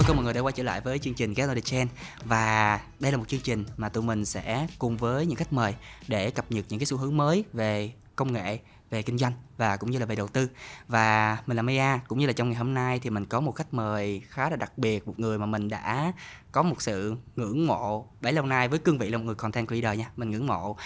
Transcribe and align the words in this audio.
Ôi 0.00 0.04
các 0.06 0.16
mọi 0.16 0.24
người 0.24 0.34
đã 0.34 0.40
quay 0.40 0.52
trở 0.52 0.62
lại 0.62 0.80
với 0.80 0.98
chương 0.98 1.14
trình 1.14 1.34
Get 1.34 1.48
on 1.48 1.54
the 1.54 1.60
Chain 1.60 1.88
và 2.24 2.80
đây 3.00 3.12
là 3.12 3.18
một 3.18 3.28
chương 3.28 3.40
trình 3.40 3.64
mà 3.76 3.88
tụi 3.88 4.02
mình 4.02 4.24
sẽ 4.24 4.66
cùng 4.78 4.96
với 4.96 5.26
những 5.26 5.36
khách 5.36 5.52
mời 5.52 5.74
để 6.08 6.30
cập 6.30 6.52
nhật 6.52 6.64
những 6.68 6.78
cái 6.78 6.86
xu 6.86 6.96
hướng 6.96 7.16
mới 7.16 7.44
về 7.52 7.92
công 8.16 8.32
nghệ, 8.32 8.58
về 8.90 9.02
kinh 9.02 9.18
doanh 9.18 9.32
và 9.56 9.76
cũng 9.76 9.90
như 9.90 9.98
là 9.98 10.06
về 10.06 10.16
đầu 10.16 10.28
tư. 10.28 10.48
Và 10.88 11.38
mình 11.46 11.56
là 11.56 11.62
Maya 11.62 11.98
cũng 12.08 12.18
như 12.18 12.26
là 12.26 12.32
trong 12.32 12.48
ngày 12.48 12.58
hôm 12.58 12.74
nay 12.74 12.98
thì 12.98 13.10
mình 13.10 13.24
có 13.24 13.40
một 13.40 13.52
khách 13.52 13.74
mời 13.74 14.22
khá 14.28 14.50
là 14.50 14.56
đặc 14.56 14.78
biệt, 14.78 15.06
một 15.06 15.18
người 15.18 15.38
mà 15.38 15.46
mình 15.46 15.68
đã 15.68 16.12
có 16.52 16.62
một 16.62 16.82
sự 16.82 17.16
ngưỡng 17.36 17.66
mộ 17.66 18.06
bấy 18.20 18.32
lâu 18.32 18.46
nay 18.46 18.68
với 18.68 18.78
cương 18.78 18.98
vị 18.98 19.10
là 19.10 19.18
một 19.18 19.24
người 19.24 19.34
content 19.34 19.68
creator 19.68 19.98
nha. 19.98 20.10
Mình 20.16 20.30
ngưỡng 20.30 20.46
mộ 20.46 20.70
uh, 20.70 20.76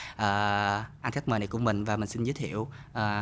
anh 1.01 1.13
khách 1.13 1.29
mời 1.29 1.39
này 1.39 1.49
của 1.49 1.59
mình 1.59 1.85
và 1.85 1.97
mình 1.97 2.09
xin 2.09 2.25
giới 2.25 2.35
thiệu 2.35 2.61
uh, 2.61 2.69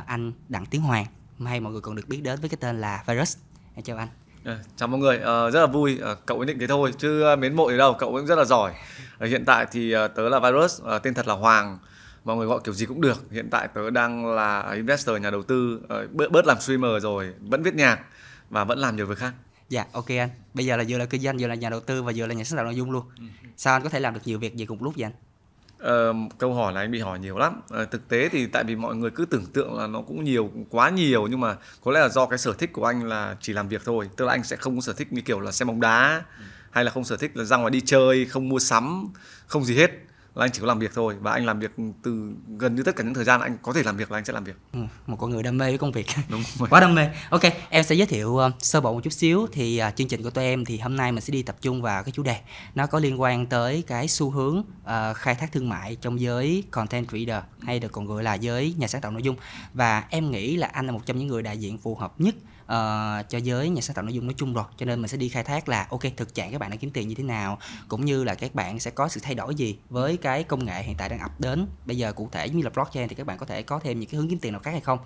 anh 0.07 0.33
Đặng 0.49 0.67
Tiến 0.67 0.83
Hoàng 0.83 1.07
hay 1.45 1.61
mọi 1.61 1.73
người 1.73 1.83
còn 1.83 1.95
được 1.95 2.09
biết 2.09 2.23
đến 2.23 2.41
với 2.41 2.49
cái 2.49 2.57
tên 2.61 2.81
là 2.81 3.05
Virus. 3.07 3.37
Em 3.75 3.85
chào 3.85 3.97
anh. 3.97 4.09
À, 4.45 4.59
chào 4.77 4.89
mọi 4.89 5.01
người, 5.01 5.19
à, 5.19 5.51
rất 5.51 5.61
là 5.61 5.67
vui. 5.67 5.99
À, 6.03 6.15
cậu 6.27 6.39
ấy 6.39 6.47
định 6.47 6.59
thế 6.59 6.67
thôi 6.67 6.93
chứ 6.99 7.25
mến 7.39 7.55
mộ 7.55 7.71
gì 7.71 7.79
đâu, 7.79 7.97
cậu 7.99 8.13
cũng 8.13 8.27
rất 8.27 8.39
là 8.39 8.45
giỏi. 8.45 8.73
À, 9.19 9.27
hiện 9.27 9.45
tại 9.45 9.67
thì 9.73 9.93
à, 9.93 10.09
tớ 10.09 10.29
là 10.29 10.41
Virus, 10.41 10.83
à, 10.85 10.99
tên 10.99 11.15
thật 11.15 11.29
là 11.29 11.35
Hoàng. 11.35 11.79
Mọi 12.25 12.37
người 12.37 12.47
gọi 12.47 12.61
kiểu 12.65 12.75
gì 12.75 12.87
cũng 12.87 13.01
được. 13.01 13.31
Hiện 13.31 13.49
tại 13.51 13.69
tớ 13.75 13.91
đang 13.91 14.35
là 14.35 14.73
investor 14.75 15.21
nhà 15.21 15.31
đầu 15.31 15.43
tư, 15.43 15.81
à, 15.89 15.97
bớt, 16.13 16.33
bớt 16.33 16.47
làm 16.47 16.61
streamer 16.61 17.03
rồi, 17.03 17.35
vẫn 17.41 17.63
viết 17.63 17.75
nhạc 17.75 18.01
và 18.51 18.65
vẫn 18.65 18.79
làm 18.79 18.97
nhiều 18.97 19.07
việc 19.07 19.19
khác. 19.19 19.33
Dạ, 19.69 19.85
ok 19.93 20.09
anh. 20.09 20.31
Bây 20.55 20.67
giờ 20.67 20.77
là 20.77 20.85
vừa 20.89 20.99
là 20.99 21.07
kinh 21.07 21.23
doanh, 21.23 21.39
vừa 21.39 21.47
là 21.47 21.55
nhà 21.55 21.71
đầu 21.71 21.81
tư 21.81 22.03
và 22.03 22.13
vừa 22.17 22.27
là 22.27 22.35
nhà 22.35 22.45
sáng 22.45 22.57
tạo 22.57 22.65
nội 22.65 22.75
dung 22.75 22.91
luôn. 22.91 23.05
Ừ. 23.19 23.25
Sao 23.57 23.75
anh 23.75 23.83
có 23.83 23.89
thể 23.89 24.01
làm 24.01 24.15
được 24.15 24.21
nhiều 24.25 24.39
việc 24.39 24.55
gì 24.55 24.67
cùng 24.67 24.83
lúc 24.83 24.95
vậy 24.97 25.05
anh? 25.05 25.13
Uh, 25.87 26.39
câu 26.39 26.55
hỏi 26.55 26.73
này 26.73 26.85
anh 26.85 26.91
bị 26.91 27.01
hỏi 27.01 27.19
nhiều 27.19 27.39
lắm. 27.39 27.61
Uh, 27.83 27.91
thực 27.91 28.09
tế 28.09 28.29
thì 28.29 28.47
tại 28.47 28.65
vì 28.65 28.77
mọi 28.77 28.97
người 28.97 29.11
cứ 29.11 29.25
tưởng 29.25 29.47
tượng 29.47 29.79
là 29.79 29.87
nó 29.87 30.03
cũng 30.03 30.25
nhiều 30.25 30.51
quá 30.71 30.91
nhiều 30.91 31.27
nhưng 31.27 31.41
mà 31.41 31.57
có 31.85 31.93
lẽ 31.93 32.01
là 32.01 32.09
do 32.09 32.27
cái 32.27 32.39
sở 32.39 32.53
thích 32.53 32.73
của 32.73 32.85
anh 32.85 33.05
là 33.05 33.37
chỉ 33.41 33.53
làm 33.53 33.69
việc 33.69 33.83
thôi. 33.85 34.11
Tức 34.17 34.25
là 34.25 34.33
anh 34.33 34.45
sẽ 34.45 34.57
không 34.57 34.75
có 34.77 34.81
sở 34.81 34.93
thích 34.93 35.13
như 35.13 35.21
kiểu 35.21 35.41
là 35.41 35.53
xem 35.53 35.69
bóng 35.69 35.81
đá 35.81 36.23
ừ. 36.39 36.45
hay 36.71 36.85
là 36.85 36.91
không 36.91 37.05
sở 37.05 37.17
thích 37.17 37.37
là 37.37 37.45
ra 37.45 37.57
ngoài 37.57 37.71
đi 37.71 37.81
chơi 37.81 38.27
không 38.27 38.49
mua 38.49 38.59
sắm 38.59 39.09
không 39.47 39.65
gì 39.65 39.77
hết 39.77 39.91
là 40.35 40.45
anh 40.45 40.51
chỉ 40.53 40.61
có 40.61 40.67
làm 40.67 40.79
việc 40.79 40.91
thôi 40.95 41.17
và 41.21 41.33
anh 41.33 41.47
làm 41.47 41.61
việc 41.61 41.71
từ 42.03 42.33
gần 42.59 42.75
như 42.75 42.83
tất 42.83 42.97
cả 42.97 43.05
những 43.05 43.15
thời 43.15 43.25
gian 43.25 43.41
anh 43.41 43.59
có 43.63 43.73
thể 43.73 43.83
làm 43.83 43.97
việc 43.97 44.11
là 44.11 44.19
anh 44.19 44.25
sẽ 44.25 44.33
làm 44.33 44.45
việc. 44.45 44.57
Ừ, 44.73 44.79
một 45.07 45.17
con 45.17 45.31
người 45.31 45.43
đam 45.43 45.59
mê 45.59 45.65
với 45.69 45.79
công 45.79 45.93
việc. 45.93 46.07
Đúng 46.29 46.43
rồi. 46.59 46.69
quá 46.69 46.81
đam 46.81 46.95
mê. 46.95 47.09
Ok 47.31 47.43
em 47.71 47.85
sẽ 47.85 47.95
giới 47.95 48.07
thiệu 48.07 48.29
uh, 48.29 48.53
sơ 48.59 48.81
bộ 48.81 48.93
một 48.93 49.01
chút 49.05 49.13
xíu. 49.13 49.47
Thì 49.53 49.83
uh, 49.89 49.97
chương 49.97 50.09
trình 50.09 50.23
của 50.23 50.31
tụi 50.31 50.45
em 50.45 50.65
thì 50.65 50.79
hôm 50.79 50.97
nay 50.97 51.13
mình 51.13 51.21
sẽ 51.21 51.33
đi 51.33 51.43
tập 51.43 51.57
trung 51.61 51.83
vào 51.83 52.05
cái 52.05 52.13
chủ 52.13 52.23
đề. 52.23 52.41
Nó 52.75 52.87
có 52.87 52.99
liên 52.99 53.21
quan 53.21 53.47
tới 53.47 53.85
cái 53.87 54.09
xu 54.09 54.31
hướng 54.31 54.59
uh, 54.59 55.17
khai 55.17 55.35
thác 55.35 55.53
thương 55.53 55.69
mại 55.69 55.97
trong 55.97 56.21
giới 56.21 56.65
content 56.71 57.09
creator 57.09 57.45
hay 57.63 57.81
được 57.81 57.93
còn 57.93 58.07
gọi 58.07 58.23
là 58.23 58.35
giới 58.35 58.75
nhà 58.79 58.87
sáng 58.87 59.01
tạo 59.01 59.13
nội 59.13 59.23
dung. 59.23 59.37
Và 59.75 60.05
em 60.11 60.31
nghĩ 60.31 60.57
là 60.57 60.67
anh 60.73 60.87
là 60.87 60.93
một 60.93 61.01
trong 61.07 61.19
những 61.19 61.29
người 61.29 61.43
đại 61.43 61.59
diện 61.59 61.79
phù 61.79 61.95
hợp 61.95 62.21
nhất 62.21 62.35
uh, 62.63 63.29
cho 63.29 63.39
giới 63.43 63.69
nhà 63.69 63.81
sáng 63.81 63.97
tạo 63.97 64.05
nội 64.05 64.15
dung 64.15 64.27
nói 64.27 64.35
chung 64.37 64.55
rồi. 64.55 64.65
Cho 64.77 64.87
nên 64.87 65.03
mình 65.03 65.09
sẽ 65.09 65.17
đi 65.17 65.29
khai 65.29 65.45
thác 65.45 65.69
là 65.69 65.87
ok 65.91 66.01
thực 66.17 66.35
trạng 66.35 66.53
các 66.53 66.59
bạn 66.59 66.71
đang 66.71 66.79
kiếm 66.79 66.91
tiền 66.91 67.09
như 67.09 67.15
thế 67.15 67.25
nào 67.25 67.59
cũng 67.89 68.05
như 68.05 68.25
là 68.25 68.35
các 68.35 68.55
bạn 68.55 68.81
sẽ 68.81 68.91
có 68.91 69.09
sự 69.09 69.21
thay 69.23 69.35
đổi 69.35 69.55
gì 69.55 69.79
với 69.91 70.17
cái 70.17 70.45
công 70.45 70.65
nghệ 70.65 70.83
hiện 70.83 70.97
tại 70.97 71.09
đang 71.09 71.19
ập 71.19 71.41
đến. 71.41 71.67
Bây 71.87 71.97
giờ 71.97 72.13
cụ 72.13 72.29
thể 72.33 72.49
như 72.49 72.63
là 72.63 72.71
blockchain 72.71 73.09
thì 73.09 73.15
các 73.15 73.27
bạn 73.27 73.39
có 73.39 73.47
thể 73.47 73.63
có 73.63 73.79
thêm 73.79 74.01
những 74.01 74.11
cái 74.11 74.19
hướng 74.19 74.29
kiếm 74.29 74.39
tiền 74.39 74.53
nào 74.53 74.61
khác 74.61 74.71
hay 74.71 74.81
không? 74.81 74.99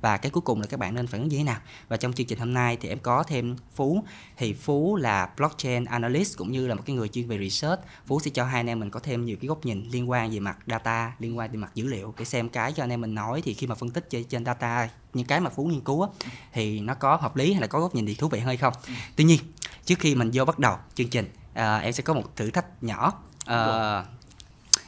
Và 0.00 0.16
cái 0.16 0.30
cuối 0.30 0.40
cùng 0.40 0.60
là 0.60 0.66
các 0.66 0.80
bạn 0.80 0.94
nên 0.94 1.06
phản 1.06 1.20
ứng 1.20 1.28
như 1.28 1.38
thế 1.38 1.44
nào? 1.44 1.60
Và 1.88 1.96
trong 1.96 2.12
chương 2.12 2.26
trình 2.26 2.38
hôm 2.38 2.54
nay 2.54 2.76
thì 2.80 2.88
em 2.88 2.98
có 2.98 3.22
thêm 3.22 3.56
phú. 3.74 4.04
Thì 4.36 4.52
phú 4.52 4.96
là 4.96 5.30
blockchain 5.36 5.84
analyst 5.84 6.38
cũng 6.38 6.52
như 6.52 6.66
là 6.66 6.74
một 6.74 6.82
cái 6.86 6.96
người 6.96 7.08
chuyên 7.08 7.28
về 7.28 7.38
research. 7.38 7.82
Phú 8.06 8.20
sẽ 8.20 8.30
cho 8.34 8.44
hai 8.44 8.60
anh 8.60 8.66
em 8.66 8.80
mình 8.80 8.90
có 8.90 9.00
thêm 9.00 9.24
nhiều 9.24 9.36
cái 9.40 9.48
góc 9.48 9.66
nhìn 9.66 9.88
liên 9.92 10.10
quan 10.10 10.30
về 10.30 10.40
mặt 10.40 10.58
data 10.66 11.12
liên 11.18 11.38
quan 11.38 11.50
về 11.50 11.56
mặt 11.56 11.70
dữ 11.74 11.86
liệu 11.86 12.14
để 12.18 12.24
xem 12.24 12.48
cái 12.48 12.72
cho 12.72 12.84
anh 12.84 12.90
em 12.90 13.00
mình 13.00 13.14
nói. 13.14 13.42
Thì 13.44 13.54
khi 13.54 13.66
mà 13.66 13.74
phân 13.74 13.90
tích 13.90 14.08
trên 14.28 14.44
data 14.44 14.88
những 15.14 15.26
cái 15.26 15.40
mà 15.40 15.50
phú 15.50 15.64
nghiên 15.64 15.80
cứu 15.80 16.02
á, 16.02 16.08
thì 16.52 16.80
nó 16.80 16.94
có 16.94 17.16
hợp 17.16 17.36
lý 17.36 17.52
hay 17.52 17.60
là 17.60 17.66
có 17.66 17.80
góc 17.80 17.94
nhìn 17.94 18.06
gì 18.06 18.14
thú 18.14 18.28
vị 18.28 18.38
hay 18.38 18.56
không? 18.56 18.72
Tuy 19.16 19.24
nhiên 19.24 19.40
trước 19.84 19.98
khi 19.98 20.14
mình 20.14 20.30
vô 20.34 20.44
bắt 20.44 20.58
đầu 20.58 20.76
chương 20.94 21.08
trình 21.08 21.32
à, 21.54 21.78
em 21.78 21.92
sẽ 21.92 22.02
có 22.02 22.14
một 22.14 22.36
thử 22.36 22.50
thách 22.50 22.82
nhỏ. 22.82 23.12
À, 23.46 24.04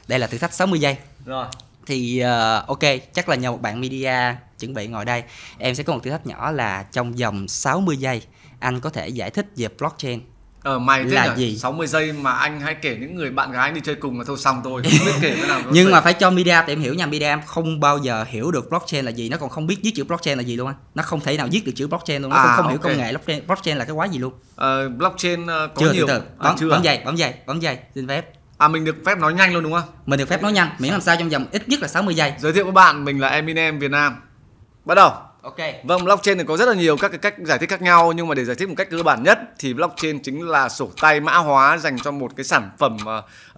đây 0.09 0.19
là 0.19 0.27
thử 0.27 0.39
thách 0.39 0.53
60 0.53 0.81
giây. 0.81 0.97
Rồi. 1.25 1.47
Thì 1.87 2.23
uh, 2.23 2.67
ok 2.67 2.83
chắc 3.15 3.29
là 3.29 3.37
nhờ 3.37 3.51
một 3.51 3.63
bạn 3.63 3.81
media 3.81 4.37
chuẩn 4.59 4.75
bị 4.75 4.87
ngồi 4.87 5.05
đây. 5.05 5.23
Em 5.59 5.75
sẽ 5.75 5.83
có 5.83 5.93
một 5.93 6.01
thử 6.03 6.11
thách 6.11 6.27
nhỏ 6.27 6.51
là 6.51 6.83
trong 6.83 7.13
vòng 7.13 7.49
60 7.49 7.97
giây 7.97 8.23
anh 8.59 8.81
có 8.81 8.91
thể 8.91 9.09
giải 9.09 9.31
thích 9.31 9.47
về 9.57 9.69
blockchain 9.79 10.21
Ờ 10.65 10.79
mày 10.79 11.05
thế 11.05 11.11
là 11.11 11.35
nhỉ? 11.37 11.51
gì? 11.51 11.59
60 11.59 11.87
giây 11.87 12.13
mà 12.13 12.33
anh 12.33 12.61
hay 12.61 12.75
kể 12.75 12.97
những 13.01 13.15
người 13.15 13.31
bạn 13.31 13.53
gái 13.53 13.63
anh 13.63 13.75
đi 13.75 13.81
chơi 13.85 13.95
cùng 13.95 14.19
là 14.19 14.25
thôi 14.27 14.37
xong 14.39 14.61
thôi, 14.65 14.83
không 14.85 15.07
biết 15.07 15.13
kể 15.21 15.37
cái 15.41 15.49
nào. 15.49 15.61
Nhưng 15.71 15.91
mà 15.91 16.01
phải 16.01 16.13
cho 16.13 16.31
media 16.31 16.63
em 16.67 16.81
hiểu 16.81 16.95
nha, 16.95 17.07
media 17.07 17.27
em 17.27 17.41
không 17.47 17.81
bao 17.81 17.99
giờ 17.99 18.25
hiểu 18.29 18.51
được 18.51 18.71
blockchain 18.71 19.05
là 19.05 19.11
gì, 19.11 19.29
nó 19.29 19.37
còn 19.37 19.51
không 19.51 19.67
biết 19.67 19.77
viết 19.83 19.93
chữ 19.95 20.05
blockchain 20.05 20.39
là 20.39 20.45
gì 20.45 20.57
luôn 20.57 20.69
á. 20.69 20.75
Nó 20.95 21.03
không 21.03 21.21
thể 21.21 21.37
nào 21.37 21.49
viết 21.51 21.67
được 21.67 21.73
chữ 21.75 21.87
blockchain 21.87 22.23
luôn, 22.23 22.31
nó 22.31 22.37
à, 22.37 22.43
không, 22.43 22.57
không 22.57 22.65
okay. 22.65 22.73
hiểu 22.73 22.79
công 22.83 22.97
nghệ 22.97 23.13
blockchain, 23.13 23.47
blockchain 23.47 23.77
là 23.79 23.85
cái 23.85 23.95
quái 23.97 24.09
gì 24.09 24.19
luôn. 24.19 24.33
Ờ 24.57 24.89
blockchain 24.89 25.43
uh, 25.43 25.47
có 25.47 25.69
chưa, 25.77 25.93
nhiều 25.93 26.07
từ 26.07 26.15
từ. 26.15 26.21
Bấm, 26.39 26.53
à, 26.53 26.57
chưa. 26.59 26.71
bấm 26.71 26.83
dây, 26.83 27.01
bấm 27.05 27.17
dây, 27.17 27.35
bấm 27.47 27.61
dây, 27.61 27.79
xin 27.95 28.09
phép. 28.09 28.33
À 28.59 28.69
mình 28.69 28.85
được 28.85 28.97
phép 29.07 29.19
nói 29.19 29.35
nhanh 29.35 29.55
luôn 29.55 29.63
đúng 29.63 29.73
không? 29.73 29.89
Mình 30.07 30.19
được 30.19 30.29
phép 30.29 30.43
nói 30.43 30.53
nhanh, 30.53 30.69
miễn 30.79 30.93
làm 30.93 31.01
sao 31.01 31.17
trong 31.19 31.29
vòng 31.29 31.47
ít 31.53 31.69
nhất 31.69 31.81
là 31.81 31.89
60 31.89 32.15
giây. 32.15 32.33
Giới 32.39 32.53
thiệu 32.53 32.65
với 32.65 32.73
bạn, 32.73 33.05
mình 33.05 33.21
là 33.21 33.29
Eminem 33.29 33.79
Việt 33.79 33.91
Nam. 33.91 34.17
Bắt 34.85 34.95
đầu. 34.95 35.13
Ok. 35.45 35.57
Vâng, 35.85 36.05
blockchain 36.05 36.39
thì 36.39 36.45
có 36.45 36.57
rất 36.57 36.69
là 36.69 36.75
nhiều 36.75 36.97
các 36.97 37.09
cái 37.09 37.19
cách 37.19 37.35
giải 37.39 37.59
thích 37.59 37.71
khác 37.71 37.83
nhau 37.83 38.13
nhưng 38.13 38.29
mà 38.29 38.35
để 38.35 38.45
giải 38.45 38.57
thích 38.57 38.69
một 38.69 38.75
cách 38.77 38.91
cơ 38.91 39.03
bản 39.03 39.23
nhất 39.23 39.39
thì 39.59 39.75
blockchain 39.75 40.23
chính 40.23 40.49
là 40.49 40.69
sổ 40.69 40.91
tay 41.01 41.21
mã 41.21 41.37
hóa 41.37 41.79
dành 41.79 41.99
cho 41.99 42.11
một 42.11 42.37
cái 42.37 42.45
sản 42.45 42.71
phẩm 42.79 42.97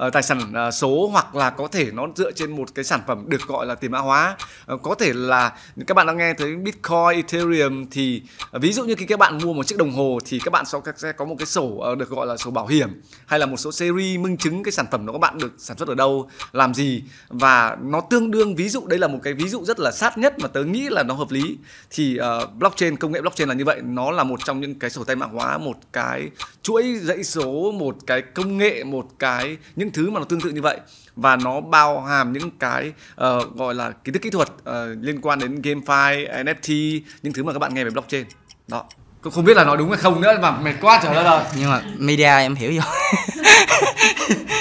uh, 0.06 0.12
tài 0.12 0.22
sản 0.22 0.52
uh, 0.69 0.75
số 0.75 1.08
hoặc 1.12 1.34
là 1.34 1.50
có 1.50 1.69
thể 1.69 1.91
nó 1.92 2.06
dựa 2.16 2.32
trên 2.32 2.56
một 2.56 2.75
cái 2.75 2.84
sản 2.84 3.00
phẩm 3.06 3.25
được 3.28 3.41
gọi 3.48 3.66
là 3.66 3.75
tiền 3.75 3.91
mã 3.91 3.98
hóa. 3.98 4.36
Uh, 4.72 4.82
có 4.82 4.94
thể 4.94 5.12
là 5.12 5.52
các 5.86 5.94
bạn 5.94 6.06
đang 6.06 6.19
nghe 6.19 6.32
tới 6.32 6.56
Bitcoin, 6.56 7.14
Ethereum 7.14 7.86
thì 7.91 8.22
uh, 8.56 8.62
ví 8.62 8.72
dụ 8.72 8.84
như 8.84 8.94
khi 8.94 9.06
các 9.06 9.19
bạn 9.19 9.38
mua 9.38 9.52
một 9.52 9.66
chiếc 9.66 9.78
đồng 9.78 9.92
hồ 9.92 10.19
thì 10.25 10.38
các 10.44 10.50
bạn 10.50 10.64
sẽ 10.96 11.12
có 11.12 11.25
một 11.25 11.36
cái 11.38 11.46
sổ 11.46 11.62
uh, 11.92 11.98
được 11.98 12.10
gọi 12.10 12.26
là 12.26 12.36
sổ 12.36 12.50
bảo 12.50 12.66
hiểm 12.66 13.02
hay 13.26 13.38
là 13.38 13.46
một 13.46 13.56
số 13.56 13.72
series 13.72 14.20
minh 14.20 14.36
chứng 14.36 14.62
cái 14.62 14.72
sản 14.72 14.86
phẩm 14.91 15.06
đó 15.06 15.12
các 15.12 15.19
bạn 15.19 15.38
được 15.38 15.52
sản 15.58 15.76
xuất 15.78 15.88
ở 15.88 15.94
đâu, 15.94 16.30
làm 16.52 16.75
gì 16.75 17.02
và 17.28 17.76
nó 17.82 18.00
tương 18.00 18.30
đương 18.30 18.54
ví 18.54 18.69
dụ 18.69 18.86
đây 18.86 18.98
là 18.98 19.08
một 19.08 19.19
cái 19.22 19.32
ví 19.32 19.48
dụ 19.48 19.64
rất 19.64 19.80
là 19.80 19.92
sát 19.92 20.19
nhất 20.19 20.38
mà 20.38 20.48
tớ 20.48 20.64
nghĩ 20.64 20.88
là 20.88 21.02
nó 21.02 21.14
hợp 21.14 21.30
lý 21.30 21.56
thì 21.91 22.19
uh, 22.20 22.54
blockchain 22.54 22.97
công 22.97 23.12
nghệ 23.12 23.20
blockchain 23.20 23.48
là 23.48 23.54
như 23.54 23.64
vậy. 23.64 23.81
Nó 23.84 24.10
là 24.10 24.25
một 24.25 24.41
trong 24.44 24.60
những 24.60 24.75
cái 24.75 24.91
sổ 24.91 25.04
tay 25.04 25.16
mã 25.16 25.26
hóa 25.26 25.59
một 25.59 25.76
cái 25.92 26.31
chuỗi 26.62 26.98
dãy 27.03 27.25
số 27.25 27.72
một 27.72 27.97
cái 28.06 28.22
công 28.22 28.59
nghệ 28.59 28.84
một 28.84 29.06
cái 29.19 29.56
những 29.76 29.91
thứ 29.91 30.10
mà 30.10 30.20
nó 30.20 30.25
tương 30.25 30.41
tự 30.41 30.50
như 30.50 30.62
vậy. 30.62 30.78
Và 31.16 31.37
nó 31.37 31.60
bao 31.60 32.00
hàm 32.00 32.32
những 32.32 32.50
cái 32.50 32.92
uh, 33.12 33.56
gọi 33.56 33.75
là 33.75 33.91
kiến 33.91 34.12
thức 34.12 34.22
kỹ 34.22 34.31
thuật 34.31 34.48
uh, 34.48 34.75
liên 35.00 35.20
quan 35.20 35.38
đến 35.38 35.60
GameFi, 35.62 36.44
NFT 36.44 37.00
những 37.22 37.32
thứ 37.32 37.44
mà 37.44 37.53
các 37.53 37.59
bạn 37.59 37.75
nghe 37.75 37.84
về 37.84 37.91
blockchain. 37.91 38.25
Đó. 38.69 38.84
Không 39.22 39.44
biết 39.44 39.56
là 39.56 39.64
nói 39.64 39.76
đúng 39.76 39.88
hay 39.88 39.98
không 39.98 40.20
nữa 40.20 40.38
mà 40.43 40.50
mệt 40.50 40.75
quá 40.81 41.00
trở 41.03 41.14
ra 41.14 41.22
rồi 41.22 41.41
nhưng 41.58 41.70
mà 41.70 41.82
media 41.98 42.25
em 42.25 42.54
hiểu 42.54 42.72
rồi. 42.72 42.84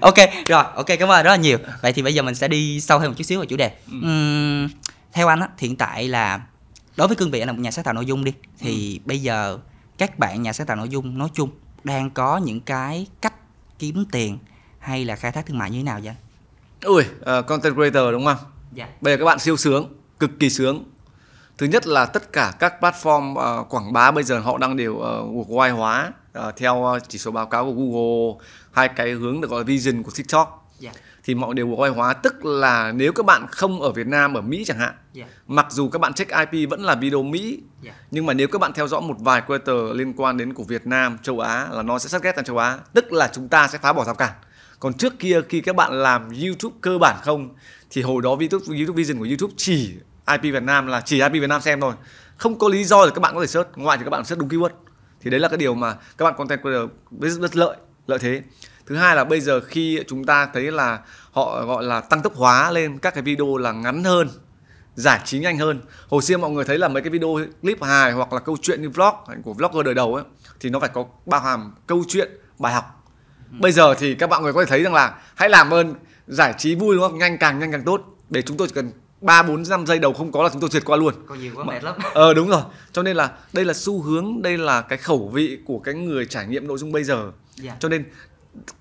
Ok 0.00 0.14
rồi 0.46 0.64
ok 0.74 0.86
cảm 0.86 1.10
ơn 1.10 1.24
rất 1.24 1.30
là 1.30 1.36
nhiều. 1.36 1.58
Vậy 1.82 1.92
thì 1.92 2.02
bây 2.02 2.14
giờ 2.14 2.22
mình 2.22 2.34
sẽ 2.34 2.48
đi 2.48 2.80
sâu 2.80 2.98
hơn 2.98 3.08
một 3.08 3.14
chút 3.18 3.24
xíu 3.24 3.38
vào 3.38 3.46
chủ 3.46 3.56
đề. 3.56 3.70
Ừ. 3.90 3.96
uhm, 3.96 4.45
theo 5.16 5.28
anh 5.28 5.40
á 5.40 5.48
hiện 5.58 5.76
tại 5.76 6.08
là 6.08 6.40
đối 6.96 7.08
với 7.08 7.16
cương 7.16 7.30
vị 7.30 7.44
là 7.44 7.52
một 7.52 7.58
nhà 7.58 7.70
sáng 7.70 7.84
tạo 7.84 7.94
nội 7.94 8.06
dung 8.06 8.24
đi 8.24 8.32
thì 8.58 8.98
ừ. 8.98 9.02
bây 9.06 9.22
giờ 9.22 9.58
các 9.98 10.18
bạn 10.18 10.42
nhà 10.42 10.52
sáng 10.52 10.66
tạo 10.66 10.76
nội 10.76 10.88
dung 10.88 11.18
nói 11.18 11.28
chung 11.34 11.50
đang 11.84 12.10
có 12.10 12.36
những 12.36 12.60
cái 12.60 13.06
cách 13.20 13.34
kiếm 13.78 14.04
tiền 14.12 14.38
hay 14.78 15.04
là 15.04 15.16
khai 15.16 15.32
thác 15.32 15.46
thương 15.46 15.58
mại 15.58 15.70
như 15.70 15.78
thế 15.78 15.82
nào 15.82 16.00
vậy 16.04 16.14
ui 16.82 17.04
uh, 17.38 17.46
content 17.46 17.74
creator 17.74 18.12
đúng 18.12 18.24
không? 18.24 18.36
Dạ. 18.72 18.88
Bây 19.00 19.14
giờ 19.14 19.18
các 19.18 19.24
bạn 19.24 19.38
siêu 19.38 19.56
sướng 19.56 19.94
cực 20.18 20.30
kỳ 20.40 20.50
sướng. 20.50 20.84
Thứ 21.58 21.66
nhất 21.66 21.86
là 21.86 22.06
tất 22.06 22.32
cả 22.32 22.52
các 22.58 22.74
platform 22.80 23.32
uh, 23.60 23.68
quảng 23.74 23.92
bá 23.92 24.10
bây 24.10 24.24
giờ 24.24 24.38
họ 24.38 24.58
đang 24.58 24.76
đều 24.76 24.92
uh, 24.92 25.02
worldwide 25.02 25.76
hóa 25.76 26.12
uh, 26.38 26.56
theo 26.56 26.98
chỉ 27.08 27.18
số 27.18 27.30
báo 27.30 27.46
cáo 27.46 27.64
của 27.64 27.72
Google 27.72 28.46
hai 28.72 28.88
cái 28.88 29.10
hướng 29.10 29.40
được 29.40 29.50
gọi 29.50 29.60
là 29.60 29.64
vision 29.64 30.02
của 30.02 30.10
TikTok. 30.14 30.72
Yeah 30.82 30.96
thì 31.26 31.34
mọi 31.34 31.54
đều 31.54 31.66
quốc 31.66 31.88
hóa 31.96 32.12
tức 32.12 32.44
là 32.44 32.92
nếu 32.92 33.12
các 33.12 33.26
bạn 33.26 33.46
không 33.50 33.80
ở 33.80 33.92
Việt 33.92 34.06
Nam 34.06 34.34
ở 34.34 34.40
Mỹ 34.40 34.64
chẳng 34.66 34.78
hạn 34.78 34.94
yeah. 35.14 35.28
mặc 35.46 35.66
dù 35.70 35.88
các 35.88 35.98
bạn 35.98 36.12
check 36.12 36.32
IP 36.50 36.70
vẫn 36.70 36.84
là 36.84 36.94
video 36.94 37.22
Mỹ 37.22 37.60
yeah. 37.84 37.96
nhưng 38.10 38.26
mà 38.26 38.34
nếu 38.34 38.48
các 38.48 38.60
bạn 38.60 38.72
theo 38.72 38.88
dõi 38.88 39.00
một 39.00 39.16
vài 39.18 39.42
creator 39.46 39.76
liên 39.92 40.12
quan 40.16 40.36
đến 40.36 40.54
của 40.54 40.62
Việt 40.62 40.86
Nam 40.86 41.18
châu 41.22 41.40
Á 41.40 41.68
là 41.72 41.82
nó 41.82 41.98
sẽ 41.98 42.08
sát 42.08 42.22
ghét 42.22 42.32
sang 42.36 42.44
châu 42.44 42.58
Á 42.58 42.78
tức 42.92 43.12
là 43.12 43.30
chúng 43.34 43.48
ta 43.48 43.68
sẽ 43.68 43.78
phá 43.78 43.92
bỏ 43.92 44.04
rào 44.04 44.14
cản 44.14 44.32
còn 44.80 44.94
trước 44.94 45.18
kia 45.18 45.40
khi 45.48 45.60
các 45.60 45.76
bạn 45.76 45.92
làm 45.92 46.28
YouTube 46.42 46.76
cơ 46.80 46.98
bản 46.98 47.16
không 47.22 47.54
thì 47.90 48.02
hồi 48.02 48.22
đó 48.22 48.30
YouTube 48.30 48.78
YouTube 48.78 48.96
Vision 48.96 49.18
của 49.18 49.26
YouTube 49.26 49.54
chỉ 49.56 49.94
IP 50.30 50.42
Việt 50.42 50.62
Nam 50.62 50.86
là 50.86 51.00
chỉ 51.00 51.20
IP 51.20 51.32
Việt 51.32 51.46
Nam 51.46 51.60
xem 51.60 51.80
thôi 51.80 51.94
không 52.36 52.58
có 52.58 52.68
lý 52.68 52.84
do 52.84 53.06
để 53.06 53.12
các 53.14 53.20
bạn 53.20 53.34
có 53.34 53.40
thể 53.40 53.46
search 53.46 53.68
ngoài 53.76 53.98
thì 53.98 54.04
các 54.04 54.10
bạn 54.10 54.24
search 54.24 54.40
đúng 54.40 54.48
keyword 54.48 54.74
thì 55.20 55.30
đấy 55.30 55.40
là 55.40 55.48
cái 55.48 55.58
điều 55.58 55.74
mà 55.74 55.94
các 56.18 56.24
bạn 56.24 56.34
content 56.36 56.60
creator 56.60 56.90
rất, 57.20 57.40
rất 57.40 57.56
lợi 57.56 57.76
lợi 58.06 58.18
thế 58.18 58.42
thứ 58.86 58.96
hai 58.96 59.16
là 59.16 59.24
bây 59.24 59.40
giờ 59.40 59.60
khi 59.60 60.00
chúng 60.08 60.24
ta 60.24 60.48
thấy 60.54 60.72
là 60.72 60.98
họ 61.32 61.64
gọi 61.66 61.84
là 61.84 62.00
tăng 62.00 62.22
tốc 62.22 62.34
hóa 62.34 62.70
lên 62.70 62.98
các 62.98 63.14
cái 63.14 63.22
video 63.22 63.56
là 63.56 63.72
ngắn 63.72 64.04
hơn 64.04 64.28
giải 64.94 65.20
trí 65.24 65.38
nhanh 65.38 65.58
hơn. 65.58 65.80
Hồi 66.08 66.22
xưa 66.22 66.36
mọi 66.36 66.50
người 66.50 66.64
thấy 66.64 66.78
là 66.78 66.88
mấy 66.88 67.02
cái 67.02 67.10
video 67.10 67.38
clip 67.62 67.82
hài 67.82 68.12
hoặc 68.12 68.32
là 68.32 68.40
câu 68.40 68.56
chuyện 68.62 68.82
như 68.82 68.90
vlog 68.90 69.14
của 69.44 69.52
vlogger 69.52 69.84
đời 69.84 69.94
đầu 69.94 70.14
ấy 70.14 70.24
thì 70.60 70.70
nó 70.70 70.80
phải 70.80 70.88
có 70.88 71.04
bao 71.26 71.40
hàm 71.40 71.74
câu 71.86 72.04
chuyện 72.08 72.30
bài 72.58 72.74
học. 72.74 73.04
Ừ. 73.52 73.56
bây 73.60 73.72
giờ 73.72 73.94
thì 73.94 74.14
các 74.14 74.30
bạn 74.30 74.42
người 74.42 74.52
có 74.52 74.64
thể 74.64 74.70
thấy 74.70 74.82
rằng 74.82 74.94
là 74.94 75.14
hãy 75.34 75.48
làm 75.48 75.70
ơn 75.70 75.94
giải 76.26 76.54
trí 76.58 76.74
vui 76.74 76.96
đúng 76.96 77.08
không? 77.08 77.18
Nhanh 77.18 77.38
càng 77.38 77.58
nhanh 77.58 77.72
càng 77.72 77.82
tốt. 77.82 78.02
Để 78.30 78.42
chúng 78.42 78.56
tôi 78.56 78.68
chỉ 78.68 78.74
cần 78.74 78.90
ba 79.20 79.42
bốn 79.42 79.62
năm 79.68 79.86
giây 79.86 79.98
đầu 79.98 80.12
không 80.12 80.32
có 80.32 80.42
là 80.42 80.48
chúng 80.52 80.60
tôi 80.60 80.70
trượt 80.70 80.84
qua 80.84 80.96
luôn. 80.96 81.14
Có 81.26 81.34
nhiều 81.34 81.52
quá 81.56 81.64
mệt 81.64 81.84
lắm. 81.84 81.94
Ờ 82.14 82.34
đúng 82.34 82.48
rồi. 82.48 82.62
Cho 82.92 83.02
nên 83.02 83.16
là 83.16 83.30
đây 83.52 83.64
là 83.64 83.74
xu 83.74 84.02
hướng 84.02 84.42
đây 84.42 84.58
là 84.58 84.80
cái 84.80 84.98
khẩu 84.98 85.28
vị 85.28 85.58
của 85.66 85.78
cái 85.78 85.94
người 85.94 86.26
trải 86.26 86.46
nghiệm 86.46 86.66
nội 86.66 86.78
dung 86.78 86.92
bây 86.92 87.04
giờ. 87.04 87.32
Dạ. 87.56 87.76
cho 87.80 87.88
nên 87.88 88.04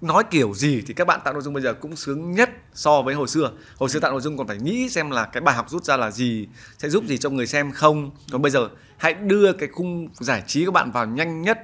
nói 0.02 0.24
kiểu 0.32 0.54
gì 0.54 0.84
thì 0.88 0.94
các 0.94 1.08
bạn 1.08 1.20
tạo 1.24 1.34
nội 1.34 1.44
dung 1.44 1.54
bây 1.54 1.64
giờ 1.64 1.74
cũng 1.74 1.96
sướng 1.96 2.32
nhất 2.32 2.50
so 2.74 3.02
với 3.02 3.16
hồi 3.16 3.28
xưa. 3.28 3.52
Hồi 3.78 3.90
xưa 3.90 4.00
tạo 4.00 4.12
nội 4.12 4.22
dung 4.22 4.38
còn 4.38 4.48
phải 4.48 4.58
nghĩ 4.58 4.90
xem 4.90 5.12
là 5.12 5.26
cái 5.26 5.42
bài 5.42 5.56
học 5.56 5.70
rút 5.70 5.84
ra 5.84 5.98
là 5.98 6.12
gì 6.12 6.48
sẽ 6.78 6.90
giúp 6.90 7.04
gì 7.08 7.18
cho 7.18 7.30
người 7.30 7.48
xem 7.48 7.72
không. 7.72 8.12
Còn 8.32 8.42
bây 8.42 8.52
giờ 8.52 8.70
hãy 8.98 9.14
đưa 9.14 9.54
cái 9.54 9.70
khung 9.70 10.08
giải 10.14 10.44
trí 10.48 10.66
các 10.66 10.74
bạn 10.74 10.92
vào 10.92 11.06
nhanh 11.06 11.42
nhất 11.42 11.60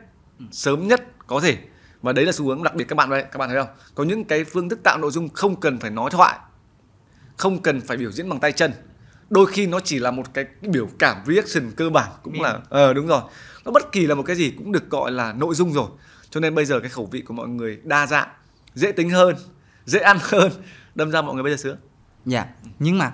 sớm 0.52 0.88
nhất 0.88 1.28
có 1.28 1.40
thể. 1.40 1.58
Và 2.02 2.14
đấy 2.14 2.26
là 2.26 2.32
xu 2.32 2.46
hướng 2.46 2.64
đặc 2.64 2.76
biệt 2.76 2.86
các 2.88 2.96
bạn 2.96 3.10
đấy 3.10 3.26
các 3.32 3.38
bạn 3.38 3.50
thấy 3.50 3.58
không? 3.58 3.76
Có 3.96 4.04
những 4.04 4.24
cái 4.24 4.44
phương 4.44 4.70
thức 4.70 4.80
tạo 4.84 4.98
nội 4.98 5.12
dung 5.12 5.30
không 5.30 5.60
cần 5.60 5.80
phải 5.80 5.90
nói 5.90 6.10
thoại 6.12 6.40
không 7.38 7.62
cần 7.62 7.82
phải 7.82 7.98
biểu 7.98 8.12
diễn 8.12 8.30
bằng 8.30 8.40
tay 8.40 8.52
chân. 8.52 8.72
Đôi 9.30 9.46
khi 9.46 9.68
nó 9.68 9.80
chỉ 9.80 10.00
là 10.00 10.12
một 10.12 10.34
cái 10.34 10.46
biểu 10.62 10.90
cảm 11.00 11.18
reaction 11.26 11.72
cơ 11.72 11.90
bản 11.90 12.12
cũng 12.24 12.42
là 12.42 12.60
ờ 12.70 12.94
đúng 12.94 13.08
rồi. 13.08 13.22
Nó 13.66 13.72
bất 13.72 13.92
kỳ 13.92 14.08
là 14.08 14.16
một 14.16 14.24
cái 14.24 14.36
gì 14.36 14.54
cũng 14.58 14.72
được 14.72 14.90
gọi 14.90 15.12
là 15.12 15.34
nội 15.34 15.56
dung 15.56 15.74
rồi 15.74 15.90
cho 16.32 16.40
nên 16.40 16.56
bây 16.56 16.66
giờ 16.66 16.80
cái 16.80 16.90
khẩu 16.90 17.06
vị 17.06 17.22
của 17.22 17.34
mọi 17.34 17.48
người 17.48 17.80
đa 17.84 18.08
dạng 18.08 18.28
dễ 18.76 18.92
tính 18.92 19.10
hơn 19.10 19.36
dễ 19.86 20.00
ăn 20.00 20.18
hơn. 20.22 20.52
Đâm 20.96 21.12
ra 21.12 21.22
mọi 21.22 21.34
người 21.34 21.44
bây 21.44 21.52
giờ 21.52 21.58
sướng. 21.58 21.78
Dạ 22.26 22.46
nhưng 22.80 22.98
mà 22.98 23.14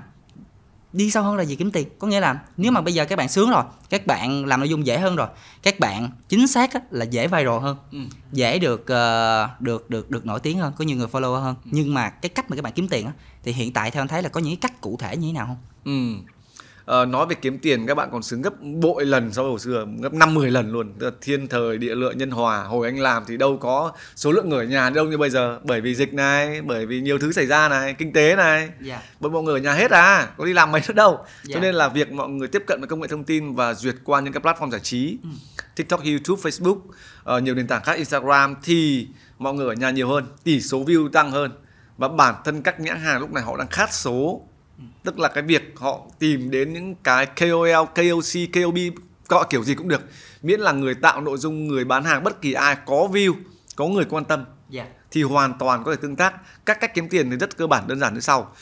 đi 0.93 1.11
sâu 1.11 1.23
hơn 1.23 1.35
là 1.35 1.43
gì 1.43 1.55
kiếm 1.55 1.71
tiền. 1.71 1.87
Có 1.99 2.07
nghĩa 2.07 2.19
là 2.19 2.39
nếu 2.57 2.71
mà 2.71 2.81
bây 2.81 2.93
giờ 2.93 3.05
các 3.05 3.15
bạn 3.15 3.29
sướng 3.29 3.49
rồi 3.49 3.63
các 3.89 4.07
bạn 4.07 4.45
làm 4.45 4.59
nội 4.59 4.69
dung 4.69 4.85
dễ 4.85 4.99
hơn 4.99 5.15
rồi 5.15 5.27
các 5.63 5.79
bạn 5.79 6.11
chính 6.29 6.47
xác 6.47 6.73
á, 6.73 6.81
là 6.91 7.05
dễ 7.05 7.27
viral 7.27 7.59
hơn 7.61 7.77
ừ. 7.91 7.99
dễ 8.31 8.59
được 8.59 8.81
uh, 8.81 9.61
được 9.61 9.89
được 9.89 10.11
được 10.11 10.25
nổi 10.25 10.39
tiếng 10.39 10.59
hơn 10.59 10.73
có 10.77 10.85
nhiều 10.85 10.97
người 10.97 11.07
follow 11.07 11.39
hơn. 11.39 11.55
Ừ. 11.65 11.69
nhưng 11.73 11.93
mà 11.93 12.09
cái 12.09 12.29
cách 12.29 12.49
mà 12.49 12.55
các 12.55 12.61
bạn 12.61 12.73
kiếm 12.73 12.87
tiền 12.87 13.05
á, 13.05 13.13
thì 13.43 13.51
hiện 13.51 13.73
tại 13.73 13.91
theo 13.91 14.01
anh 14.01 14.07
thấy 14.07 14.23
là 14.23 14.29
có 14.29 14.39
những 14.39 14.55
cái 14.55 14.69
cách 14.69 14.81
cụ 14.81 14.97
thể 14.99 15.17
như 15.17 15.27
thế 15.27 15.33
nào 15.33 15.45
không? 15.45 15.57
Ừ 15.85 16.23
uh, 16.91 17.07
nói 17.07 17.25
về 17.25 17.35
kiếm 17.35 17.59
tiền 17.59 17.87
các 17.87 17.95
bạn 17.95 18.09
còn 18.11 18.23
xứng 18.23 18.41
gấp 18.41 18.53
bội 18.61 19.05
lần 19.05 19.33
so 19.33 19.41
với 19.41 19.49
hồi 19.49 19.59
xưa 19.59 19.85
gấp 20.01 20.13
năm 20.13 20.33
mười 20.33 20.51
lần 20.51 20.71
luôn 20.71 20.93
Tức 20.99 21.05
là 21.05 21.11
thiên 21.21 21.47
thời 21.47 21.77
địa 21.77 21.95
lợi 21.95 22.15
nhân 22.15 22.31
hòa 22.31 22.63
hồi 22.63 22.87
anh 22.87 22.99
làm 22.99 23.23
thì 23.27 23.37
đâu 23.37 23.57
có 23.57 23.91
số 24.15 24.31
lượng 24.31 24.49
người 24.49 24.65
ở 24.65 24.69
nhà 24.69 24.89
đâu 24.89 25.05
như 25.05 25.17
bây 25.17 25.29
giờ 25.29 25.59
bởi 25.63 25.81
vì 25.81 25.95
dịch 25.95 26.13
này 26.13 26.61
bởi 26.61 26.85
vì 26.85 27.01
nhiều 27.01 27.19
thứ 27.19 27.31
xảy 27.31 27.45
ra 27.45 27.69
này 27.69 27.93
kinh 27.93 28.13
tế 28.13 28.35
này 28.35 28.59
yeah. 28.59 28.71
Dạ. 28.81 29.01
bởi 29.19 29.31
mọi 29.31 29.43
người 29.43 29.59
ở 29.59 29.63
nhà 29.63 29.73
hết 29.73 29.91
à 29.91 30.29
có 30.37 30.45
đi 30.45 30.53
làm 30.53 30.71
mấy 30.71 30.81
nữa 30.87 30.93
đâu 30.93 31.15
yeah. 31.15 31.27
cho 31.43 31.53
Dạ. 31.53 31.59
nên 31.59 31.75
là 31.75 31.89
việc 31.89 32.11
mọi 32.11 32.29
người 32.29 32.47
tiếp 32.47 32.63
cận 32.67 32.79
với 32.81 32.87
công 32.87 33.01
nghệ 33.01 33.07
thông 33.07 33.23
tin 33.23 33.55
và 33.55 33.73
duyệt 33.73 33.95
qua 34.03 34.19
những 34.19 34.33
cái 34.33 34.43
platform 34.43 34.71
giải 34.71 34.81
trí 34.81 35.17
ừ. 35.23 35.29
tiktok 35.75 36.03
youtube 36.03 36.41
facebook 36.41 36.77
uh, 37.37 37.43
nhiều 37.43 37.55
nền 37.55 37.67
tảng 37.67 37.83
khác 37.83 37.93
instagram 37.93 38.55
thì 38.63 39.07
mọi 39.39 39.53
người 39.53 39.67
ở 39.67 39.73
nhà 39.73 39.89
nhiều 39.89 40.07
hơn 40.07 40.25
tỷ 40.43 40.61
số 40.61 40.83
view 40.85 41.09
tăng 41.09 41.31
hơn 41.31 41.51
và 41.97 42.07
bản 42.07 42.35
thân 42.45 42.61
các 42.61 42.79
nhãn 42.79 42.99
hàng 42.99 43.19
lúc 43.19 43.31
này 43.31 43.43
họ 43.43 43.57
đang 43.57 43.67
khát 43.67 43.93
số 43.93 44.46
tức 45.03 45.19
là 45.19 45.27
cái 45.27 45.43
việc 45.43 45.73
họ 45.75 46.01
tìm 46.19 46.51
đến 46.51 46.73
những 46.73 46.95
cái 47.03 47.25
KOL, 47.25 47.85
KOC, 47.95 48.53
KOB 48.53 48.77
gọi 49.27 49.45
kiểu 49.49 49.63
gì 49.63 49.75
cũng 49.75 49.87
được. 49.87 50.01
Miễn 50.41 50.59
là 50.59 50.71
người 50.71 50.95
tạo 50.95 51.21
nội 51.21 51.37
dung 51.37 51.67
người 51.67 51.85
bán 51.85 52.03
hàng 52.03 52.23
bất 52.23 52.41
kỳ 52.41 52.53
ai 52.53 52.77
có 52.85 53.07
view 53.11 53.33
có 53.75 53.87
người 53.87 54.05
quan 54.05 54.25
tâm 54.25 54.45
yeah. 54.73 54.87
thì 55.11 55.23
hoàn 55.23 55.53
toàn 55.59 55.83
có 55.83 55.91
thể 55.91 56.01
tương 56.01 56.15
tác. 56.15 56.33
Các 56.65 56.79
cách 56.81 56.93
kiếm 56.93 57.09
tiền 57.09 57.29
thì 57.31 57.37
rất 57.37 57.57
cơ 57.57 57.67
bản 57.67 57.87
đơn 57.87 57.99
giản 57.99 58.13
như 58.13 58.19
sau. 58.19 58.55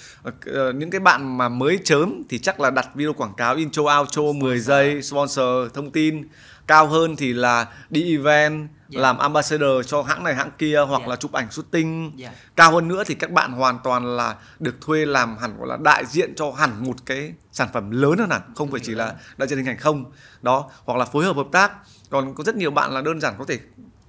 Ờ, 0.45 0.71
những 0.73 0.89
cái 0.89 1.00
bạn 1.00 1.38
mà 1.38 1.50
mới 1.50 1.79
chớm 1.83 2.23
thì 2.29 2.39
chắc 2.39 2.59
là 2.59 2.69
đặt 2.69 2.88
video 2.95 3.13
quảng 3.13 3.33
cáo 3.38 3.56
intro 3.56 4.00
outro 4.00 4.21
10 4.21 4.59
giây 4.59 5.01
sponsor 5.01 5.71
thông 5.73 5.91
tin 5.91 6.27
cao 6.67 6.88
hơn 6.88 7.15
thì 7.15 7.33
là 7.33 7.67
đi 7.89 8.12
event 8.17 8.59
yeah. 8.59 8.69
Dạ. 8.89 9.01
làm 9.01 9.17
ambassador 9.17 9.88
cho 9.88 10.01
hãng 10.01 10.23
này 10.23 10.35
hãng 10.35 10.51
kia 10.57 10.77
hoặc 10.77 10.97
yeah. 10.97 11.01
Dạ. 11.01 11.09
là 11.09 11.15
chụp 11.15 11.31
ảnh 11.31 11.51
shooting 11.51 12.01
yeah. 12.01 12.33
Dạ. 12.33 12.39
cao 12.56 12.71
hơn 12.71 12.88
nữa 12.88 13.03
thì 13.07 13.15
các 13.15 13.31
bạn 13.31 13.51
hoàn 13.51 13.79
toàn 13.83 14.17
là 14.17 14.35
được 14.59 14.81
thuê 14.81 15.06
làm 15.06 15.38
hẳn 15.38 15.57
gọi 15.57 15.67
là 15.67 15.77
đại 15.77 16.06
diện 16.06 16.33
cho 16.35 16.51
hẳn 16.51 16.85
một 16.88 16.95
cái 17.06 17.33
sản 17.51 17.67
phẩm 17.73 17.91
lớn 17.91 18.17
hơn 18.17 18.29
hẳn 18.29 18.41
không 18.56 18.71
phải 18.71 18.79
chỉ 18.83 18.95
là 18.95 19.13
đại 19.38 19.47
diện 19.47 19.57
hình 19.57 19.67
ảnh 19.67 19.77
không 19.77 20.06
đó 20.41 20.69
hoặc 20.85 20.97
là 20.97 21.06
phối 21.06 21.25
hợp 21.25 21.35
hợp 21.35 21.47
tác 21.51 21.71
còn 22.09 22.35
có 22.35 22.44
rất 22.44 22.56
nhiều 22.56 22.71
bạn 22.71 22.91
là 22.91 23.01
đơn 23.01 23.21
giản 23.21 23.33
có 23.39 23.45
thể 23.45 23.59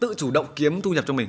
tự 0.01 0.15
chủ 0.17 0.31
động 0.31 0.47
kiếm 0.57 0.83
thu 0.83 0.91
nhập 0.91 1.05
cho 1.07 1.15
mình 1.15 1.29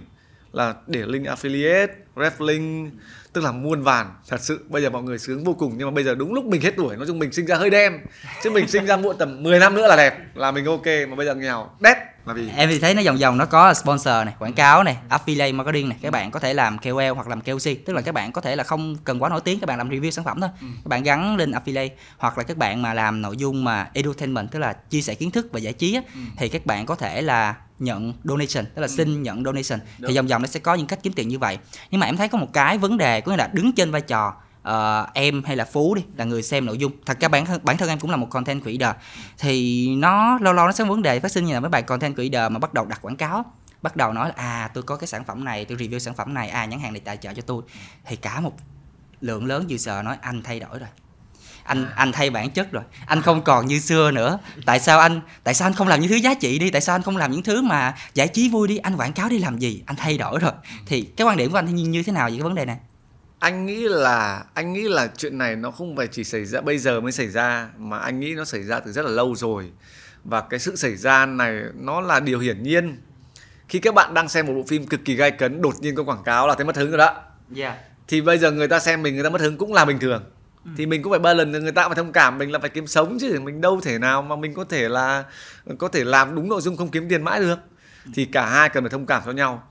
là 0.58 0.74
để 0.88 1.04
link 1.08 1.26
affiliate, 1.26 1.88
ref 2.16 2.46
link 2.46 2.94
tức 3.34 3.44
là 3.44 3.52
muôn 3.52 3.82
vàn 3.82 4.14
thật 4.30 4.42
sự 4.42 4.66
bây 4.70 4.82
giờ 4.82 4.90
mọi 4.90 5.04
người 5.04 5.20
sướng 5.20 5.44
vô 5.44 5.54
cùng 5.54 5.74
nhưng 5.78 5.88
mà 5.88 5.92
bây 5.92 6.04
giờ 6.04 6.16
đúng 6.16 6.34
lúc 6.34 6.46
mình 6.46 6.62
hết 6.62 6.74
tuổi 6.78 6.96
nói 6.96 7.08
chung 7.08 7.20
mình 7.20 7.32
sinh 7.32 7.46
ra 7.46 7.56
hơi 7.56 7.70
đen 7.70 8.00
chứ 8.44 8.50
mình 8.50 8.68
sinh 8.68 8.86
ra 8.86 8.98
muộn 8.98 9.16
tầm 9.20 9.44
10 9.44 9.60
năm 9.60 9.76
nữa 9.76 9.88
là 9.88 9.96
đẹp 9.96 10.36
là 10.36 10.52
mình 10.52 10.66
ok 10.66 10.86
mà 11.10 11.16
bây 11.16 11.26
giờ 11.26 11.36
nghèo 11.36 11.70
đét 11.80 11.98
là 12.26 12.34
vì 12.34 12.50
em 12.56 12.70
thì 12.70 12.80
thấy 12.80 12.94
nó 12.94 13.02
vòng 13.06 13.18
vòng 13.18 13.38
nó 13.38 13.46
có 13.46 13.74
sponsor 13.74 14.26
này 14.26 14.34
quảng 14.40 14.54
cáo 14.54 14.84
này 14.84 14.98
affiliate 15.10 15.56
marketing 15.56 15.90
này 15.90 15.98
các 16.02 16.12
bạn 16.12 16.32
có 16.32 16.40
thể 16.40 16.54
làm 16.54 16.78
KOL 16.78 17.10
hoặc 17.16 17.28
làm 17.28 17.42
KOC 17.42 17.86
tức 17.86 17.94
là 17.94 18.02
các 18.02 18.12
bạn 18.12 18.32
có 18.32 18.42
thể 18.42 18.56
là 18.56 18.64
không 18.64 18.96
cần 19.04 19.24
quá 19.24 19.30
nổi 19.30 19.42
tiếng 19.44 19.60
các 19.60 19.66
bạn 19.66 19.78
làm 19.78 19.90
review 19.90 20.10
sản 20.10 20.26
phẩm 20.26 20.42
thôi 20.42 20.50
ừ. 20.62 20.68
các 20.84 20.90
bạn 20.90 21.04
gắn 21.04 21.38
lên 21.38 21.52
affiliate 21.52 21.90
hoặc 22.18 22.38
là 22.38 22.44
các 22.44 22.58
bạn 22.58 22.82
mà 22.82 22.94
làm 22.94 23.22
nội 23.22 23.38
dung 23.38 23.64
mà 23.64 23.90
edutainment 23.94 24.52
tức 24.52 24.60
là 24.60 24.74
chia 24.74 25.02
sẻ 25.02 25.16
kiến 25.16 25.32
thức 25.32 25.48
và 25.52 25.60
giải 25.60 25.74
trí 25.74 25.94
á, 25.96 26.02
ừ. 26.14 26.20
thì 26.38 26.50
các 26.50 26.66
bạn 26.66 26.86
có 26.86 26.96
thể 26.96 27.22
là 27.22 27.56
nhận 27.80 28.14
donation 28.24 28.66
tức 28.76 28.82
là 28.82 28.88
ừ. 28.88 28.94
xin 28.98 29.24
nhận 29.24 29.44
donation. 29.44 29.80
Đúng. 29.98 30.10
thì 30.10 30.16
vòng 30.16 30.28
vòng 30.28 30.42
nó 30.42 30.48
sẽ 30.48 30.60
có 30.60 30.76
những 30.76 30.88
cách 30.88 31.00
kiếm 31.04 31.14
tiền 31.14 31.28
như 31.28 31.40
vậy. 31.40 31.58
Nhưng 31.92 32.00
mà 32.00 32.06
em 32.06 32.18
thấy 32.18 32.28
có 32.28 32.38
một 32.38 32.54
cái 32.54 32.78
vấn 32.78 32.98
đề 32.98 33.22
có 33.22 33.32
nghĩa 33.32 33.38
là 33.38 33.50
đứng 33.54 33.72
trên 33.72 33.92
vai 33.92 34.02
trò 34.02 34.34
uh, 34.70 35.14
em 35.14 35.44
hay 35.44 35.56
là 35.56 35.66
phú 35.66 35.96
đi 35.96 36.02
là 36.16 36.26
người 36.26 36.44
xem 36.44 36.66
nội 36.66 36.78
dung. 36.78 36.92
Thật 37.06 37.20
ra 37.20 37.28
bản 37.28 37.46
thân 37.46 37.62
bản 37.64 37.78
thân 37.78 37.90
em 37.90 38.00
cũng 38.00 38.12
là 38.12 38.18
một 38.18 38.30
content 38.30 38.62
creator. 38.64 38.96
Thì 39.38 39.88
nó 39.96 40.38
lâu 40.42 40.54
lâu 40.54 40.66
nó 40.66 40.72
sẽ 40.72 40.84
có 40.84 40.90
vấn 40.90 41.02
đề 41.02 41.20
phát 41.20 41.32
sinh 41.32 41.46
như 41.46 41.54
là 41.54 41.60
mấy 41.60 41.70
bài 41.70 41.82
content 41.82 42.16
creator 42.16 42.52
mà 42.52 42.60
bắt 42.60 42.74
đầu 42.74 42.86
đặt 42.86 43.02
quảng 43.02 43.16
cáo. 43.16 43.46
Bắt 43.82 43.96
đầu 43.96 44.14
nói 44.14 44.28
là 44.28 44.34
à 44.38 44.72
tôi 44.74 44.84
có 44.84 44.96
cái 44.96 45.08
sản 45.08 45.24
phẩm 45.24 45.44
này 45.44 45.66
tôi 45.66 45.78
review 45.78 46.00
sản 46.00 46.14
phẩm 46.14 46.34
này 46.34 46.50
à 46.50 46.66
nhãn 46.66 46.80
hàng 46.80 46.94
này 46.94 47.00
tài 47.00 47.18
trợ 47.18 47.34
cho 47.34 47.42
tôi. 47.42 47.64
Thì 48.06 48.16
cả 48.16 48.40
một 48.40 48.54
lượng 49.22 49.46
lớn 49.46 49.68
user 49.74 50.06
nói 50.06 50.18
anh 50.22 50.42
thay 50.44 50.60
đổi 50.60 50.80
rồi 50.80 50.90
anh 51.68 51.86
anh 51.96 52.12
thay 52.12 52.30
bản 52.30 52.50
chất 52.50 52.72
rồi. 52.72 52.84
Anh 53.06 53.22
không 53.22 53.42
còn 53.44 53.66
như 53.66 53.80
xưa 53.80 54.12
nữa. 54.12 54.40
Tại 54.66 54.80
sao 54.80 55.00
anh 55.00 55.22
tại 55.44 55.54
sao 55.54 55.68
anh 55.68 55.74
không 55.74 55.88
làm 55.88 56.00
những 56.00 56.10
thứ 56.10 56.16
giá 56.16 56.34
trị 56.34 56.60
đi? 56.60 56.70
Tại 56.70 56.82
sao 56.82 56.96
anh 56.96 57.02
không 57.02 57.18
làm 57.18 57.32
những 57.32 57.44
thứ 57.44 57.62
mà 57.62 57.96
giải 58.14 58.28
trí 58.28 58.50
vui 58.50 58.68
đi? 58.68 58.78
Anh 58.78 58.96
quảng 58.96 59.14
cáo 59.14 59.30
đi 59.30 59.40
làm 59.40 59.60
gì? 59.60 59.84
Anh 59.86 59.96
thay 59.96 60.18
đổi 60.18 60.40
rồi. 60.40 60.52
Thì 60.86 61.02
cái 61.02 61.28
quan 61.28 61.38
điểm 61.38 61.52
của 61.52 61.58
anh 61.58 61.68
thì 61.68 61.74
như 61.74 62.04
thế 62.04 62.14
nào 62.14 62.30
về 62.30 62.34
cái 62.36 62.42
vấn 62.42 62.56
đề 62.56 62.66
này. 62.66 62.78
Anh 63.40 63.66
nghĩ 63.66 63.88
là 63.88 64.44
anh 64.54 64.74
nghĩ 64.74 64.82
là 64.82 65.08
chuyện 65.18 65.38
này 65.38 65.56
nó 65.56 65.72
không 65.72 65.96
phải 65.96 66.08
chỉ 66.08 66.24
xảy 66.24 66.46
ra 66.46 66.62
bây 66.62 66.78
giờ 66.78 67.02
mới 67.02 67.12
xảy 67.12 67.28
ra 67.28 67.70
mà 67.78 67.98
anh 67.98 68.20
nghĩ 68.20 68.34
nó 68.34 68.46
xảy 68.46 68.64
ra 68.64 68.80
từ 68.80 68.92
rất 68.92 69.06
là 69.06 69.12
lâu 69.12 69.36
rồi. 69.36 69.72
Và 70.24 70.42
cái 70.42 70.60
sự 70.60 70.76
xảy 70.76 70.96
ra 70.96 71.26
này 71.26 71.62
nó 71.76 72.02
là 72.02 72.20
điều 72.20 72.40
hiển 72.40 72.64
nhiên. 72.64 72.98
Khi 73.70 73.80
các 73.80 73.94
bạn 73.94 74.14
đang 74.14 74.30
xem 74.30 74.46
một 74.46 74.54
bộ 74.56 74.64
phim 74.68 74.88
cực 74.88 75.06
kỳ 75.06 75.16
gai 75.16 75.32
cấn 75.32 75.62
đột 75.62 75.76
nhiên 75.80 75.96
có 75.96 76.04
quảng 76.04 76.24
cáo 76.24 76.48
là 76.48 76.56
thấy 76.56 76.66
mất 76.66 76.76
hứng 76.76 76.90
rồi 76.90 76.98
đó. 76.98 77.06
Yeah. 77.06 77.24
Dạ. 77.52 77.76
thì 78.08 78.22
bây 78.22 78.38
giờ 78.38 78.52
người 78.52 78.68
ta 78.68 78.80
xem 78.80 79.04
mình 79.04 79.16
người 79.16 79.24
ta 79.24 79.30
mất 79.30 79.42
hứng 79.42 79.58
cũng 79.58 79.74
là 79.74 79.86
bình 79.86 80.00
thường 80.00 80.24
ừ. 80.68 80.72
thì 80.78 80.86
mình 80.86 81.04
cũng 81.04 81.12
phải 81.12 81.20
ba 81.20 81.34
lần 81.34 81.52
người 81.52 81.72
ta 81.72 81.88
phải 81.88 81.96
thông 81.96 82.12
cảm 82.12 82.38
mình 82.38 82.52
là 82.52 82.60
phải 82.60 82.70
kiếm 82.70 82.88
sống 82.88 83.18
chứ 83.22 83.40
mình 83.44 83.62
đâu 83.62 83.82
thể 83.84 84.00
nào 84.00 84.22
mà 84.22 84.36
mình 84.36 84.54
có 84.54 84.64
thể 84.64 84.90
là 84.90 85.24
có 85.78 85.88
thể 85.88 86.04
làm 86.04 86.36
đúng 86.36 86.50
nội 86.50 86.62
dung 86.62 86.78
không 86.78 86.90
kiếm 86.90 87.10
tiền 87.10 87.24
mãi 87.24 87.40
được. 87.40 87.60
Ừ. 88.06 88.12
thì 88.16 88.26
cả 88.26 88.46
hai 88.46 88.70
cần 88.70 88.84
phải 88.84 88.90
thông 88.90 89.06
cảm 89.06 89.22
cho 89.26 89.32
nhau. 89.32 89.64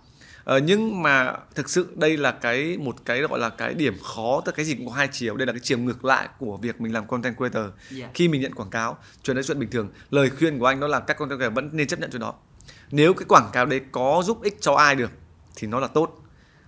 Ờ, 0.45 0.59
nhưng 0.59 1.03
mà 1.03 1.33
thực 1.55 1.71
sự 1.71 1.87
đây 1.95 2.17
là 2.17 2.31
cái 2.31 2.77
một 2.79 2.97
cái 3.05 3.21
gọi 3.21 3.39
là 3.39 3.49
cái 3.49 3.75
điểm 3.75 3.95
khó 4.03 4.43
tức 4.45 4.55
cái 4.55 4.65
gì 4.65 4.75
cũng 4.75 4.87
có 4.87 4.93
hai 4.93 5.09
chiều. 5.13 5.37
Đây 5.37 5.47
là 5.47 5.53
cái 5.53 5.61
chiều 5.63 5.79
ngược 5.79 6.05
lại 6.05 6.29
của 6.39 6.57
việc 6.57 6.81
mình 6.81 6.95
làm 6.95 7.07
content 7.07 7.37
creator. 7.37 7.65
Yeah. 7.99 8.11
Khi 8.15 8.29
mình 8.29 8.41
nhận 8.41 8.55
quảng 8.55 8.71
cáo 8.71 8.99
chuyện 9.23 9.37
đấy 9.37 9.45
chuyện 9.45 9.59
bình 9.59 9.71
thường. 9.71 9.89
Lời 10.11 10.31
khuyên 10.31 10.59
của 10.59 10.67
anh 10.67 10.81
đó 10.81 10.87
là 10.87 11.01
các 11.01 11.19
content 11.19 11.39
creator 11.39 11.55
vẫn 11.55 11.71
nên 11.73 11.87
chấp 11.87 12.01
nhận 12.01 12.11
chuyện 12.11 12.21
đó. 12.21 12.35
Nếu 12.91 13.15
cái 13.15 13.25
quảng 13.29 13.51
cáo 13.53 13.67
đấy 13.67 13.81
có 13.93 14.23
giúp 14.25 14.43
ích 14.43 14.57
cho 14.61 14.75
ai 14.75 14.95
được 14.95 15.11
thì 15.57 15.67
nó 15.67 15.81
là 15.81 15.87
tốt 15.87 16.26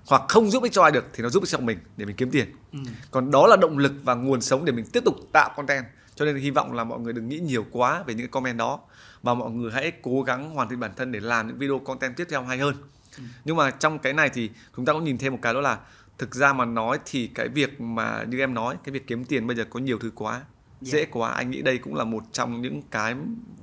hoặc 0.08 0.22
không 0.28 0.50
giúp 0.50 0.62
ích 0.62 0.72
cho 0.72 0.82
ai 0.82 0.92
được 0.92 1.04
thì 1.12 1.22
nó 1.22 1.28
giúp 1.28 1.42
ích 1.42 1.48
cho 1.48 1.58
mình 1.58 1.78
để 1.96 2.04
mình 2.04 2.16
kiếm 2.16 2.30
tiền 2.30 2.46
ừ. 2.72 2.78
còn 3.10 3.30
đó 3.30 3.46
là 3.46 3.56
động 3.56 3.78
lực 3.78 3.92
và 4.04 4.14
nguồn 4.14 4.40
sống 4.40 4.64
để 4.64 4.72
mình 4.72 4.84
tiếp 4.92 5.02
tục 5.04 5.16
tạo 5.32 5.50
content 5.56 5.84
cho 6.14 6.24
nên 6.24 6.36
hy 6.36 6.50
vọng 6.50 6.72
là 6.72 6.84
mọi 6.84 7.00
người 7.00 7.12
đừng 7.12 7.28
nghĩ 7.28 7.38
nhiều 7.38 7.66
quá 7.70 8.02
về 8.06 8.14
những 8.14 8.26
cái 8.26 8.30
comment 8.30 8.58
đó 8.58 8.80
và 9.22 9.34
mọi 9.34 9.50
người 9.50 9.72
hãy 9.72 9.92
cố 10.02 10.22
gắng 10.22 10.50
hoàn 10.50 10.68
thiện 10.68 10.80
bản 10.80 10.90
thân 10.96 11.12
để 11.12 11.20
làm 11.20 11.48
những 11.48 11.58
video 11.58 11.78
content 11.78 12.16
tiếp 12.16 12.26
theo 12.30 12.42
hay 12.42 12.58
hơn 12.58 12.74
ừ. 13.18 13.22
nhưng 13.44 13.56
mà 13.56 13.70
trong 13.70 13.98
cái 13.98 14.12
này 14.12 14.28
thì 14.28 14.50
chúng 14.76 14.84
ta 14.84 14.92
cũng 14.92 15.04
nhìn 15.04 15.18
thêm 15.18 15.32
một 15.32 15.38
cái 15.42 15.54
đó 15.54 15.60
là 15.60 15.78
thực 16.18 16.34
ra 16.34 16.52
mà 16.52 16.64
nói 16.64 16.98
thì 17.04 17.26
cái 17.26 17.48
việc 17.48 17.80
mà 17.80 18.24
như 18.28 18.38
em 18.38 18.54
nói 18.54 18.76
cái 18.84 18.92
việc 18.92 19.06
kiếm 19.06 19.24
tiền 19.24 19.46
bây 19.46 19.56
giờ 19.56 19.64
có 19.70 19.80
nhiều 19.80 19.98
thứ 19.98 20.10
quá 20.14 20.32
yeah. 20.32 20.44
Dạ. 20.80 20.92
dễ 20.92 21.06
quá 21.10 21.30
anh 21.30 21.50
nghĩ 21.50 21.62
đây 21.62 21.78
cũng 21.78 21.94
là 21.94 22.04
một 22.04 22.24
trong 22.32 22.62
những 22.62 22.82
cái 22.90 23.14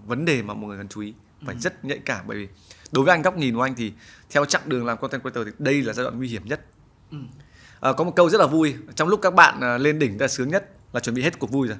vấn 0.05 0.25
đề 0.25 0.41
mà 0.41 0.53
mọi 0.53 0.67
người 0.67 0.77
cần 0.77 0.87
chú 0.87 1.01
ý 1.01 1.13
phải 1.45 1.55
ừ. 1.55 1.59
rất 1.59 1.85
nhạy 1.85 1.99
cảm 2.05 2.25
bởi 2.27 2.37
vì 2.37 2.47
đối 2.91 3.05
với 3.05 3.13
anh 3.13 3.21
góc 3.21 3.37
nhìn 3.37 3.55
của 3.55 3.61
anh 3.61 3.75
thì 3.75 3.93
theo 4.29 4.45
chặng 4.45 4.61
đường 4.65 4.85
làm 4.85 4.97
content 4.97 5.21
creator 5.21 5.45
thì 5.45 5.51
đây 5.59 5.81
là 5.81 5.93
giai 5.93 6.03
đoạn 6.03 6.17
nguy 6.17 6.27
hiểm 6.27 6.41
nhất. 6.45 6.61
Ừ. 7.11 7.17
à, 7.79 7.91
có 7.97 8.03
một 8.03 8.15
câu 8.15 8.29
rất 8.29 8.41
là 8.41 8.47
vui 8.47 8.75
trong 8.95 9.07
lúc 9.07 9.21
các 9.21 9.33
bạn 9.33 9.61
à, 9.61 9.77
lên 9.77 9.99
đỉnh 9.99 10.21
là 10.21 10.27
sướng 10.27 10.49
nhất 10.49 10.69
là 10.93 10.99
chuẩn 10.99 11.15
bị 11.15 11.21
hết 11.21 11.39
cuộc 11.39 11.51
vui 11.51 11.67
rồi. 11.67 11.77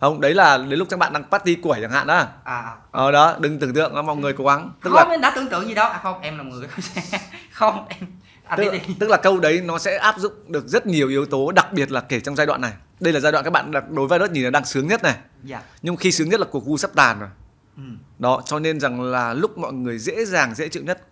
Không 0.00 0.20
đấy 0.20 0.34
là 0.34 0.58
đến 0.58 0.78
lúc 0.78 0.88
các 0.90 0.98
bạn 0.98 1.12
đang 1.12 1.24
party 1.30 1.54
quẩy 1.54 1.80
chẳng 1.80 1.90
hạn 1.90 2.06
đó. 2.06 2.26
À, 2.44 2.76
ờ 2.90 3.12
đó 3.12 3.36
đừng 3.40 3.58
tưởng 3.58 3.74
tượng 3.74 4.06
mọi 4.06 4.16
người 4.16 4.32
cố 4.32 4.44
gắng. 4.44 4.72
Tức 4.82 4.90
không, 4.90 5.08
là 5.08 5.14
em 5.14 5.20
đã 5.20 5.32
tưởng 5.36 5.48
tượng 5.48 5.68
gì 5.68 5.74
đâu 5.74 5.88
à, 5.90 6.00
không 6.02 6.20
em 6.20 6.38
là 6.38 6.44
người 6.44 6.68
không 7.52 7.86
em 7.88 8.06
à, 8.44 8.56
tức, 8.56 8.72
tức 8.98 9.10
là 9.10 9.16
câu 9.16 9.38
đấy 9.38 9.60
nó 9.64 9.78
sẽ 9.78 9.96
áp 9.96 10.18
dụng 10.18 10.32
được 10.48 10.68
rất 10.68 10.86
nhiều 10.86 11.08
yếu 11.08 11.26
tố 11.26 11.52
đặc 11.52 11.72
biệt 11.72 11.92
là 11.92 12.00
kể 12.00 12.20
trong 12.20 12.36
giai 12.36 12.46
đoạn 12.46 12.60
này. 12.60 12.72
Đây 13.00 13.12
là 13.12 13.20
giai 13.20 13.32
đoạn 13.32 13.44
các 13.44 13.50
bạn 13.50 13.72
đối 13.90 14.08
với 14.08 14.18
đất 14.18 14.32
nhìn 14.32 14.44
là 14.44 14.50
đang 14.50 14.64
sướng 14.64 14.86
nhất 14.86 15.02
này. 15.02 15.14
Dạ. 15.44 15.62
nhưng 15.82 15.96
khi 15.96 16.12
sướng 16.12 16.28
nhất 16.28 16.40
là 16.40 16.46
cuộc 16.50 16.66
vui 16.66 16.78
sắp 16.78 16.90
tàn 16.94 17.20
rồi 17.20 17.28
ừ. 17.76 17.82
đó 18.18 18.42
cho 18.46 18.58
nên 18.58 18.80
rằng 18.80 19.00
là 19.02 19.34
lúc 19.34 19.58
mọi 19.58 19.72
người 19.72 19.98
dễ 19.98 20.24
dàng 20.24 20.54
dễ 20.54 20.68
chịu 20.68 20.82
nhất 20.82 21.06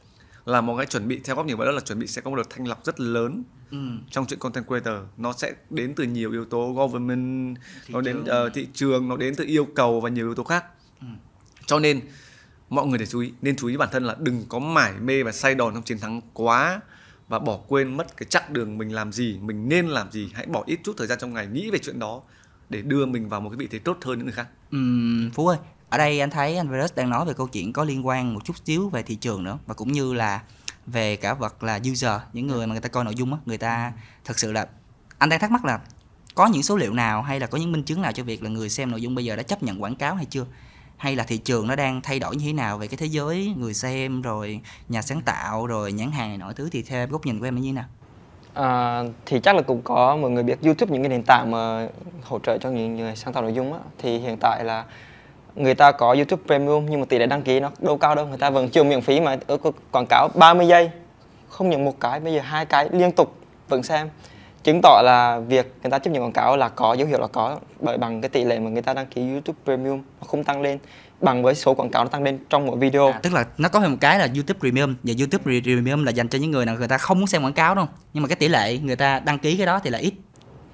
là 0.45 0.61
một 0.61 0.77
cái 0.77 0.87
chuẩn 0.87 1.09
bị 1.09 1.21
theo 1.25 1.37
góc 1.37 1.47
nhìn 1.47 1.57
vào 1.57 1.67
đó 1.67 1.73
là 1.73 1.81
chuẩn 1.81 1.99
bị 1.99 2.07
sẽ 2.07 2.21
có 2.23 2.31
một 2.31 2.37
đợt 2.37 2.51
thanh 2.51 2.69
lọc 2.69 2.85
rất 2.85 3.01
lớn 3.01 3.43
ừ. 3.71 3.79
trong 4.11 4.27
chuyện 4.27 4.39
content 4.39 4.67
creator 4.67 4.95
nó 5.17 5.33
sẽ 5.33 5.53
đến 5.71 5.95
từ 5.97 6.05
nhiều 6.05 6.33
yếu 6.33 6.45
tố 6.45 6.73
government 6.73 7.57
Thị 7.87 7.95
nó 7.95 8.01
đến 8.01 8.23
trường. 8.27 8.47
uh, 8.47 8.53
thị 8.55 8.69
trường 8.75 9.09
nó 9.09 9.17
đến 9.17 9.35
từ 9.35 9.45
yêu 9.45 9.65
cầu 9.75 10.01
và 10.01 10.09
nhiều 10.09 10.27
yếu 10.27 10.35
tố 10.35 10.45
khác 10.45 10.65
Ừ. 11.01 11.07
cho 11.67 11.79
nên 11.79 12.01
mọi 12.69 12.87
người 12.87 12.99
để 12.99 13.07
chú 13.07 13.21
ý 13.21 13.33
nên 13.43 13.57
chú 13.57 13.67
ý 13.69 13.77
bản 13.77 13.89
thân 13.93 14.05
là 14.05 14.17
đừng 14.19 14.45
có 14.49 14.59
mải 14.59 14.93
mê 15.01 15.23
và 15.23 15.33
say 15.33 15.55
đòn 15.55 15.75
trong 15.75 15.83
chiến 15.83 15.99
thắng 15.99 16.21
quá 16.35 16.81
và 17.29 17.39
bỏ 17.39 17.59
quên 17.69 17.97
mất 17.97 18.17
cái 18.17 18.27
chặng 18.31 18.43
đường 18.53 18.79
mình 18.79 18.95
làm 18.95 19.13
gì 19.13 19.39
mình 19.43 19.69
nên 19.69 19.87
làm 19.89 20.11
gì 20.13 20.31
hãy 20.35 20.47
bỏ 20.47 20.63
ít 20.67 20.81
chút 20.85 20.93
thời 20.99 21.07
gian 21.07 21.19
trong 21.21 21.35
ngày 21.35 21.47
nghĩ 21.47 21.71
về 21.71 21.79
chuyện 21.79 21.99
đó 21.99 22.23
để 22.71 22.83
đưa 22.83 23.07
mình 23.07 23.29
vào 23.29 23.41
một 23.41 23.51
cái 23.51 23.57
vị 23.57 23.67
thế 23.71 23.79
tốt 23.79 23.99
hơn 24.05 24.19
những 24.19 24.27
người 24.27 24.35
khác 24.35 24.47
Ừm, 24.71 25.31
Phú 25.35 25.49
ơi, 25.49 25.59
ở 25.93 25.99
đây 25.99 26.21
anh 26.21 26.31
thấy 26.31 26.57
anh 26.57 26.69
Virus 26.69 26.95
đang 26.95 27.11
nói 27.11 27.25
về 27.25 27.35
câu 27.35 27.47
chuyện 27.47 27.73
có 27.73 27.85
liên 27.85 28.07
quan 28.07 28.35
một 28.35 28.45
chút 28.45 28.57
xíu 28.65 28.89
về 28.89 29.03
thị 29.03 29.15
trường 29.15 29.45
nữa 29.45 29.59
và 29.67 29.75
cũng 29.75 29.93
như 29.93 30.15
là 30.15 30.41
về 30.87 31.17
cả 31.17 31.35
vật 31.35 31.63
là 31.63 31.81
user, 31.91 32.21
những 32.33 32.47
người 32.47 32.67
mà 32.67 32.73
người 32.73 32.81
ta 32.81 32.89
coi 32.89 33.05
nội 33.05 33.15
dung 33.15 33.33
á, 33.33 33.39
người 33.47 33.59
ta 33.59 33.93
thật 34.25 34.39
sự 34.39 34.53
là 34.53 34.67
anh 35.19 35.29
đang 35.29 35.41
thắc 35.41 35.51
mắc 35.51 35.65
là 35.65 35.81
có 36.35 36.47
những 36.47 36.63
số 36.63 36.77
liệu 36.77 36.93
nào 36.93 37.23
hay 37.23 37.41
là 37.41 37.47
có 37.47 37.59
những 37.59 37.73
minh 37.73 37.83
chứng 37.83 38.03
nào 38.03 38.13
cho 38.13 38.25
việc 38.25 38.43
là 38.43 38.51
người 38.51 38.69
xem 38.69 38.91
nội 38.91 39.03
dung 39.03 39.15
bây 39.15 39.25
giờ 39.25 39.37
đã 39.37 39.43
chấp 39.43 39.63
nhận 39.63 39.83
quảng 39.83 39.97
cáo 39.97 40.15
hay 40.15 40.25
chưa? 40.25 40.45
Hay 40.97 41.17
là 41.17 41.25
thị 41.25 41.39
trường 41.39 41.67
nó 41.67 41.77
đang 41.77 42.01
thay 42.01 42.19
đổi 42.19 42.37
như 42.37 42.47
thế 42.47 42.53
nào 42.53 42.79
về 42.79 42.87
cái 42.87 42.97
thế 42.97 43.07
giới 43.07 43.55
người 43.57 43.75
xem 43.75 44.23
rồi 44.23 44.61
nhà 44.89 45.03
sáng 45.03 45.23
tạo 45.23 45.67
rồi 45.67 45.93
nhãn 45.93 46.11
hàng 46.13 46.29
này 46.29 46.39
nọ 46.39 46.53
thứ 46.53 46.69
thì 46.73 46.83
theo 46.83 47.07
góc 47.07 47.27
nhìn 47.27 47.39
của 47.39 47.45
em 47.45 47.61
như 47.61 47.69
thế 47.69 47.73
nào? 47.73 47.87
À, 48.55 49.03
thì 49.27 49.41
chắc 49.41 49.57
là 49.57 49.63
cũng 49.63 49.83
có 49.83 50.17
mọi 50.17 50.31
người 50.31 50.43
biết 50.43 50.63
YouTube 50.63 50.93
những 50.93 51.03
cái 51.03 51.09
nền 51.09 51.23
tảng 51.27 51.51
mà 51.51 51.89
hỗ 52.23 52.39
trợ 52.39 52.59
cho 52.59 52.71
những 52.71 52.97
người 52.97 53.17
sáng 53.17 53.33
tạo 53.33 53.43
nội 53.43 53.53
dung 53.53 53.73
á 53.73 53.79
thì 53.99 54.19
hiện 54.19 54.37
tại 54.41 54.65
là 54.65 54.85
người 55.57 55.75
ta 55.75 55.93
có 55.93 56.15
YouTube 56.15 56.43
Premium 56.47 56.87
nhưng 56.91 57.01
mà 57.01 57.07
tỷ 57.09 57.19
lệ 57.19 57.27
đăng 57.27 57.43
ký 57.43 57.61
nó 57.61 57.71
đâu 57.79 57.97
cao 57.99 58.15
đâu. 58.15 58.27
Người 58.27 58.39
ta 58.39 58.51
vẫn 58.51 58.69
chiều 58.69 58.85
miễn 58.85 59.01
phí 59.01 59.21
mà 59.21 59.37
ở 59.47 59.59
quảng 59.93 60.07
cáo 60.09 60.29
30 60.35 60.67
giây. 60.67 60.91
Không 61.49 61.71
những 61.71 61.85
một 61.85 62.01
cái 62.01 62.21
bây 62.21 62.33
giờ 62.35 62.41
hai 62.41 62.67
cái 62.67 62.89
liên 62.93 63.13
tục 63.13 63.37
vẫn 63.69 63.83
xem. 63.83 64.09
Chứng 64.65 64.81
tỏ 64.83 65.03
là 65.05 65.39
việc 65.39 65.75
người 65.83 65.91
ta 65.91 65.99
chấp 65.99 66.11
nhận 66.11 66.23
quảng 66.23 66.33
cáo 66.33 66.57
là 66.57 66.69
có 66.69 66.93
dấu 66.93 67.09
hiệu 67.09 67.21
là 67.21 67.27
có 67.27 67.59
bởi 67.81 67.99
bằng 67.99 68.21
cái 68.21 68.29
tỷ 68.29 68.45
lệ 68.45 68.59
mà 68.59 68.71
người 68.71 68.83
ta 68.83 68.95
đăng 68.95 69.07
ký 69.07 69.31
YouTube 69.31 69.59
Premium 69.65 70.03
nó 70.21 70.27
không 70.27 70.45
tăng 70.45 70.63
lên 70.63 70.79
bằng 71.21 71.43
với 71.43 71.55
số 71.55 71.75
quảng 71.75 71.91
cáo 71.91 72.05
nó 72.05 72.09
tăng 72.09 72.23
lên 72.23 72.39
trong 72.51 72.67
mỗi 72.67 72.77
video. 72.77 73.07
À, 73.07 73.21
tức 73.23 73.33
là 73.33 73.45
nó 73.59 73.69
có 73.69 73.81
thêm 73.81 73.91
một 73.91 73.97
cái 74.01 74.19
là 74.19 74.29
YouTube 74.35 74.59
Premium. 74.61 74.95
Và 75.03 75.15
YouTube 75.19 75.61
Premium 75.63 76.05
là 76.05 76.11
dành 76.11 76.29
cho 76.29 76.39
những 76.39 76.51
người 76.51 76.67
nào 76.67 76.77
người 76.79 76.89
ta 76.89 76.99
không 76.99 77.19
muốn 77.19 77.27
xem 77.27 77.43
quảng 77.43 77.53
cáo 77.53 77.75
đâu. 77.75 77.87
Nhưng 78.15 78.23
mà 78.23 78.29
cái 78.29 78.37
tỷ 78.37 78.49
lệ 78.49 78.79
người 78.79 78.97
ta 78.97 79.21
đăng 79.21 79.39
ký 79.39 79.57
cái 79.57 79.67
đó 79.67 79.81
thì 79.85 79.91
là 79.91 79.99
ít 79.99 80.15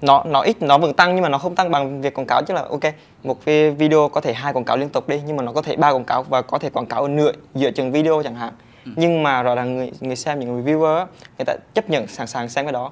nó 0.01 0.23
nó 0.25 0.41
ít 0.41 0.61
nó 0.61 0.77
vẫn 0.77 0.93
tăng 0.93 1.15
nhưng 1.15 1.23
mà 1.23 1.29
nó 1.29 1.37
không 1.37 1.55
tăng 1.55 1.71
bằng 1.71 2.01
việc 2.01 2.13
quảng 2.13 2.27
cáo. 2.27 2.41
Chứ 2.43 2.53
là 2.53 2.61
ok 2.61 2.93
một 3.23 3.45
cái 3.45 3.71
video 3.71 4.09
có 4.09 4.21
thể 4.21 4.33
hai 4.33 4.53
quảng 4.53 4.65
cáo 4.65 4.77
liên 4.77 4.89
tục 4.89 5.09
đi 5.09 5.21
nhưng 5.25 5.35
mà 5.35 5.43
nó 5.43 5.51
có 5.51 5.61
thể 5.61 5.75
ba 5.75 5.89
quảng 5.89 6.05
cáo 6.05 6.23
và 6.23 6.41
có 6.41 6.59
thể 6.59 6.69
quảng 6.69 6.85
cáo 6.85 7.01
ở 7.01 7.07
nửa 7.07 7.31
giữa 7.55 7.71
chừng 7.71 7.91
video 7.91 8.23
chẳng 8.23 8.35
hạn. 8.35 8.53
Nhưng 8.85 9.23
mà 9.23 9.43
rõ 9.43 9.55
ràng 9.55 9.77
người 9.77 9.91
người 9.99 10.15
xem 10.15 10.39
những 10.39 10.53
người 10.53 10.63
reviewer 10.63 10.97
á, 10.97 11.05
người 11.37 11.45
ta 11.45 11.53
chấp 11.73 11.89
nhận 11.89 12.07
sẵn 12.07 12.27
sàng 12.27 12.49
xem 12.49 12.65
cái 12.65 12.73
đó. 12.73 12.91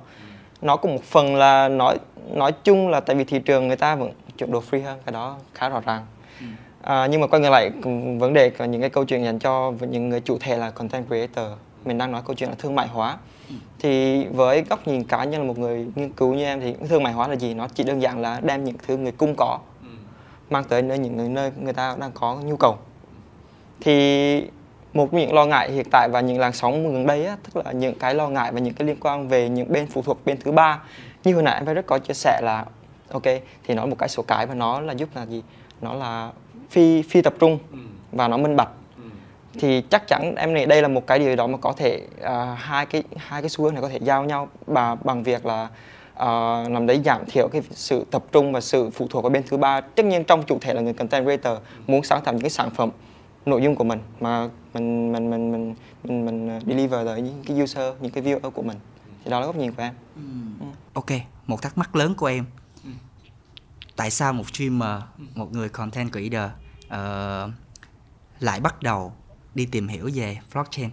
Nó 0.62 0.76
cũng 0.76 0.94
một 0.96 1.04
phần 1.04 1.36
là 1.36 1.68
nói 1.68 1.98
nói 2.34 2.52
chung 2.52 2.90
là 2.90 3.00
tại 3.00 3.16
vì 3.16 3.24
thị 3.24 3.40
trường 3.40 3.68
người 3.68 3.78
ta 3.78 3.96
vẫn 3.96 4.12
chuộng 4.38 4.52
đồ 4.52 4.64
free 4.72 4.84
hơn 4.84 5.00
cái 5.06 5.14
đó 5.14 5.38
khá 5.54 5.70
rõ 5.70 5.82
ràng. 5.86 6.06
À, 6.82 7.08
nhưng 7.08 7.22
mà 7.22 7.28
quay 7.28 7.42
ngược 7.42 7.50
lại 7.50 7.72
vấn 8.20 8.34
đề 8.34 8.52
những 8.70 8.82
cái 8.82 8.90
câu 8.90 9.06
chuyện 9.06 9.24
dành 9.24 9.40
cho 9.40 9.74
những 9.80 10.10
người 10.10 10.22
chủ 10.22 10.38
thể 10.40 10.58
là 10.58 10.70
content 10.70 11.08
creator. 11.08 11.46
Mình 11.86 11.98
đang 11.98 12.12
nói 12.12 12.22
câu 12.26 12.36
chuyện 12.36 12.50
là 12.50 12.56
thương 12.60 12.76
mại 12.76 12.88
hóa 12.88 13.18
thì 13.80 14.26
với 14.28 14.64
góc 14.70 14.88
nhìn 14.88 15.04
cá 15.04 15.24
nhân 15.24 15.42
là 15.42 15.48
một 15.48 15.58
người 15.58 15.88
nghiên 15.96 16.10
cứu 16.10 16.34
như 16.34 16.44
em 16.44 16.62
thì 16.62 16.76
thương 16.90 17.04
mại 17.04 17.14
hóa 17.14 17.28
là 17.28 17.36
gì? 17.36 17.54
Nó 17.54 17.68
chỉ 17.68 17.84
đơn 17.84 18.02
giản 18.02 18.20
là 18.20 18.40
đem 18.44 18.64
những 18.64 18.76
thứ 18.88 18.98
người 18.98 19.12
cung 19.12 19.36
có 19.38 19.60
mang 20.50 20.64
tới 20.64 20.82
nơi 20.82 20.98
những 20.98 21.18
người 21.18 21.30
nơi 21.30 21.52
người 21.62 21.74
ta 21.74 21.96
đang 22.00 22.12
có 22.14 22.36
nhu 22.36 22.56
cầu. 22.58 22.78
Thì 23.82 24.44
một 24.94 25.14
những 25.14 25.34
lo 25.34 25.46
ngại 25.46 25.72
hiện 25.72 25.86
tại 25.92 26.10
và 26.12 26.22
những 26.22 26.40
làn 26.40 26.54
sóng 26.54 26.94
gần 26.94 27.08
đây 27.08 27.26
á, 27.26 27.38
tức 27.44 27.66
là 27.66 27.72
những 27.72 28.00
cái 28.00 28.16
lo 28.16 28.30
ngại 28.30 28.52
và 28.52 28.60
những 28.60 28.74
cái 28.74 28.88
liên 28.88 28.98
quan 29.00 29.28
về 29.28 29.50
những 29.50 29.72
bên 29.72 29.88
phụ 29.88 30.02
thuộc 30.02 30.26
bên 30.26 30.38
thứ 30.44 30.52
ba. 30.52 30.82
Như 31.24 31.34
hồi 31.34 31.44
nãy 31.44 31.64
em 31.66 31.76
rất 31.76 31.86
có 31.86 32.00
chia 32.00 32.14
sẻ 32.14 32.42
là 32.44 32.66
ok 33.12 33.24
thì 33.64 33.74
nói 33.74 33.88
một 33.88 33.96
cái 34.00 34.10
số 34.10 34.24
cái 34.24 34.46
và 34.46 34.54
nó 34.54 34.82
là 34.82 34.94
giúp 34.94 35.10
là 35.16 35.26
gì? 35.26 35.44
Nó 35.82 35.94
là 35.94 36.32
phi 36.70 37.02
phi 37.02 37.22
tập 37.22 37.34
trung 37.40 37.60
và 38.12 38.28
nó 38.28 38.38
minh 38.38 38.56
bạch 38.56 38.70
thì 39.54 39.82
chắc 39.82 40.08
chắn 40.08 40.36
em 40.36 40.54
nghĩ 40.54 40.66
đây 40.66 40.82
là 40.82 40.88
một 40.88 41.08
cái 41.08 41.20
điều 41.20 41.36
đó 41.36 41.48
mà 41.48 41.58
có 41.58 41.74
thể 41.74 42.08
à, 42.22 42.58
hai 42.60 42.86
cái 42.86 43.04
hai 43.18 43.42
cái 43.42 43.50
xu 43.50 43.64
hướng 43.64 43.74
này 43.74 43.82
có 43.82 43.90
thể 43.90 44.00
giao 44.02 44.24
nhau 44.24 44.50
và 44.66 44.96
bằng 44.96 45.24
việc 45.24 45.46
là 45.46 45.68
à, 46.14 46.64
làm 46.70 46.86
đấy 46.86 47.02
giảm 47.06 47.26
thiểu 47.26 47.48
cái 47.48 47.62
sự 47.72 48.06
tập 48.12 48.24
trung 48.32 48.52
và 48.52 48.62
sự 48.62 48.90
phụ 48.90 49.08
thuộc 49.10 49.24
vào 49.24 49.30
bên 49.30 49.44
thứ 49.50 49.58
ba. 49.58 49.82
Tất 49.82 50.06
nhiên 50.06 50.24
trong 50.24 50.44
chủ 50.44 50.58
thể 50.62 50.74
là 50.74 50.82
người 50.82 50.94
content 50.94 51.26
creator 51.26 51.58
muốn 51.88 52.04
sáng 52.04 52.22
tạo 52.24 52.34
những 52.34 52.44
cái 52.44 52.50
sản 52.50 52.70
phẩm 52.70 52.90
nội 53.46 53.62
dung 53.62 53.76
của 53.76 53.84
mình 53.84 54.00
mà 54.20 54.50
mình 54.74 55.12
mình 55.12 55.30
mình 55.30 55.52
mình 55.52 55.76
mình, 56.04 56.26
mình 56.26 56.60
deliver 56.68 57.06
tới 57.06 57.22
những 57.22 57.44
cái 57.48 57.62
user 57.62 57.94
những 58.02 58.12
cái 58.12 58.24
viewer 58.24 58.50
của 58.50 58.62
mình. 58.62 58.78
Thì 59.24 59.32
đó 59.32 59.40
là 59.40 59.46
góc 59.46 59.56
nhìn 59.56 59.72
của 59.72 59.84
em. 59.84 59.94
Ok 60.94 61.12
một 61.48 61.62
thắc 61.62 61.78
mắc 61.78 61.96
lớn 61.96 62.14
của 62.18 62.26
em. 62.26 62.46
Tại 63.96 64.12
sao 64.12 64.34
một 64.34 64.44
streamer 64.54 65.02
một 65.36 65.52
người 65.52 65.70
content 65.70 66.12
creator 66.12 66.52
ờ, 66.90 67.50
lại 68.40 68.60
bắt 68.60 68.84
đầu 68.84 69.14
đi 69.58 69.66
tìm 69.66 69.88
hiểu 69.88 70.10
về 70.14 70.40
blockchain 70.54 70.90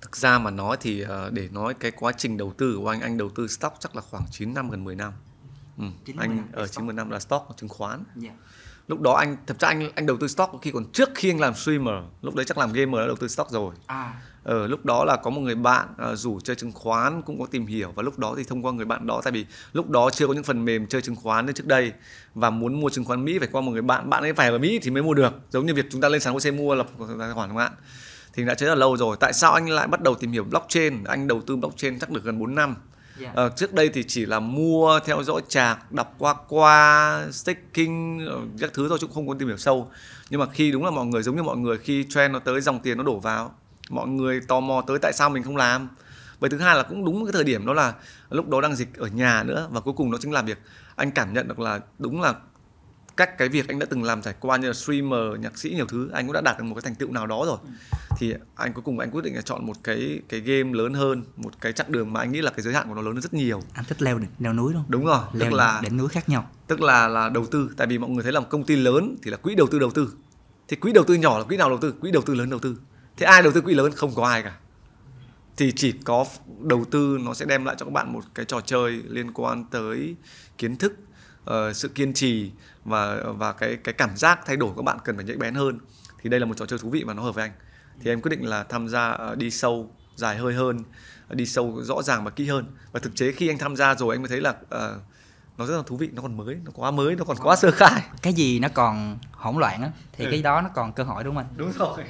thực 0.00 0.16
ra 0.16 0.38
mà 0.38 0.50
nói 0.50 0.76
thì 0.80 1.00
ờ, 1.00 1.30
để 1.30 1.48
nói 1.52 1.74
cái 1.74 1.90
quá 1.90 2.12
trình 2.12 2.36
đầu 2.36 2.52
tư 2.58 2.76
của 2.78 2.88
anh 2.88 3.00
anh 3.00 3.18
đầu 3.18 3.30
tư 3.30 3.48
stock 3.48 3.76
chắc 3.80 3.96
là 3.96 4.02
khoảng 4.02 4.22
9 4.30 4.54
năm 4.54 4.70
gần 4.70 4.84
10 4.84 4.94
năm 4.94 5.12
ừ. 5.78 5.84
9 6.04 6.16
10 6.16 6.26
anh 6.26 6.36
năm 6.36 6.46
ở 6.52 6.66
stock. 6.66 6.76
90 6.76 6.94
năm 6.94 7.10
là 7.10 7.20
stock 7.20 7.56
chứng 7.56 7.68
khoán 7.68 8.04
yeah. 8.22 8.34
lúc 8.88 9.00
đó 9.00 9.12
anh 9.12 9.36
thật 9.46 9.60
ra 9.60 9.68
anh 9.68 9.90
anh 9.94 10.06
đầu 10.06 10.16
tư 10.20 10.28
stock 10.28 10.62
khi 10.62 10.70
còn 10.70 10.92
trước 10.92 11.08
khi 11.14 11.30
anh 11.30 11.40
làm 11.40 11.54
streamer 11.54 12.04
lúc 12.22 12.34
đấy 12.34 12.44
chắc 12.44 12.58
làm 12.58 12.72
gamer 12.72 13.00
đã 13.00 13.06
đầu 13.06 13.16
tư 13.16 13.28
stock 13.28 13.50
rồi 13.50 13.74
à 13.86 14.22
Ờ, 14.46 14.66
lúc 14.66 14.84
đó 14.84 15.04
là 15.04 15.16
có 15.16 15.30
một 15.30 15.40
người 15.40 15.54
bạn 15.54 15.88
ờ, 15.98 16.16
rủ 16.16 16.40
chơi 16.40 16.56
chứng 16.56 16.72
khoán 16.72 17.22
cũng 17.22 17.40
có 17.40 17.46
tìm 17.46 17.66
hiểu 17.66 17.92
và 17.94 18.02
lúc 18.02 18.18
đó 18.18 18.34
thì 18.36 18.44
thông 18.44 18.66
qua 18.66 18.72
người 18.72 18.84
bạn 18.84 19.06
đó 19.06 19.20
tại 19.24 19.32
vì 19.32 19.46
lúc 19.72 19.90
đó 19.90 20.10
chưa 20.10 20.26
có 20.26 20.32
những 20.32 20.42
phần 20.42 20.64
mềm 20.64 20.86
chơi 20.86 21.02
chứng 21.02 21.16
khoán 21.16 21.46
như 21.46 21.52
trước 21.52 21.66
đây 21.66 21.92
và 22.34 22.50
muốn 22.50 22.80
mua 22.80 22.90
chứng 22.90 23.04
khoán 23.04 23.24
Mỹ 23.24 23.38
phải 23.38 23.48
qua 23.52 23.60
một 23.60 23.72
người 23.72 23.82
bạn 23.82 24.10
bạn 24.10 24.22
ấy 24.22 24.32
phải 24.32 24.48
ở 24.48 24.58
Mỹ 24.58 24.78
thì 24.82 24.90
mới 24.90 25.02
mua 25.02 25.14
được. 25.14 25.32
Giống 25.50 25.66
như 25.66 25.74
việc 25.74 25.86
chúng 25.90 26.00
ta 26.00 26.08
lên 26.08 26.20
sàn 26.20 26.32
HOSE 26.34 26.50
mua 26.50 26.74
lập 26.74 26.86
tài 27.18 27.32
khoản 27.34 27.48
chẳng 27.48 27.56
hạn 27.56 27.72
thì 28.34 28.44
đã 28.44 28.54
chơi 28.54 28.66
rất 28.66 28.74
là 28.74 28.80
lâu 28.80 28.96
rồi. 28.96 29.16
Tại 29.20 29.32
sao 29.32 29.52
anh 29.52 29.68
lại 29.68 29.86
bắt 29.86 30.02
đầu 30.02 30.14
tìm 30.14 30.32
hiểu 30.32 30.44
blockchain? 30.44 31.04
Anh 31.04 31.28
đầu 31.28 31.40
tư 31.46 31.56
blockchain 31.56 31.98
chắc 31.98 32.10
được 32.10 32.24
gần 32.24 32.38
4 32.38 32.54
năm. 32.54 32.76
Yeah. 33.20 33.34
Ờ, 33.34 33.50
trước 33.56 33.72
đây 33.72 33.88
thì 33.88 34.02
chỉ 34.02 34.26
là 34.26 34.40
mua 34.40 35.00
theo 35.04 35.22
dõi 35.22 35.42
chạc 35.48 35.92
đọc 35.92 36.14
qua 36.18 36.34
qua 36.48 37.24
staking 37.32 38.26
ờ, 38.28 38.40
các 38.60 38.70
thứ 38.74 38.88
thôi 38.88 38.98
chứ 39.00 39.06
không 39.14 39.28
có 39.28 39.34
tìm 39.38 39.48
hiểu 39.48 39.56
sâu. 39.56 39.90
Nhưng 40.30 40.40
mà 40.40 40.46
khi 40.52 40.72
đúng 40.72 40.84
là 40.84 40.90
mọi 40.90 41.06
người 41.06 41.22
giống 41.22 41.36
như 41.36 41.42
mọi 41.42 41.56
người 41.56 41.78
khi 41.78 42.06
trend 42.08 42.32
nó 42.32 42.38
tới 42.38 42.60
dòng 42.60 42.80
tiền 42.80 42.98
nó 42.98 43.04
đổ 43.04 43.18
vào 43.18 43.54
mọi 43.90 44.08
người 44.08 44.40
tò 44.40 44.60
mò 44.60 44.82
tới 44.86 44.98
tại 45.02 45.12
sao 45.12 45.30
mình 45.30 45.42
không 45.42 45.56
làm. 45.56 45.88
Vậy 46.40 46.50
thứ 46.50 46.58
hai 46.58 46.76
là 46.76 46.82
cũng 46.82 47.04
đúng 47.04 47.24
cái 47.24 47.32
thời 47.32 47.44
điểm 47.44 47.66
đó 47.66 47.72
là 47.72 47.94
lúc 48.30 48.48
đó 48.48 48.60
đang 48.60 48.76
dịch 48.76 48.94
ở 48.96 49.06
nhà 49.06 49.42
nữa 49.42 49.68
và 49.70 49.80
cuối 49.80 49.94
cùng 49.96 50.10
nó 50.10 50.18
chính 50.18 50.32
là 50.32 50.42
việc 50.42 50.58
anh 50.96 51.10
cảm 51.10 51.32
nhận 51.32 51.48
được 51.48 51.60
là 51.60 51.80
đúng 51.98 52.20
là 52.20 52.34
các 53.16 53.38
cái 53.38 53.48
việc 53.48 53.68
anh 53.68 53.78
đã 53.78 53.86
từng 53.90 54.02
làm 54.02 54.22
trải 54.22 54.34
qua 54.40 54.56
như 54.56 54.66
là 54.66 54.72
streamer 54.72 55.40
nhạc 55.40 55.58
sĩ 55.58 55.70
nhiều 55.70 55.86
thứ 55.86 56.10
anh 56.12 56.26
cũng 56.26 56.32
đã 56.32 56.40
đạt 56.40 56.58
được 56.58 56.64
một 56.64 56.74
cái 56.74 56.82
thành 56.82 56.94
tựu 56.94 57.12
nào 57.12 57.26
đó 57.26 57.42
rồi. 57.46 57.58
Thì 58.18 58.34
anh 58.56 58.72
cuối 58.72 58.82
cùng 58.84 58.98
anh 58.98 59.10
quyết 59.10 59.24
định 59.24 59.34
là 59.34 59.40
chọn 59.42 59.66
một 59.66 59.76
cái 59.84 60.20
cái 60.28 60.40
game 60.40 60.72
lớn 60.72 60.94
hơn 60.94 61.22
một 61.36 61.50
cái 61.60 61.72
chặng 61.72 61.92
đường 61.92 62.12
mà 62.12 62.20
anh 62.20 62.32
nghĩ 62.32 62.40
là 62.40 62.50
cái 62.50 62.62
giới 62.62 62.74
hạn 62.74 62.88
của 62.88 62.94
nó 62.94 63.02
lớn 63.02 63.14
hơn 63.14 63.22
rất 63.22 63.34
nhiều. 63.34 63.62
Anh 63.74 63.84
thích 63.84 64.02
leo 64.02 64.18
đỉnh- 64.18 64.30
leo 64.38 64.52
núi 64.52 64.72
luôn 64.72 64.84
đúng 64.88 65.06
rồi 65.06 65.20
leo 65.32 65.50
tức 65.50 65.56
là 65.56 65.80
đỉnh 65.82 65.96
núi 65.96 66.08
khác 66.08 66.28
nhau. 66.28 66.50
tức 66.66 66.80
là 66.80 67.08
là 67.08 67.28
đầu 67.28 67.46
tư. 67.46 67.70
Tại 67.76 67.86
vì 67.86 67.98
mọi 67.98 68.10
người 68.10 68.22
thấy 68.22 68.32
là 68.32 68.40
một 68.40 68.46
công 68.50 68.64
ty 68.64 68.76
lớn 68.76 69.16
thì 69.22 69.30
là 69.30 69.36
quỹ 69.36 69.54
đầu 69.54 69.66
tư 69.70 69.78
đầu 69.78 69.90
tư. 69.90 70.12
Thì 70.68 70.76
quỹ 70.76 70.92
đầu 70.92 71.04
tư 71.04 71.14
nhỏ 71.14 71.38
là 71.38 71.44
quỹ 71.44 71.56
nào 71.56 71.68
đầu 71.68 71.78
tư? 71.78 71.94
Quỹ 72.00 72.10
đầu 72.10 72.22
tư 72.22 72.34
lớn 72.34 72.50
đầu 72.50 72.58
tư 72.58 72.76
thế 73.16 73.26
ai 73.26 73.42
đầu 73.42 73.52
tư 73.52 73.60
quỹ 73.60 73.74
lớn? 73.74 73.92
Không 73.96 74.14
có 74.14 74.26
ai 74.28 74.42
cả. 74.42 74.52
Thì 75.56 75.72
chỉ 75.76 75.92
có 76.04 76.24
đầu 76.62 76.84
tư 76.90 77.18
nó 77.20 77.34
sẽ 77.34 77.44
đem 77.44 77.64
lại 77.64 77.76
cho 77.78 77.84
các 77.86 77.92
bạn 77.92 78.12
một 78.12 78.20
cái 78.34 78.44
trò 78.44 78.60
chơi 78.60 79.02
liên 79.08 79.32
quan 79.32 79.64
tới 79.64 80.16
kiến 80.58 80.76
thức 80.76 80.92
ờ, 81.44 81.72
sự 81.72 81.88
kiên 81.88 82.12
trì 82.14 82.50
và 82.84 83.22
và 83.26 83.52
cái 83.52 83.76
cái 83.84 83.92
cảm 83.94 84.16
giác 84.16 84.38
thay 84.46 84.56
đổi 84.56 84.70
các 84.76 84.82
bạn 84.84 84.98
cần 85.04 85.16
phải 85.16 85.24
nhạy 85.24 85.36
bén 85.36 85.54
hơn. 85.54 85.78
Thì 86.22 86.30
đây 86.30 86.40
là 86.40 86.46
một 86.46 86.56
trò 86.56 86.66
chơi 86.66 86.78
thú 86.78 86.90
vị 86.90 87.04
và 87.06 87.14
nó 87.14 87.22
hợp 87.22 87.34
với 87.34 87.44
anh. 87.44 87.52
Thì 88.00 88.10
em 88.10 88.20
quyết 88.20 88.30
định 88.30 88.44
là 88.46 88.62
tham 88.62 88.88
gia 88.88 89.08
ờ, 89.10 89.34
đi 89.34 89.50
sâu 89.50 89.90
dài 90.16 90.36
hơi 90.36 90.54
hơn 90.54 90.84
đi 91.30 91.46
sâu 91.46 91.82
rõ 91.82 92.02
ràng 92.02 92.24
và 92.24 92.30
kỹ 92.30 92.46
hơn. 92.46 92.64
Và 92.92 93.00
thực 93.00 93.16
chế 93.16 93.32
khi 93.32 93.48
anh 93.48 93.58
tham 93.58 93.76
gia 93.76 93.94
rồi 93.94 94.14
anh 94.14 94.22
mới 94.22 94.28
thấy 94.28 94.40
là 94.40 94.54
ờ, 94.70 95.00
nó 95.58 95.66
rất 95.66 95.76
là 95.76 95.82
thú 95.86 95.96
vị 95.96 96.08
nó 96.12 96.22
còn 96.22 96.36
mới 96.36 96.56
nó 96.64 96.70
quá 96.74 96.90
mới 96.90 97.16
nó 97.16 97.24
còn 97.24 97.36
quá 97.36 97.56
sơ 97.56 97.70
khai. 97.70 98.02
Cái 98.22 98.32
gì 98.32 98.58
nó 98.58 98.68
còn 98.74 99.18
hỗn 99.32 99.56
loạn 99.58 99.82
á 99.82 99.90
thì 100.12 100.24
Ừ. 100.24 100.30
cái 100.30 100.42
đó 100.42 100.60
nó 100.60 100.68
còn 100.74 100.92
cơ 100.92 101.02
hội 101.02 101.24
đúng 101.24 101.34
không 101.34 101.44
anh? 101.44 101.54
Đúng 101.56 101.72
rồi 101.78 102.04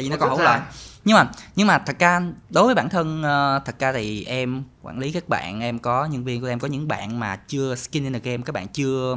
tại 0.00 0.04
vì 0.04 0.10
nó 0.10 0.16
còn 0.16 0.30
hỗn 0.30 0.42
loạn. 0.42 0.62
Nhưng 1.04 1.16
mà 1.16 1.30
nhưng 1.56 1.66
mà 1.66 1.78
thật 1.78 1.98
ra 1.98 2.20
đối 2.50 2.64
với 2.64 2.74
bản 2.74 2.88
thân 2.88 3.22
ờ, 3.22 3.60
thật 3.64 3.78
ra 3.78 3.92
thì 3.92 4.24
em 4.24 4.62
quản 4.82 4.98
lý 4.98 5.12
các 5.12 5.28
bạn 5.28 5.60
em 5.60 5.78
có 5.78 6.06
nhân 6.06 6.24
viên 6.24 6.40
của 6.40 6.46
em 6.46 6.58
có 6.58 6.68
những 6.68 6.88
bạn 6.88 7.20
mà 7.20 7.36
chưa 7.36 7.74
skin 7.74 8.04
in 8.04 8.12
the 8.12 8.18
game 8.18 8.42
các 8.46 8.52
bạn 8.52 8.68
chưa 8.68 9.16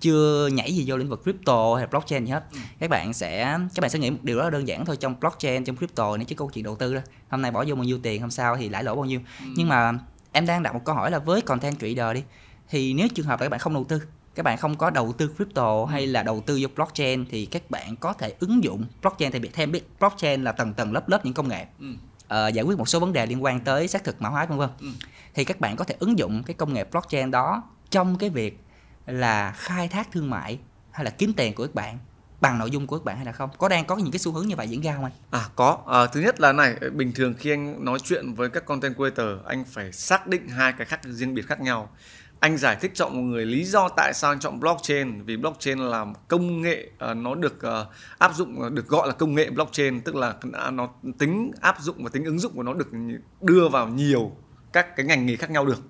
chưa 0.00 0.48
nhảy 0.52 0.74
gì 0.74 0.84
vô 0.86 0.96
lĩnh 0.96 1.08
vực 1.08 1.22
crypto 1.22 1.74
hay 1.74 1.86
blockchain 1.86 2.24
gì 2.24 2.30
hết. 2.32 2.44
Các 2.80 2.90
bạn 2.90 3.12
sẽ 3.12 3.58
các 3.74 3.80
bạn 3.80 3.90
sẽ 3.90 3.98
nghĩ 3.98 4.10
một 4.10 4.18
điều 4.22 4.36
rất 4.36 4.44
là 4.44 4.50
đơn 4.50 4.68
giản 4.68 4.84
thôi 4.84 4.96
trong 4.96 5.20
blockchain 5.20 5.64
trong 5.64 5.76
crypto 5.76 6.16
này 6.16 6.24
chứ 6.24 6.34
câu 6.34 6.50
chuyện 6.52 6.64
đầu 6.64 6.76
tư 6.76 6.94
đó 6.94 7.00
hôm 7.28 7.42
nay 7.42 7.50
bỏ 7.50 7.64
vô 7.68 7.74
bao 7.74 7.84
nhiêu 7.84 7.98
tiền 8.02 8.20
hôm 8.20 8.30
sau 8.30 8.56
thì 8.56 8.68
lãi 8.68 8.84
lỗ 8.84 8.94
bao 8.94 9.04
nhiêu. 9.04 9.20
Nhưng 9.56 9.68
mà 9.68 9.92
em 10.32 10.46
đang 10.46 10.62
đặt 10.62 10.74
một 10.74 10.80
câu 10.84 10.94
hỏi 10.94 11.10
là 11.10 11.18
với 11.18 11.40
content 11.40 11.78
creator 11.78 12.14
đi 12.14 12.22
thì 12.68 12.94
nếu 12.94 13.08
trường 13.08 13.26
hợp 13.26 13.40
là 13.40 13.44
các 13.44 13.50
bạn 13.50 13.60
không 13.60 13.74
đầu 13.74 13.84
tư 13.84 14.00
các 14.34 14.42
bạn 14.42 14.58
không 14.58 14.76
có 14.76 14.90
đầu 14.90 15.12
tư 15.18 15.30
crypto 15.36 15.84
hay 15.84 16.06
là 16.06 16.22
đầu 16.22 16.40
tư 16.46 16.58
vô 16.62 16.68
blockchain 16.74 17.26
thì 17.30 17.46
các 17.46 17.70
bạn 17.70 17.96
có 17.96 18.12
thể 18.12 18.34
ứng 18.40 18.64
dụng 18.64 18.84
blockchain 19.02 19.32
thì 19.32 19.38
bị 19.38 19.50
thêm 19.52 19.72
biết 19.72 19.88
blockchain 20.00 20.44
là 20.44 20.52
tầng 20.52 20.74
tầng 20.74 20.92
lớp 20.92 21.08
lớp 21.08 21.24
những 21.24 21.34
công 21.34 21.48
nghệ. 21.48 21.66
Uh, 21.80 22.54
giải 22.54 22.64
quyết 22.64 22.78
một 22.78 22.88
số 22.88 23.00
vấn 23.00 23.12
đề 23.12 23.26
liên 23.26 23.44
quan 23.44 23.60
tới 23.60 23.88
xác 23.88 24.04
thực 24.04 24.22
mã 24.22 24.28
hóa 24.28 24.46
vân 24.46 24.58
vân. 24.58 24.70
Ừ. 24.80 24.88
thì 25.34 25.44
các 25.44 25.60
bạn 25.60 25.76
có 25.76 25.84
thể 25.84 25.94
ứng 25.98 26.18
dụng 26.18 26.42
cái 26.42 26.54
công 26.54 26.72
nghệ 26.72 26.84
blockchain 26.84 27.30
đó 27.30 27.62
trong 27.90 28.18
cái 28.18 28.30
việc 28.30 28.58
là 29.06 29.52
khai 29.52 29.88
thác 29.88 30.12
thương 30.12 30.30
mại 30.30 30.58
hay 30.90 31.04
là 31.04 31.10
kiếm 31.10 31.32
tiền 31.32 31.54
của 31.54 31.66
các 31.66 31.74
bạn 31.74 31.98
bằng 32.40 32.58
nội 32.58 32.70
dung 32.70 32.86
của 32.86 32.98
các 32.98 33.04
bạn 33.04 33.16
hay 33.16 33.26
là 33.26 33.32
không? 33.32 33.50
Có 33.58 33.68
đang 33.68 33.84
có 33.84 33.96
những 33.96 34.10
cái 34.10 34.18
xu 34.18 34.32
hướng 34.32 34.48
như 34.48 34.56
vậy 34.56 34.68
diễn 34.68 34.80
ra 34.80 34.94
không 34.94 35.04
anh? 35.04 35.12
À 35.30 35.44
có. 35.56 35.78
À, 35.86 36.06
thứ 36.06 36.20
nhất 36.20 36.40
là 36.40 36.52
này 36.52 36.74
bình 36.92 37.12
thường 37.12 37.34
khi 37.38 37.50
anh 37.50 37.84
nói 37.84 37.98
chuyện 38.04 38.34
với 38.34 38.48
các 38.50 38.64
content 38.66 38.96
creator 38.96 39.26
anh 39.46 39.64
phải 39.64 39.92
xác 39.92 40.26
định 40.26 40.48
hai 40.48 40.72
cái 40.72 40.86
khác 40.86 41.00
riêng 41.02 41.34
biệt 41.34 41.46
khác 41.46 41.60
nhau 41.60 41.90
anh 42.42 42.56
giải 42.56 42.76
thích 42.80 42.90
cho 42.94 43.08
mọi 43.08 43.22
người 43.22 43.46
lý 43.46 43.64
do 43.64 43.88
tại 43.88 44.14
sao 44.14 44.32
anh 44.32 44.40
chọn 44.40 44.60
blockchain. 44.60 45.22
Vì 45.22 45.36
blockchain 45.36 45.78
là 45.78 46.06
công 46.28 46.62
nghệ 46.62 46.90
uh, 47.10 47.16
nó 47.16 47.34
được 47.34 47.54
uh, 47.54 47.86
áp 48.18 48.34
dụng 48.34 48.74
được 48.74 48.88
gọi 48.88 49.08
là 49.08 49.14
công 49.14 49.34
nghệ 49.34 49.50
blockchain. 49.50 50.00
Tức 50.00 50.14
là 50.14 50.34
nó 50.72 50.88
tính 51.18 51.50
áp 51.60 51.76
dụng 51.80 52.04
và 52.04 52.10
tính 52.12 52.24
ứng 52.24 52.38
dụng 52.38 52.52
của 52.54 52.62
nó 52.62 52.74
được 52.74 52.88
đưa 53.40 53.68
vào 53.68 53.88
nhiều 53.88 54.36
các 54.72 54.96
cái 54.96 55.06
ngành 55.06 55.26
nghề 55.26 55.36
khác 55.36 55.50
nhau 55.50 55.66
được. 55.66 55.82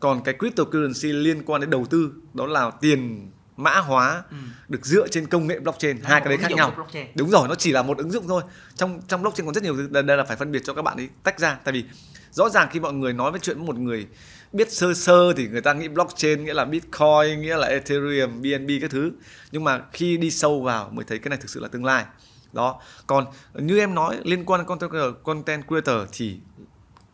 Còn 0.00 0.22
cái 0.24 0.34
cryptocurrency 0.38 1.12
liên 1.12 1.42
quan 1.46 1.60
đến 1.60 1.70
đầu 1.70 1.86
tư 1.90 2.12
đó 2.34 2.46
là 2.46 2.70
tiền 2.70 3.30
mã 3.56 3.78
hóa 3.78 4.22
ừ. 4.30 4.36
được 4.68 4.86
dựa 4.86 5.08
trên 5.08 5.26
công 5.26 5.46
nghệ 5.46 5.60
blockchain. 5.60 5.98
Hai 6.02 6.20
cái 6.20 6.28
đấy 6.28 6.38
khác 6.38 6.52
nhau. 6.52 6.86
đúng 7.14 7.30
rồi 7.30 7.48
nó 7.48 7.54
chỉ 7.54 7.72
là 7.72 7.82
một 7.82 7.98
ứng 7.98 8.10
dụng 8.10 8.28
thôi. 8.28 8.42
Trong 8.74 9.00
trong 9.08 9.22
blockchain 9.22 9.46
còn 9.46 9.54
rất 9.54 9.62
nhiều 9.62 9.76
đây 9.90 10.16
là 10.16 10.24
phải 10.24 10.36
phân 10.36 10.52
biệt 10.52 10.62
cho 10.64 10.74
các 10.74 10.82
bạn 10.82 10.96
ấy 10.96 11.08
tách 11.22 11.38
ra. 11.38 11.58
Tại 11.64 11.72
vì 11.72 11.84
rõ 12.30 12.48
ràng 12.48 12.68
khi 12.70 12.80
mọi 12.80 12.92
người 12.92 13.12
nói 13.12 13.30
với 13.30 13.40
chuyện 13.40 13.56
với 13.56 13.66
một 13.66 13.76
người 13.76 14.06
biết 14.52 14.72
sơ 14.72 14.94
sơ 14.94 15.32
thì 15.36 15.48
người 15.48 15.60
ta 15.60 15.72
nghĩ 15.72 15.88
blockchain 15.88 16.44
nghĩa 16.44 16.54
là 16.54 16.64
bitcoin 16.64 17.40
nghĩa 17.40 17.56
là 17.56 17.66
ethereum 17.66 18.42
bnb 18.42 18.70
các 18.80 18.90
thứ. 18.90 19.12
Nhưng 19.52 19.64
mà 19.64 19.80
khi 19.92 20.16
đi 20.16 20.30
sâu 20.30 20.62
vào 20.62 20.90
mới 20.90 21.04
thấy 21.04 21.18
cái 21.18 21.30
này 21.30 21.38
thực 21.38 21.50
sự 21.50 21.60
là 21.60 21.68
tương 21.68 21.84
lai. 21.84 22.04
Đó. 22.52 22.80
Còn 23.06 23.26
như 23.54 23.78
em 23.78 23.94
nói 23.94 24.18
liên 24.24 24.44
quan 24.44 24.66
content 24.66 24.90
creator, 24.90 25.14
content 25.22 25.66
creator 25.68 26.08
thì 26.12 26.40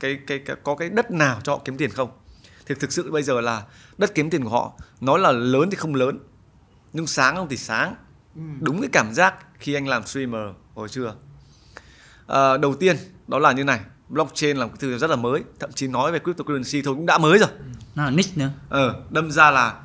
cái, 0.00 0.18
cái 0.26 0.38
cái 0.38 0.57
có 0.62 0.75
cái 0.75 0.88
đất 0.88 1.11
nào 1.11 1.40
cho 1.45 1.52
họ 1.52 1.62
kiếm 1.64 1.76
tiền 1.76 1.90
không? 1.90 2.11
Thì 2.66 2.75
thực 2.75 2.92
sự 2.92 3.11
bây 3.11 3.23
giờ 3.23 3.40
là 3.40 3.62
đất 3.99 4.14
kiếm 4.14 4.30
tiền 4.30 4.45
của 4.45 4.50
họ 4.50 4.73
nói 5.00 5.18
là 5.18 5.33
lớn 5.33 5.71
thì 5.71 5.76
không 5.76 5.95
lớn 5.95 6.18
nhưng 6.92 7.07
sáng 7.07 7.37
không 7.37 7.49
thì 7.49 7.57
sáng. 7.57 7.95
Ừ. 8.35 8.42
đúng 8.61 8.80
cái 8.80 8.90
cảm 8.92 9.14
giác 9.14 9.35
khi 9.59 9.75
anh 9.75 9.88
làm 9.88 10.07
streamer 10.07 10.54
hồi 10.75 10.88
chưa 10.88 11.14
à, 12.26 12.57
đầu 12.57 12.75
tiên 12.75 12.97
đó 13.26 13.38
là 13.38 13.52
như 13.52 13.64
này 13.64 13.80
blockchain 14.09 14.57
là 14.57 14.65
một 14.65 14.71
cái 14.73 14.79
thứ 14.81 14.99
rất 14.99 15.11
là 15.11 15.17
mới 15.17 15.43
thậm 15.61 15.73
chí 15.73 15.87
nói 15.87 16.12
về 16.12 16.19
cryptocurrency 16.19 16.83
thôi 16.83 16.95
cũng 16.95 17.07
đã 17.07 17.19
mới 17.19 17.38
rồi. 17.38 17.49
Nó 17.95 18.05
là 18.05 18.11
niche 18.11 18.33
nữa. 18.37 18.50
Ờ 18.69 18.95
đâm 19.11 19.31
ra 19.31 19.50
là 19.50 19.81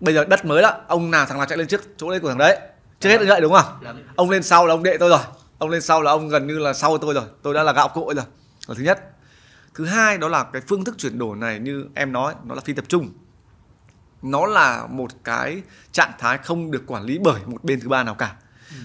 bây 0.00 0.14
giờ 0.14 0.24
đất 0.24 0.44
mới 0.44 0.62
đó 0.62 0.74
ông 0.88 1.10
nào 1.10 1.26
thằng 1.26 1.38
nào 1.38 1.46
chạy 1.46 1.58
lên 1.58 1.66
trước 1.66 1.80
chỗ 1.96 2.10
đấy 2.10 2.20
của 2.20 2.28
thằng 2.28 2.38
đấy. 2.38 2.58
Chưa 3.00 3.10
hết 3.10 3.18
vậy 3.26 3.40
đúng 3.40 3.52
không? 3.52 3.64
Ông 4.16 4.30
lên 4.30 4.42
sau 4.42 4.66
là 4.66 4.74
ông 4.74 4.82
đệ 4.82 4.98
tôi 4.98 5.10
rồi. 5.10 5.20
Ông 5.58 5.70
lên 5.70 5.82
sau 5.82 6.02
là 6.02 6.10
ông 6.10 6.28
gần 6.28 6.46
như 6.46 6.58
là 6.58 6.72
sau 6.72 6.98
tôi 6.98 7.14
rồi. 7.14 7.24
Tôi 7.42 7.54
đã 7.54 7.62
là 7.62 7.72
gạo 7.72 7.88
cội 7.88 8.14
rồi. 8.14 8.24
Là 8.66 8.74
thứ 8.74 8.82
nhất. 8.82 9.12
Thứ 9.74 9.84
hai 9.84 10.18
đó 10.18 10.28
là 10.28 10.44
cái 10.52 10.62
phương 10.68 10.84
thức 10.84 10.94
chuyển 10.98 11.18
đổi 11.18 11.36
này 11.36 11.58
như 11.58 11.86
em 11.94 12.12
nói 12.12 12.34
nó 12.44 12.54
là 12.54 12.60
phi 12.60 12.72
tập 12.72 12.84
trung. 12.88 13.12
Nó 14.22 14.46
là 14.46 14.86
một 14.90 15.10
cái 15.24 15.62
trạng 15.92 16.12
thái 16.18 16.38
không 16.38 16.70
được 16.70 16.82
quản 16.86 17.04
lý 17.04 17.18
bởi 17.18 17.40
một 17.46 17.64
bên 17.64 17.80
thứ 17.80 17.88
ba 17.88 18.02
nào 18.02 18.14
cả 18.14 18.34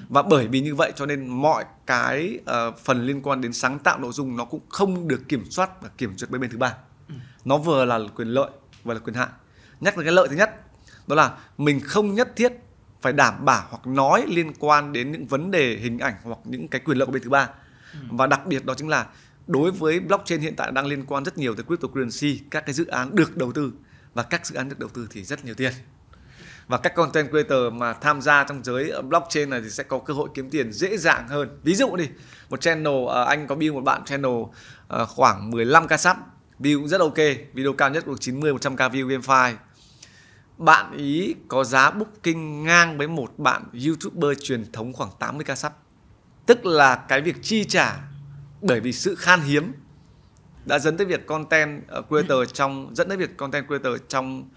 và 0.10 0.22
bởi 0.22 0.48
vì 0.48 0.62
như 0.62 0.76
vậy 0.76 0.94
cho 0.96 1.06
nên 1.06 1.28
mọi 1.28 1.66
cái 1.86 2.40
uh, 2.42 2.80
phần 2.80 3.06
liên 3.06 3.22
quan 3.22 3.42
đến 3.42 3.54
sáng 3.54 3.80
tạo 3.80 4.00
nội 4.00 4.12
dung 4.12 4.38
nó 4.38 4.46
cũng 4.46 4.62
không 4.70 5.08
được 5.08 5.22
kiểm 5.30 5.52
soát 5.52 5.82
và 5.82 5.90
kiểm 5.98 6.18
duyệt 6.18 6.30
bên 6.30 6.42
bên 6.42 6.50
thứ 6.50 6.58
ba 6.58 6.74
ừ. 7.08 7.16
nó 7.46 7.58
vừa 7.58 7.86
là 7.86 8.00
quyền 8.16 8.28
lợi 8.28 8.50
vừa 8.84 8.94
là 8.94 9.00
quyền 9.00 9.16
hạn 9.16 9.30
nhắc 9.80 9.98
đến 9.98 10.06
cái 10.06 10.14
lợi 10.14 10.28
thứ 10.28 10.36
nhất 10.36 10.62
đó 11.08 11.16
là 11.16 11.38
mình 11.58 11.80
không 11.80 12.14
nhất 12.14 12.36
thiết 12.36 12.54
phải 13.02 13.14
đảm 13.14 13.46
bảo 13.46 13.68
hoặc 13.70 13.88
nói 13.88 14.26
liên 14.28 14.54
quan 14.60 14.94
đến 14.94 15.12
những 15.12 15.26
vấn 15.26 15.52
đề 15.52 15.78
hình 15.78 16.00
ảnh 16.00 16.14
hoặc 16.24 16.40
những 16.44 16.68
cái 16.68 16.82
quyền 16.86 16.98
lợi 16.98 17.06
của 17.06 17.12
bên 17.12 17.24
thứ 17.24 17.30
ba 17.30 17.50
ừ. 17.94 18.00
và 18.12 18.28
đặc 18.28 18.46
biệt 18.46 18.66
đó 18.66 18.74
chính 18.74 18.90
là 18.90 19.08
đối 19.48 19.72
với 19.72 20.00
blockchain 20.00 20.42
hiện 20.42 20.56
tại 20.56 20.72
đang 20.72 20.86
liên 20.86 21.06
quan 21.06 21.24
rất 21.26 21.38
nhiều 21.38 21.56
tới 21.56 21.64
cryptocurrency 21.64 22.42
các 22.52 22.66
cái 22.66 22.74
dự 22.74 22.86
án 22.86 23.16
được 23.16 23.38
đầu 23.38 23.52
tư 23.52 23.74
và 24.14 24.24
các 24.24 24.46
dự 24.46 24.56
án 24.56 24.70
được 24.70 24.80
đầu 24.80 24.90
tư 24.94 25.08
thì 25.12 25.24
rất 25.24 25.46
nhiều 25.46 25.56
tiền 25.56 25.74
và 26.72 26.78
các 26.78 26.96
content 26.96 27.30
creator 27.30 27.74
mà 27.74 27.94
tham 27.94 28.22
gia 28.22 28.44
trong 28.44 28.64
giới 28.64 29.02
blockchain 29.02 29.50
này 29.50 29.62
thì 29.64 29.70
sẽ 29.70 29.84
có 29.84 30.00
cơ 30.00 30.14
hội 30.14 30.30
kiếm 30.34 30.50
tiền 30.50 30.72
dễ 30.72 30.98
dàng 30.98 31.28
hơn. 31.28 31.60
Ví 31.64 31.76
dụ 31.76 31.96
đi 31.96 32.10
một 32.50 32.62
channel 32.62 32.94
uh, 32.94 33.28
anh 33.28 33.48
có 33.48 33.56
build 33.56 33.74
một 33.74 33.82
bạn 33.82 34.06
channel 34.06 34.32
uh, 34.32 34.52
khoảng 35.08 35.52
15 35.52 35.88
k 35.88 36.00
sub 36.00 36.18
view 36.60 36.80
cũng 36.80 36.88
rất 36.88 37.02
ok 37.02 37.18
video 37.54 37.74
cao 37.74 37.90
nhất 37.90 38.08
được 38.08 38.22
90 38.22 38.54
100 38.54 38.76
k 38.76 38.80
view 38.80 39.08
game 39.08 39.24
file. 39.24 39.56
Bạn 40.58 40.98
ý 40.98 41.36
có 41.48 41.64
giá 41.64 41.92
booking 41.92 42.64
ngang 42.64 42.98
với 42.98 43.08
một 43.08 43.40
bạn 43.40 43.64
youtuber 43.86 44.38
truyền 44.42 44.72
thống 44.72 44.94
khoảng 44.94 45.10
80 45.20 45.46
k 45.46 45.58
sub. 45.58 45.72
Tức 46.46 46.66
là 46.66 46.96
cái 46.96 47.22
việc 47.22 47.36
chi 47.42 47.64
trả 47.64 47.98
bởi 48.62 48.80
vì 48.80 48.94
sự 48.94 49.16
khan 49.16 49.42
hiếm 49.42 49.74
đã 50.66 50.80
dẫn 50.80 50.98
tới 50.98 51.06
việc 51.08 51.28
content 51.28 51.88
ờ, 51.88 52.02
creator 52.10 52.40
trong 52.54 52.96
dẫn 52.96 53.08
tới 53.08 53.18
việc 53.18 53.38
content 53.38 53.68
creator 53.68 53.94
trong 54.08 54.50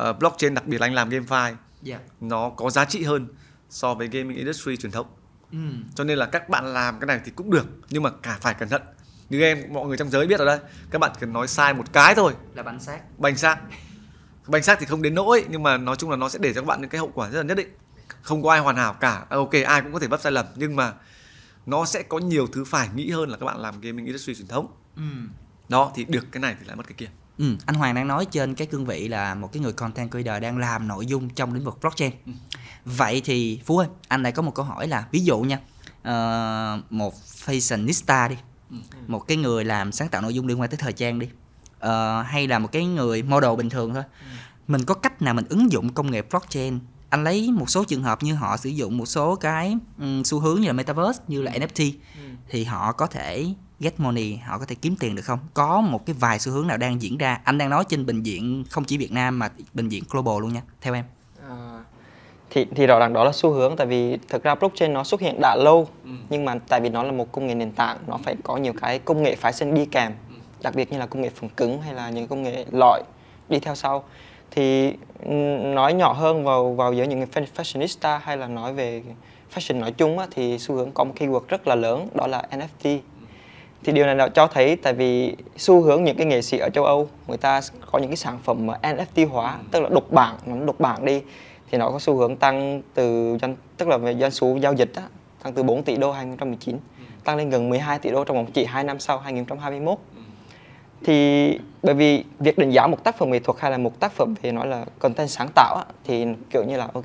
uh, 0.00 0.18
blockchain 0.18 0.54
đặc 0.54 0.66
biệt 0.66 0.80
là 0.80 0.86
anh 0.86 0.94
làm 0.94 1.08
game 1.08 1.26
file 1.26 1.44
yeah. 1.44 1.56
Dạ. 1.82 1.98
nó 2.20 2.50
có 2.50 2.70
giá 2.70 2.84
trị 2.84 3.04
hơn 3.04 3.26
so 3.70 3.94
với 3.94 4.08
gaming 4.08 4.36
industry 4.36 4.76
truyền 4.76 4.92
thống 4.92 5.06
ừ. 5.52 5.58
cho 5.94 6.04
nên 6.04 6.18
là 6.18 6.26
các 6.26 6.48
bạn 6.48 6.66
làm 6.66 7.00
cái 7.00 7.06
này 7.06 7.20
thì 7.24 7.32
cũng 7.36 7.50
được 7.50 7.66
nhưng 7.90 8.02
mà 8.02 8.10
cả 8.22 8.38
phải 8.40 8.54
cẩn 8.54 8.68
thận 8.68 8.82
như 9.30 9.42
em 9.42 9.58
mọi 9.70 9.86
người 9.86 9.96
trong 9.96 10.10
giới 10.10 10.26
biết 10.26 10.38
ở 10.38 10.44
đây 10.44 10.58
các 10.90 10.98
bạn 10.98 11.12
cần 11.20 11.32
nói 11.32 11.48
sai 11.48 11.74
một 11.74 11.92
cái 11.92 12.14
thôi 12.14 12.32
là 12.54 12.62
bánh 12.62 12.80
xác 12.80 13.18
bánh 13.18 13.36
xác 13.36 13.58
bánh 14.46 14.62
xác 14.62 14.78
thì 14.80 14.86
không 14.86 15.02
đến 15.02 15.14
nỗi 15.14 15.44
nhưng 15.48 15.62
mà 15.62 15.76
nói 15.76 15.96
chung 15.96 16.10
là 16.10 16.16
nó 16.16 16.28
sẽ 16.28 16.38
để 16.42 16.54
cho 16.54 16.60
các 16.60 16.66
bạn 16.66 16.80
những 16.80 16.90
cái 16.90 16.98
hậu 16.98 17.10
quả 17.14 17.30
rất 17.30 17.38
là 17.38 17.44
nhất 17.44 17.56
định 17.56 17.68
không 18.22 18.42
có 18.42 18.50
ai 18.50 18.60
hoàn 18.60 18.76
hảo 18.76 18.92
cả 18.92 19.24
à, 19.28 19.36
ok 19.36 19.52
ai 19.66 19.82
cũng 19.82 19.92
có 19.92 19.98
thể 19.98 20.06
vấp 20.06 20.20
sai 20.20 20.32
lầm 20.32 20.46
nhưng 20.54 20.76
mà 20.76 20.92
nó 21.66 21.84
sẽ 21.84 22.02
có 22.02 22.18
nhiều 22.18 22.46
thứ 22.46 22.64
phải 22.64 22.88
nghĩ 22.94 23.10
hơn 23.10 23.28
là 23.28 23.36
các 23.36 23.46
bạn 23.46 23.58
làm 23.60 23.80
gaming 23.80 24.06
industry 24.06 24.34
truyền 24.34 24.48
thống 24.48 24.66
ừ. 24.96 25.02
đó 25.68 25.92
thì 25.94 26.04
được 26.04 26.24
cái 26.32 26.40
này 26.40 26.56
thì 26.60 26.66
lại 26.66 26.76
mất 26.76 26.86
cái 26.86 26.94
kia 26.96 27.08
Ừ, 27.42 27.56
anh 27.66 27.74
Hoàng 27.74 27.94
đang 27.94 28.08
nói 28.08 28.26
trên 28.26 28.54
cái 28.54 28.66
cương 28.66 28.86
vị 28.86 29.08
là 29.08 29.34
một 29.34 29.52
cái 29.52 29.62
người 29.62 29.72
content 29.72 30.10
creator 30.10 30.42
đang 30.42 30.58
làm 30.58 30.88
nội 30.88 31.06
dung 31.06 31.28
trong 31.28 31.54
lĩnh 31.54 31.64
vực 31.64 31.78
blockchain. 31.80 32.12
Ừ. 32.26 32.32
Vậy 32.84 33.22
thì 33.24 33.60
Phú 33.64 33.78
ơi, 33.78 33.88
anh 34.08 34.22
lại 34.22 34.32
có 34.32 34.42
một 34.42 34.54
câu 34.54 34.64
hỏi 34.64 34.88
là 34.88 35.06
ví 35.10 35.20
dụ 35.20 35.40
nha, 35.40 35.58
uh, 36.00 36.92
một 36.92 37.14
fashionista 37.44 38.28
đi, 38.28 38.36
ừ. 38.70 38.76
một 39.06 39.18
cái 39.18 39.36
người 39.36 39.64
làm 39.64 39.92
sáng 39.92 40.08
tạo 40.08 40.22
nội 40.22 40.34
dung 40.34 40.46
liên 40.46 40.60
quan 40.60 40.70
tới 40.70 40.76
thời 40.76 40.92
trang 40.92 41.18
đi, 41.18 41.26
uh, 41.86 42.26
hay 42.26 42.46
là 42.48 42.58
một 42.58 42.72
cái 42.72 42.86
người 42.86 43.22
model 43.22 43.56
bình 43.56 43.70
thường 43.70 43.94
thôi, 43.94 44.02
ừ. 44.20 44.26
mình 44.68 44.84
có 44.84 44.94
cách 44.94 45.22
nào 45.22 45.34
mình 45.34 45.46
ứng 45.48 45.72
dụng 45.72 45.92
công 45.92 46.10
nghệ 46.10 46.22
blockchain 46.22 46.78
anh 47.12 47.24
lấy 47.24 47.50
một 47.50 47.70
số 47.70 47.84
trường 47.84 48.02
hợp 48.02 48.22
như 48.22 48.34
họ 48.34 48.56
sử 48.56 48.68
dụng 48.68 48.98
một 48.98 49.06
số 49.06 49.36
cái 49.36 49.76
um, 49.98 50.22
xu 50.22 50.40
hướng 50.40 50.60
như 50.60 50.66
là 50.66 50.72
metaverse 50.72 51.22
như 51.28 51.42
là 51.42 51.52
NFT 51.52 51.92
ừ. 52.14 52.22
thì 52.48 52.64
họ 52.64 52.92
có 52.92 53.06
thể 53.06 53.46
get 53.82 54.00
money 54.00 54.36
họ 54.36 54.58
có 54.58 54.64
thể 54.66 54.74
kiếm 54.82 54.96
tiền 55.00 55.14
được 55.14 55.22
không? 55.22 55.38
Có 55.54 55.80
một 55.80 56.06
cái 56.06 56.16
vài 56.20 56.38
xu 56.38 56.52
hướng 56.52 56.66
nào 56.66 56.76
đang 56.76 57.02
diễn 57.02 57.18
ra? 57.18 57.40
Anh 57.44 57.58
đang 57.58 57.70
nói 57.70 57.84
trên 57.88 58.06
bệnh 58.06 58.22
viện 58.22 58.64
không 58.70 58.84
chỉ 58.84 58.98
Việt 58.98 59.12
Nam 59.12 59.38
mà 59.38 59.48
bệnh 59.74 59.88
viện 59.88 60.04
global 60.10 60.40
luôn 60.40 60.52
nha. 60.52 60.62
Theo 60.80 60.94
em. 60.94 61.04
À, 61.48 61.84
thì 62.50 62.66
thì 62.74 62.86
rõ 62.86 62.98
ràng 62.98 63.12
đó 63.12 63.24
là 63.24 63.32
xu 63.32 63.50
hướng 63.50 63.76
tại 63.76 63.86
vì 63.86 64.18
thực 64.28 64.42
ra 64.42 64.54
blockchain 64.54 64.92
nó 64.92 65.04
xuất 65.04 65.20
hiện 65.20 65.40
đã 65.40 65.56
lâu 65.56 65.88
ừ. 66.04 66.10
nhưng 66.30 66.44
mà 66.44 66.54
tại 66.68 66.80
vì 66.80 66.88
nó 66.88 67.02
là 67.02 67.12
một 67.12 67.32
công 67.32 67.46
nghệ 67.46 67.54
nền 67.54 67.72
tảng 67.72 67.98
nó 68.06 68.18
phải 68.24 68.36
có 68.44 68.56
nhiều 68.56 68.72
cái 68.80 68.98
công 68.98 69.22
nghệ 69.22 69.34
phái 69.34 69.52
sinh 69.52 69.74
đi 69.74 69.86
kèm 69.86 70.12
ừ. 70.28 70.34
đặc 70.62 70.74
biệt 70.74 70.92
như 70.92 70.98
là 70.98 71.06
công 71.06 71.22
nghệ 71.22 71.30
phần 71.34 71.50
cứng 71.50 71.82
hay 71.82 71.94
là 71.94 72.10
những 72.10 72.28
công 72.28 72.42
nghệ 72.42 72.64
loại 72.72 73.02
đi 73.48 73.58
theo 73.58 73.74
sau. 73.74 74.04
Thì 74.50 74.92
nói 75.74 75.94
nhỏ 75.94 76.12
hơn 76.12 76.44
vào 76.44 76.74
vào 76.74 76.92
giữa 76.92 77.04
những 77.04 77.18
người 77.18 77.28
fashionista 77.56 78.18
hay 78.22 78.36
là 78.36 78.46
nói 78.46 78.72
về 78.72 79.02
fashion 79.54 79.80
nói 79.80 79.92
chung 79.92 80.18
á, 80.18 80.26
thì 80.30 80.58
xu 80.58 80.74
hướng 80.74 80.92
có 80.92 81.04
một 81.04 81.12
keyword 81.18 81.40
rất 81.48 81.66
là 81.66 81.74
lớn 81.74 82.08
đó 82.14 82.26
là 82.26 82.44
NFT 82.50 82.98
thì 83.84 83.92
điều 83.92 84.06
này 84.06 84.14
đã 84.14 84.28
cho 84.28 84.46
thấy 84.46 84.76
tại 84.76 84.92
vì 84.92 85.36
xu 85.56 85.80
hướng 85.80 86.04
những 86.04 86.16
cái 86.16 86.26
nghệ 86.26 86.42
sĩ 86.42 86.58
ở 86.58 86.68
châu 86.74 86.84
Âu 86.84 87.08
người 87.28 87.36
ta 87.36 87.60
có 87.90 87.98
những 87.98 88.10
cái 88.10 88.16
sản 88.16 88.38
phẩm 88.42 88.66
mà 88.66 88.78
NFT 88.82 89.28
hóa 89.28 89.58
tức 89.70 89.80
là 89.80 89.88
độc 89.88 90.10
bản 90.10 90.34
nó 90.46 90.66
độc 90.66 90.80
bản 90.80 91.04
đi 91.04 91.22
thì 91.70 91.78
nó 91.78 91.90
có 91.90 91.98
xu 91.98 92.16
hướng 92.16 92.36
tăng 92.36 92.82
từ 92.94 93.36
doanh 93.40 93.56
tức 93.76 93.88
là 93.88 93.96
về 93.96 94.14
doanh 94.14 94.30
số 94.30 94.56
giao 94.60 94.72
dịch 94.72 94.92
á, 94.94 95.02
tăng 95.42 95.52
từ 95.52 95.62
4 95.62 95.82
tỷ 95.82 95.96
đô 95.96 96.12
2019 96.12 96.78
tăng 97.24 97.36
lên 97.36 97.50
gần 97.50 97.70
12 97.70 97.98
tỷ 97.98 98.10
đô 98.10 98.24
trong 98.24 98.36
vòng 98.36 98.46
chỉ 98.52 98.64
2 98.64 98.84
năm 98.84 98.98
sau 98.98 99.18
2021 99.18 99.98
thì 101.04 101.58
bởi 101.82 101.94
vì 101.94 102.24
việc 102.38 102.58
định 102.58 102.70
giá 102.70 102.86
một 102.86 103.04
tác 103.04 103.18
phẩm 103.18 103.30
nghệ 103.30 103.38
thuật 103.38 103.60
hay 103.60 103.70
là 103.70 103.78
một 103.78 104.00
tác 104.00 104.12
phẩm 104.12 104.34
về 104.42 104.52
nói 104.52 104.66
là 104.66 104.84
content 104.98 105.30
sáng 105.30 105.48
tạo 105.54 105.76
á, 105.76 105.84
thì 106.04 106.26
kiểu 106.50 106.64
như 106.64 106.76
là 106.76 106.88
ok 106.94 107.04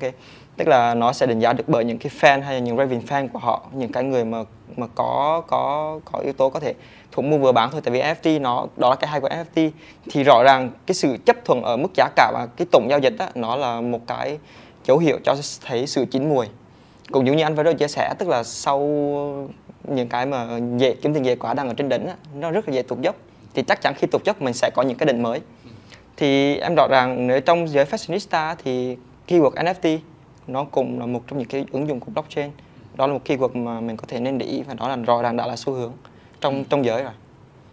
tức 0.58 0.68
là 0.68 0.94
nó 0.94 1.12
sẽ 1.12 1.26
đánh 1.26 1.40
giá 1.40 1.52
được 1.52 1.64
bởi 1.66 1.84
những 1.84 1.98
cái 1.98 2.12
fan 2.20 2.42
hay 2.42 2.54
là 2.54 2.60
những 2.60 2.76
raving 2.76 3.02
fan 3.08 3.28
của 3.28 3.38
họ 3.38 3.66
những 3.72 3.92
cái 3.92 4.04
người 4.04 4.24
mà 4.24 4.38
mà 4.76 4.86
có 4.94 5.42
có 5.46 6.00
có 6.04 6.18
yếu 6.18 6.32
tố 6.32 6.50
có 6.50 6.60
thể 6.60 6.74
thuộc 7.12 7.24
mua 7.24 7.38
vừa 7.38 7.52
bán 7.52 7.70
thôi. 7.72 7.80
Tại 7.84 7.92
vì 7.92 8.00
NFT 8.02 8.40
nó 8.40 8.66
đó 8.76 8.90
là 8.90 8.96
cái 8.96 9.10
hay 9.10 9.20
của 9.20 9.28
NFT 9.28 9.70
thì 10.10 10.22
rõ 10.22 10.42
ràng 10.44 10.70
cái 10.86 10.94
sự 10.94 11.16
chấp 11.26 11.36
thuận 11.44 11.62
ở 11.62 11.76
mức 11.76 11.88
giá 11.96 12.08
cả 12.16 12.30
và 12.34 12.46
cái 12.56 12.66
tổng 12.72 12.86
giao 12.90 12.98
dịch 12.98 13.14
đó 13.18 13.26
nó 13.34 13.56
là 13.56 13.80
một 13.80 14.00
cái 14.06 14.38
dấu 14.84 14.98
hiệu 14.98 15.18
cho 15.24 15.34
thấy 15.66 15.86
sự 15.86 16.04
chín 16.10 16.28
mùi. 16.28 16.46
Cũng 17.12 17.26
giống 17.26 17.36
như 17.36 17.42
anh 17.42 17.54
vừa 17.54 17.62
rồi 17.62 17.74
chia 17.74 17.88
sẻ 17.88 18.14
tức 18.18 18.28
là 18.28 18.42
sau 18.42 18.80
những 19.84 20.08
cái 20.08 20.26
mà 20.26 20.46
dễ 20.76 20.94
kiếm 20.94 21.14
tiền 21.14 21.24
dễ 21.24 21.36
quá 21.36 21.54
đang 21.54 21.68
ở 21.68 21.74
trên 21.74 21.88
đỉnh 21.88 22.06
đó, 22.06 22.12
nó 22.34 22.50
rất 22.50 22.68
là 22.68 22.74
dễ 22.74 22.82
tụt 22.82 23.00
dốc. 23.00 23.16
Thì 23.54 23.62
chắc 23.62 23.80
chắn 23.82 23.94
khi 23.96 24.06
tụt 24.06 24.24
dốc 24.24 24.42
mình 24.42 24.54
sẽ 24.54 24.70
có 24.74 24.82
những 24.82 24.98
cái 24.98 25.06
đỉnh 25.06 25.22
mới. 25.22 25.40
Thì 26.16 26.56
em 26.56 26.74
rõ 26.74 26.86
ràng 26.90 27.26
nếu 27.26 27.40
trong 27.40 27.68
giới 27.68 27.84
fashionista 27.84 28.54
thì 28.64 28.96
keyword 29.28 29.50
NFT 29.50 29.98
nó 30.48 30.64
cũng 30.64 31.00
là 31.00 31.06
một 31.06 31.24
trong 31.26 31.38
những 31.38 31.48
cái 31.48 31.64
ứng 31.70 31.88
dụng 31.88 32.00
của 32.00 32.10
blockchain 32.10 32.50
đó 32.94 33.06
là 33.06 33.12
một 33.12 33.20
keyword 33.24 33.64
mà 33.64 33.80
mình 33.80 33.96
có 33.96 34.04
thể 34.08 34.20
nên 34.20 34.38
để 34.38 34.46
ý 34.46 34.62
và 34.62 34.74
đó 34.74 34.88
là 34.88 34.96
rõ 34.96 35.22
ràng 35.22 35.36
đã 35.36 35.46
là 35.46 35.56
xu 35.56 35.72
hướng 35.72 35.92
trong 36.40 36.64
trong 36.64 36.84
giới 36.84 37.02
rồi 37.02 37.12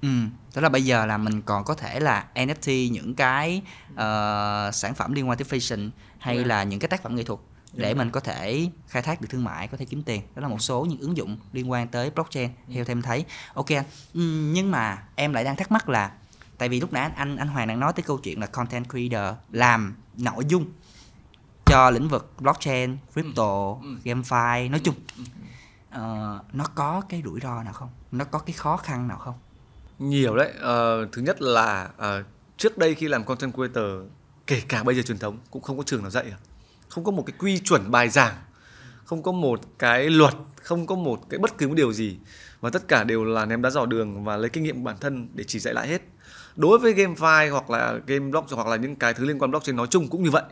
Ừ, 0.02 0.10
tức 0.54 0.62
là 0.62 0.70
bây 0.70 0.86
giờ 0.86 1.06
là 1.06 1.18
mình 1.18 1.42
còn 1.42 1.64
có 1.64 1.74
thể 1.74 2.00
là 2.00 2.26
NFT 2.36 2.92
những 2.92 3.16
cái 3.16 3.62
uh, 3.94 4.76
sản 4.76 4.94
phẩm 4.96 5.14
liên 5.14 5.30
quan 5.30 5.38
tới 5.38 5.46
fashion 5.50 5.90
hay 6.18 6.36
yeah. 6.36 6.48
Dạ. 6.48 6.56
là 6.56 6.64
những 6.64 6.80
cái 6.80 6.88
tác 6.88 7.04
phẩm 7.04 7.16
nghệ 7.16 7.24
thuật 7.24 7.40
để. 7.74 7.90
Dạ. 7.90 7.98
mình 7.98 8.10
có 8.10 8.20
thể 8.20 8.70
khai 8.88 9.02
thác 9.02 9.22
được 9.22 9.28
thương 9.30 9.44
mại 9.44 9.68
có 9.68 9.78
thể 9.78 9.86
kiếm 9.86 10.04
tiền 10.04 10.22
đó 10.36 10.42
là 10.42 10.48
một 10.48 10.62
số 10.62 10.86
những 10.86 11.00
ứng 11.00 11.18
dụng 11.18 11.38
liên 11.54 11.72
quan 11.72 11.88
tới 11.88 12.10
blockchain 12.10 12.50
yeah. 12.50 12.76
theo 12.76 12.86
thêm 12.86 13.02
thấy 13.02 13.26
ok 13.54 13.70
ừ, 14.14 14.22
nhưng 14.54 14.72
mà 14.72 15.04
em 15.16 15.34
lại 15.34 15.44
đang 15.44 15.56
thắc 15.56 15.72
mắc 15.72 15.90
là 15.90 16.12
tại 16.58 16.70
vì 16.70 16.80
lúc 16.80 16.94
nãy 16.94 17.10
anh 17.16 17.38
anh 17.38 17.48
Hoàng 17.48 17.68
đang 17.68 17.80
nói 17.80 17.94
tới 17.96 18.04
câu 18.04 18.18
chuyện 18.18 18.40
là 18.40 18.48
content 18.48 18.90
creator 18.90 19.38
làm 19.52 19.96
nội 20.18 20.46
dung 20.48 20.66
cho 21.66 21.90
lĩnh 21.90 22.08
vực 22.08 22.32
blockchain, 22.40 22.98
crypto, 23.14 23.78
ừ. 23.82 23.88
ừ. 23.88 23.96
gamefi 24.04 24.72
nói 24.72 24.82
chung 24.84 24.96
uh, 25.90 26.00
nó 26.54 26.66
có 26.76 27.02
cái 27.10 27.22
rủi 27.26 27.40
ro 27.40 27.64
nào 27.64 27.74
không? 27.74 27.90
Nó 28.12 28.26
có 28.26 28.40
cái 28.40 28.54
khó 28.54 28.78
khăn 28.78 29.08
nào 29.08 29.18
không? 29.18 29.36
Nhiều 30.00 30.36
đấy. 30.36 30.54
Uh, 30.58 31.12
thứ 31.12 31.22
nhất 31.22 31.42
là 31.42 31.90
uh, 31.98 32.26
trước 32.58 32.78
đây 32.78 32.96
khi 32.96 33.08
làm 33.08 33.24
content 33.24 33.54
creator 33.54 33.86
kể 34.48 34.62
cả 34.68 34.84
bây 34.84 34.96
giờ 34.96 35.02
truyền 35.02 35.18
thống 35.18 35.38
cũng 35.52 35.62
không 35.62 35.78
có 35.78 35.84
trường 35.84 36.02
nào 36.02 36.12
dạy 36.12 36.26
không 36.90 37.04
có 37.04 37.12
một 37.12 37.24
cái 37.26 37.36
quy 37.40 37.60
chuẩn 37.60 37.92
bài 37.92 38.10
giảng 38.10 38.36
không 39.06 39.24
có 39.24 39.32
một 39.32 39.62
cái 39.80 40.10
luật 40.10 40.34
không 40.64 40.88
có 40.88 40.96
một 40.96 41.30
cái 41.30 41.38
bất 41.40 41.58
cứ 41.58 41.68
một 41.68 41.74
điều 41.74 41.94
gì 41.94 42.18
và 42.62 42.70
tất 42.70 42.88
cả 42.88 43.04
đều 43.04 43.24
là 43.24 43.46
ném 43.46 43.62
đá 43.62 43.70
dò 43.70 43.86
đường 43.86 44.24
và 44.24 44.38
lấy 44.38 44.50
kinh 44.50 44.64
nghiệm 44.64 44.76
của 44.76 44.84
bản 44.84 44.96
thân 45.02 45.30
để 45.34 45.44
chỉ 45.44 45.60
dạy 45.60 45.74
lại 45.74 45.88
hết 45.88 46.02
đối 46.56 46.80
với 46.80 46.94
gamefi 46.94 47.52
hoặc 47.52 47.70
là 47.70 48.00
game 48.08 48.30
block 48.30 48.52
hoặc 48.52 48.68
là 48.68 48.76
những 48.76 48.96
cái 48.96 49.14
thứ 49.14 49.26
liên 49.26 49.40
quan 49.40 49.52
blockchain 49.52 49.76
nói 49.76 49.88
chung 49.88 50.08
cũng 50.08 50.24
như 50.24 50.32
vậy 50.32 50.44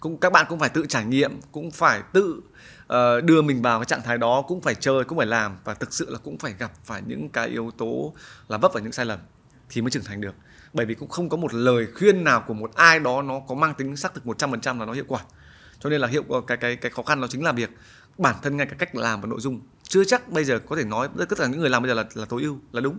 cũng 0.00 0.16
các 0.16 0.32
bạn 0.32 0.46
cũng 0.48 0.58
phải 0.58 0.68
tự 0.68 0.86
trải 0.88 1.04
nghiệm 1.04 1.40
cũng 1.52 1.70
phải 1.70 2.02
tự 2.12 2.42
uh, 2.82 3.24
đưa 3.24 3.42
mình 3.42 3.62
vào 3.62 3.78
cái 3.78 3.86
trạng 3.86 4.02
thái 4.02 4.18
đó 4.18 4.42
cũng 4.48 4.60
phải 4.60 4.74
chơi 4.74 5.04
cũng 5.04 5.18
phải 5.18 5.26
làm 5.26 5.56
và 5.64 5.74
thực 5.74 5.92
sự 5.92 6.10
là 6.10 6.18
cũng 6.18 6.38
phải 6.38 6.54
gặp 6.58 6.72
phải 6.84 7.02
những 7.06 7.28
cái 7.28 7.48
yếu 7.48 7.70
tố 7.78 8.14
là 8.48 8.58
vấp 8.58 8.72
vào 8.72 8.82
những 8.82 8.92
sai 8.92 9.06
lầm 9.06 9.18
thì 9.70 9.82
mới 9.82 9.90
trưởng 9.90 10.04
thành 10.04 10.20
được. 10.20 10.34
Bởi 10.72 10.86
vì 10.86 10.94
cũng 10.94 11.08
không 11.08 11.28
có 11.28 11.36
một 11.36 11.54
lời 11.54 11.86
khuyên 11.98 12.24
nào 12.24 12.44
của 12.46 12.54
một 12.54 12.74
ai 12.74 12.98
đó 12.98 13.22
nó 13.22 13.40
có 13.48 13.54
mang 13.54 13.74
tính 13.74 13.96
xác 13.96 14.14
thực 14.14 14.24
100% 14.24 14.78
là 14.78 14.86
nó 14.86 14.92
hiệu 14.92 15.04
quả. 15.08 15.20
Cho 15.80 15.90
nên 15.90 16.00
là 16.00 16.08
hiệu 16.08 16.24
cái 16.46 16.56
cái 16.56 16.76
cái 16.76 16.90
khó 16.90 17.02
khăn 17.02 17.20
đó 17.20 17.26
chính 17.30 17.44
là 17.44 17.52
việc 17.52 17.70
bản 18.18 18.34
thân 18.42 18.56
ngay 18.56 18.66
cái 18.66 18.76
cách 18.78 18.94
làm 18.94 19.20
và 19.20 19.26
nội 19.26 19.40
dung 19.40 19.60
chưa 19.82 20.04
chắc 20.04 20.28
bây 20.28 20.44
giờ 20.44 20.58
có 20.58 20.76
thể 20.76 20.84
nói 20.84 21.08
tất 21.18 21.38
cả 21.38 21.46
những 21.46 21.60
người 21.60 21.70
làm 21.70 21.82
bây 21.82 21.88
giờ 21.88 21.94
là 21.94 22.04
là 22.14 22.24
tối 22.24 22.42
ưu 22.42 22.58
là 22.72 22.80
đúng. 22.80 22.98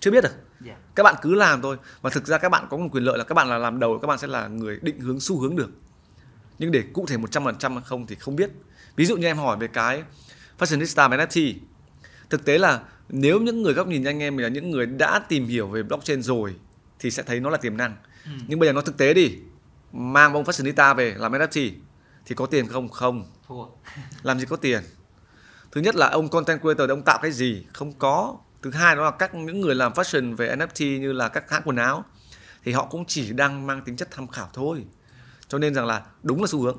Chưa 0.00 0.10
biết 0.10 0.24
được 0.24 0.30
yeah. 0.30 0.44
Dạ. 0.60 0.76
các 0.94 1.02
bạn 1.02 1.14
cứ 1.22 1.34
làm 1.34 1.62
thôi. 1.62 1.76
Và 2.02 2.10
thực 2.10 2.26
ra 2.26 2.38
các 2.38 2.48
bạn 2.48 2.66
có 2.70 2.76
một 2.76 2.88
quyền 2.92 3.04
lợi 3.04 3.18
là 3.18 3.24
các 3.24 3.34
bạn 3.34 3.48
là 3.48 3.58
làm 3.58 3.78
đầu 3.78 3.98
các 4.02 4.06
bạn 4.06 4.18
sẽ 4.18 4.26
là 4.26 4.48
người 4.48 4.78
định 4.82 5.00
hướng 5.00 5.20
xu 5.20 5.40
hướng 5.40 5.56
được 5.56 5.70
nhưng 6.58 6.70
để 6.70 6.82
cụ 6.92 7.06
thể 7.06 7.16
100% 7.16 7.74
hay 7.74 7.82
không 7.86 8.06
thì 8.06 8.14
không 8.14 8.36
biết. 8.36 8.50
Ví 8.96 9.06
dụ 9.06 9.16
như 9.16 9.26
em 9.26 9.36
hỏi 9.36 9.56
về 9.56 9.68
cái 9.68 10.02
fashionista 10.58 11.10
NFT 11.10 11.54
thực 12.30 12.44
tế 12.44 12.58
là 12.58 12.80
nếu 13.08 13.40
những 13.40 13.62
người 13.62 13.74
góc 13.74 13.86
nhìn 13.86 14.04
anh 14.04 14.22
em 14.22 14.36
là 14.36 14.48
những 14.48 14.70
người 14.70 14.86
đã 14.86 15.18
tìm 15.28 15.46
hiểu 15.46 15.68
về 15.68 15.82
blockchain 15.82 16.22
rồi 16.22 16.54
thì 16.98 17.10
sẽ 17.10 17.22
thấy 17.22 17.40
nó 17.40 17.50
là 17.50 17.56
tiềm 17.56 17.76
năng. 17.76 17.96
Ừ. 18.24 18.30
nhưng 18.48 18.58
bây 18.58 18.68
giờ 18.68 18.72
nó 18.72 18.80
thực 18.80 18.96
tế 18.96 19.14
đi 19.14 19.38
mang 19.92 20.32
bông 20.32 20.44
fashionista 20.44 20.94
về 20.94 21.14
làm 21.18 21.32
NFT 21.32 21.70
thì 22.26 22.34
có 22.34 22.46
tiền 22.46 22.66
không? 22.68 22.88
Không. 22.88 23.32
Thua. 23.48 23.64
làm 24.22 24.38
gì 24.38 24.46
có 24.46 24.56
tiền? 24.56 24.82
Thứ 25.72 25.80
nhất 25.80 25.96
là 25.96 26.08
ông 26.08 26.28
content 26.28 26.60
creator 26.60 26.90
ông 26.90 27.02
tạo 27.02 27.18
cái 27.22 27.32
gì? 27.32 27.66
Không 27.72 27.92
có. 27.92 28.36
Thứ 28.62 28.70
hai 28.70 28.96
đó 28.96 29.04
là 29.04 29.10
các 29.10 29.34
những 29.34 29.60
người 29.60 29.74
làm 29.74 29.92
fashion 29.92 30.36
về 30.36 30.56
NFT 30.56 31.00
như 31.00 31.12
là 31.12 31.28
các 31.28 31.50
hãng 31.50 31.62
quần 31.64 31.76
áo 31.76 32.04
thì 32.64 32.72
họ 32.72 32.86
cũng 32.86 33.04
chỉ 33.04 33.32
đang 33.32 33.66
mang 33.66 33.82
tính 33.84 33.96
chất 33.96 34.08
tham 34.10 34.28
khảo 34.28 34.50
thôi 34.52 34.84
cho 35.48 35.58
nên 35.58 35.74
rằng 35.74 35.86
là 35.86 36.02
đúng 36.22 36.40
là 36.40 36.46
xu 36.46 36.62
hướng. 36.62 36.78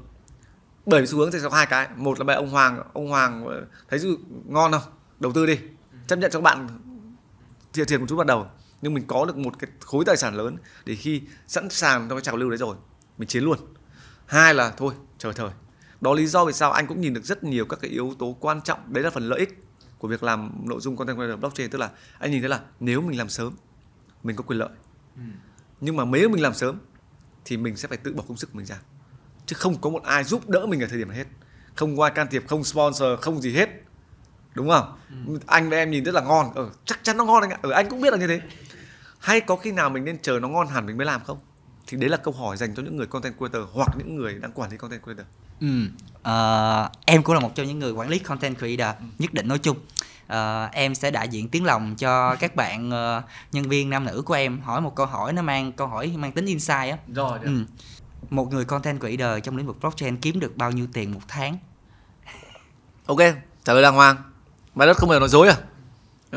Bởi 0.86 1.02
vì 1.02 1.08
xu 1.08 1.18
hướng 1.18 1.32
thì 1.32 1.40
có 1.44 1.50
hai 1.50 1.66
cái. 1.66 1.88
Một 1.96 2.20
là 2.20 2.24
bài 2.24 2.36
ông 2.36 2.50
Hoàng 2.50 2.84
ông 2.94 3.08
Hoàng 3.10 3.66
thấy 3.90 4.00
ngon 4.46 4.72
không? 4.72 4.82
Đầu 5.20 5.32
tư 5.32 5.46
đi. 5.46 5.60
Chấp 6.08 6.20
nhận 6.20 6.32
cho 6.32 6.40
các 6.40 6.44
bạn 6.44 6.68
thiệt 7.74 7.88
thiệt 7.88 8.00
một 8.00 8.06
chút 8.10 8.16
ban 8.16 8.28
đầu. 8.28 8.48
Nhưng 8.82 8.94
mình 8.94 9.04
có 9.08 9.26
được 9.26 9.38
một 9.38 9.60
cái 9.60 9.70
khối 9.80 10.06
tài 10.06 10.18
sản 10.18 10.36
lớn 10.36 10.58
để 10.86 10.96
khi 10.96 11.22
sẵn 11.48 11.70
sàng 11.70 12.10
cho 12.10 12.16
cái 12.16 12.22
trào 12.22 12.38
lưu 12.38 12.50
đấy 12.50 12.58
rồi 12.58 12.76
mình 13.18 13.28
chiến 13.28 13.44
luôn. 13.44 13.58
Hai 14.26 14.54
là 14.54 14.70
thôi 14.78 14.94
chờ 15.18 15.34
thời. 15.34 15.50
Đó 16.02 16.14
lý 16.14 16.28
do 16.28 16.46
vì 16.46 16.54
sao 16.54 16.72
anh 16.72 16.88
cũng 16.88 17.02
nhìn 17.02 17.14
được 17.14 17.24
rất 17.24 17.44
nhiều 17.44 17.66
các 17.66 17.80
cái 17.82 17.92
yếu 17.92 18.14
tố 18.20 18.38
quan 18.40 18.62
trọng. 18.62 18.80
Đấy 18.94 19.04
là 19.04 19.10
phần 19.10 19.30
lợi 19.30 19.40
ích 19.40 19.60
của 20.00 20.08
việc 20.08 20.24
làm 20.24 20.52
nội 20.64 20.82
dung 20.82 20.98
content 20.98 21.18
creator 21.18 21.40
blockchain. 21.40 21.70
Tức 21.70 21.78
là 21.78 21.90
anh 22.20 22.32
nhìn 22.32 22.42
thấy 22.42 22.50
là 22.50 22.60
nếu 22.80 23.02
mình 23.02 23.18
làm 23.18 23.30
sớm 23.30 23.54
mình 24.24 24.36
có 24.36 24.44
quyền 24.44 24.60
lợi. 24.60 24.70
Ừ. 25.16 25.22
nhưng 25.82 25.96
mà 25.96 26.06
nếu 26.06 26.30
mình 26.30 26.42
làm 26.42 26.54
sớm 26.54 26.80
thì 27.46 27.58
mình 27.58 27.78
sẽ 27.78 27.88
phải 27.88 27.98
tự 27.98 28.14
bỏ 28.14 28.24
công 28.28 28.38
sức 28.38 28.50
của 28.54 28.58
mình 28.58 28.66
ra. 28.66 28.80
Chứ 29.46 29.56
không 29.60 29.82
có 29.82 29.90
một 29.90 30.04
ai 30.04 30.24
giúp 30.24 30.50
đỡ 30.50 30.66
mình 30.66 30.82
ở 30.82 30.88
thời 30.88 30.98
điểm 30.98 31.08
này 31.08 31.18
hết. 31.18 31.26
Không 31.76 32.02
ai 32.02 32.12
can 32.12 32.28
thiệp 32.32 32.44
không 32.48 32.64
sponsor 32.64 33.20
không 33.22 33.42
gì 33.42 33.54
hết. 33.54 33.70
Đúng 34.54 34.70
không? 34.70 34.98
Ừ. 35.28 35.40
anh 35.46 35.70
và 35.70 35.78
em 35.78 35.92
nhìn 35.92 36.04
rất 36.04 36.16
là 36.16 36.22
ngon. 36.22 36.52
Ờ, 36.56 36.70
chắc 36.86 37.00
chắn 37.04 37.18
nó 37.18 37.26
ngon 37.26 37.42
anh 37.42 37.50
ạ. 37.50 37.58
Ừ, 37.62 37.70
anh 37.70 37.90
cũng 37.90 38.02
biết 38.02 38.14
là 38.14 38.18
như 38.18 38.28
thế. 38.28 38.42
Hay 39.20 39.42
có 39.42 39.56
khi 39.56 39.72
nào 39.72 39.90
mình 39.90 40.06
nên 40.06 40.22
chờ 40.22 40.40
nó 40.40 40.48
ngon 40.48 40.68
hẳn 40.68 40.86
mình 40.86 40.98
mới 40.98 41.06
làm 41.06 41.24
không? 41.24 41.40
Thì 41.88 41.98
đấy 41.98 42.10
là 42.10 42.18
câu 42.18 42.34
hỏi 42.34 42.58
dành 42.58 42.76
cho 42.76 42.84
những 42.84 42.98
người 42.98 43.08
content 43.08 43.38
creator 43.38 43.62
hoặc 43.74 43.90
những 43.98 44.16
người 44.16 44.34
đang 44.34 44.52
quản 44.52 44.72
lý 44.72 44.78
content 44.78 45.04
creator. 45.04 45.26
Ừ. 45.62 45.68
Uh, 46.20 46.92
em 47.06 47.24
cũng 47.24 47.36
là 47.36 47.42
một 47.42 47.56
trong 47.56 47.68
những 47.68 47.80
người 47.80 47.92
quản 47.92 48.10
lý 48.10 48.20
content 48.20 48.58
creator 48.58 48.98
ừ. 49.00 49.06
nhất 49.20 49.34
định 49.34 49.48
nói 49.48 49.58
chung 49.58 49.78
uh, 50.34 50.72
em 50.72 50.96
sẽ 50.96 51.12
đại 51.12 51.28
diện 51.28 51.50
tiếng 51.50 51.66
lòng 51.66 51.96
cho 51.96 52.36
các 52.36 52.56
bạn 52.56 52.90
uh, 52.90 53.24
nhân 53.52 53.70
viên 53.70 53.90
nam 53.90 54.06
nữ 54.06 54.22
của 54.26 54.34
em. 54.34 54.62
Hỏi 54.62 54.82
một 54.82 54.96
câu 54.96 55.06
hỏi 55.06 55.34
nó 55.34 55.42
mang 55.42 55.72
câu 55.72 55.88
hỏi 55.88 56.14
mang 56.18 56.32
tính 56.32 56.46
insight 56.46 56.92
á. 56.92 56.98
Rồi, 57.14 57.40
Ừ. 57.44 57.64
một 58.30 58.54
người 58.54 58.66
content 58.66 59.00
creator 59.00 59.44
trong 59.44 59.58
lĩnh 59.58 59.68
vực 59.68 59.80
blockchain 59.82 60.18
kiếm 60.18 60.40
được 60.40 60.58
bao 60.58 60.72
nhiêu 60.72 60.88
tiền 60.94 61.14
một 61.14 61.22
tháng? 61.28 61.58
Ok 63.06 63.20
trả 63.64 63.74
lời 63.74 63.84
đàng 63.84 63.96
hoàng. 63.96 64.16
Bài 64.76 64.88
đất 64.88 64.98
không 64.98 65.10
bao 65.10 65.16
giờ 65.16 65.20
nói 65.20 65.30
dối 65.30 65.48
à? 65.48 65.58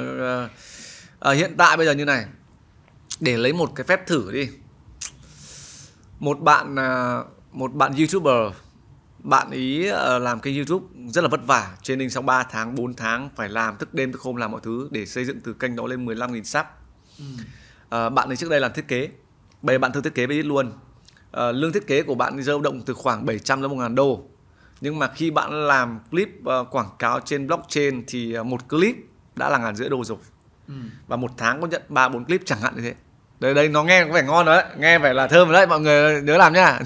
Uh, 0.00 0.50
uh, 1.28 1.36
hiện 1.36 1.54
tại 1.58 1.76
bây 1.76 1.86
giờ 1.86 1.92
như 1.92 2.04
này. 2.04 2.24
Để 3.20 3.36
lấy 3.36 3.52
một 3.52 3.72
cái 3.74 3.86
phép 3.86 4.06
thử 4.06 4.32
đi. 4.32 4.48
Một 6.18 6.40
bạn 6.40 6.74
uh, 6.74 7.26
một 7.52 7.74
bạn 7.74 7.94
youtuber 7.96 8.52
bạn 9.18 9.50
ý 9.50 9.90
uh, 9.90 10.22
làm 10.22 10.40
kênh 10.40 10.56
youtube 10.56 10.86
rất 11.08 11.22
là 11.22 11.28
vất 11.28 11.46
vả 11.46 11.76
trên 11.82 11.98
đinh 11.98 12.10
sau 12.10 12.22
3 12.22 12.42
tháng 12.42 12.74
4 12.74 12.94
tháng 12.94 13.30
phải 13.36 13.48
làm 13.48 13.76
thức 13.76 13.94
đêm 13.94 14.12
thức 14.12 14.20
hôm 14.20 14.36
làm 14.36 14.52
mọi 14.52 14.60
thứ 14.64 14.88
để 14.90 15.06
xây 15.06 15.24
dựng 15.24 15.40
từ 15.40 15.52
kênh 15.52 15.76
đó 15.76 15.86
lên 15.86 16.06
15.000 16.06 16.42
sub. 16.42 16.66
Ừ. 17.18 17.24
uh, 18.06 18.12
bạn 18.12 18.28
ấy 18.28 18.36
trước 18.36 18.50
đây 18.50 18.60
làm 18.60 18.72
thiết 18.72 18.88
kế 18.88 19.08
bây 19.62 19.74
giờ 19.74 19.78
bạn 19.78 19.92
thử 19.92 20.00
thiết 20.00 20.14
kế 20.14 20.26
với 20.26 20.36
ít 20.36 20.42
luôn. 20.42 20.66
Uh, 20.66 21.54
lương 21.54 21.72
thiết 21.72 21.86
kế 21.86 22.02
của 22.02 22.14
bạn 22.14 22.42
dao 22.42 22.60
động 22.60 22.82
từ 22.86 22.94
khoảng 22.94 23.26
700 23.26 23.62
đến 23.62 23.70
1 23.70 23.76
ngàn 23.76 23.94
đô. 23.94 24.24
Nhưng 24.80 24.98
mà 24.98 25.08
khi 25.14 25.30
bạn 25.30 25.66
làm 25.66 26.00
clip 26.10 26.28
uh, 26.40 26.70
quảng 26.70 26.88
cáo 26.98 27.20
trên 27.20 27.46
blockchain 27.46 28.04
thì 28.06 28.38
uh, 28.38 28.46
một 28.46 28.68
clip 28.68 28.96
đã 29.36 29.48
là 29.48 29.58
ngàn 29.58 29.76
rưỡi 29.76 29.88
đô 29.88 30.04
rồi. 30.04 30.18
Ừ. 30.68 30.74
và 31.06 31.16
một 31.16 31.30
tháng 31.36 31.60
có 31.60 31.66
nhận 31.66 31.82
ba 31.88 32.08
bốn 32.08 32.24
clip 32.24 32.40
chẳng 32.44 32.60
hạn 32.60 32.76
như 32.76 32.82
thế. 32.82 32.94
Đây 33.40 33.54
đây 33.54 33.68
nó 33.68 33.84
nghe 33.84 34.04
có 34.04 34.12
vẻ 34.12 34.22
ngon 34.22 34.46
đấy 34.46 34.64
nghe 34.78 34.98
vẻ 34.98 35.12
là 35.12 35.26
thơm 35.26 35.52
đấy 35.52 35.66
mọi 35.66 35.80
người 35.80 36.22
nhớ 36.22 36.36
làm 36.36 36.52
nhá. 36.52 36.78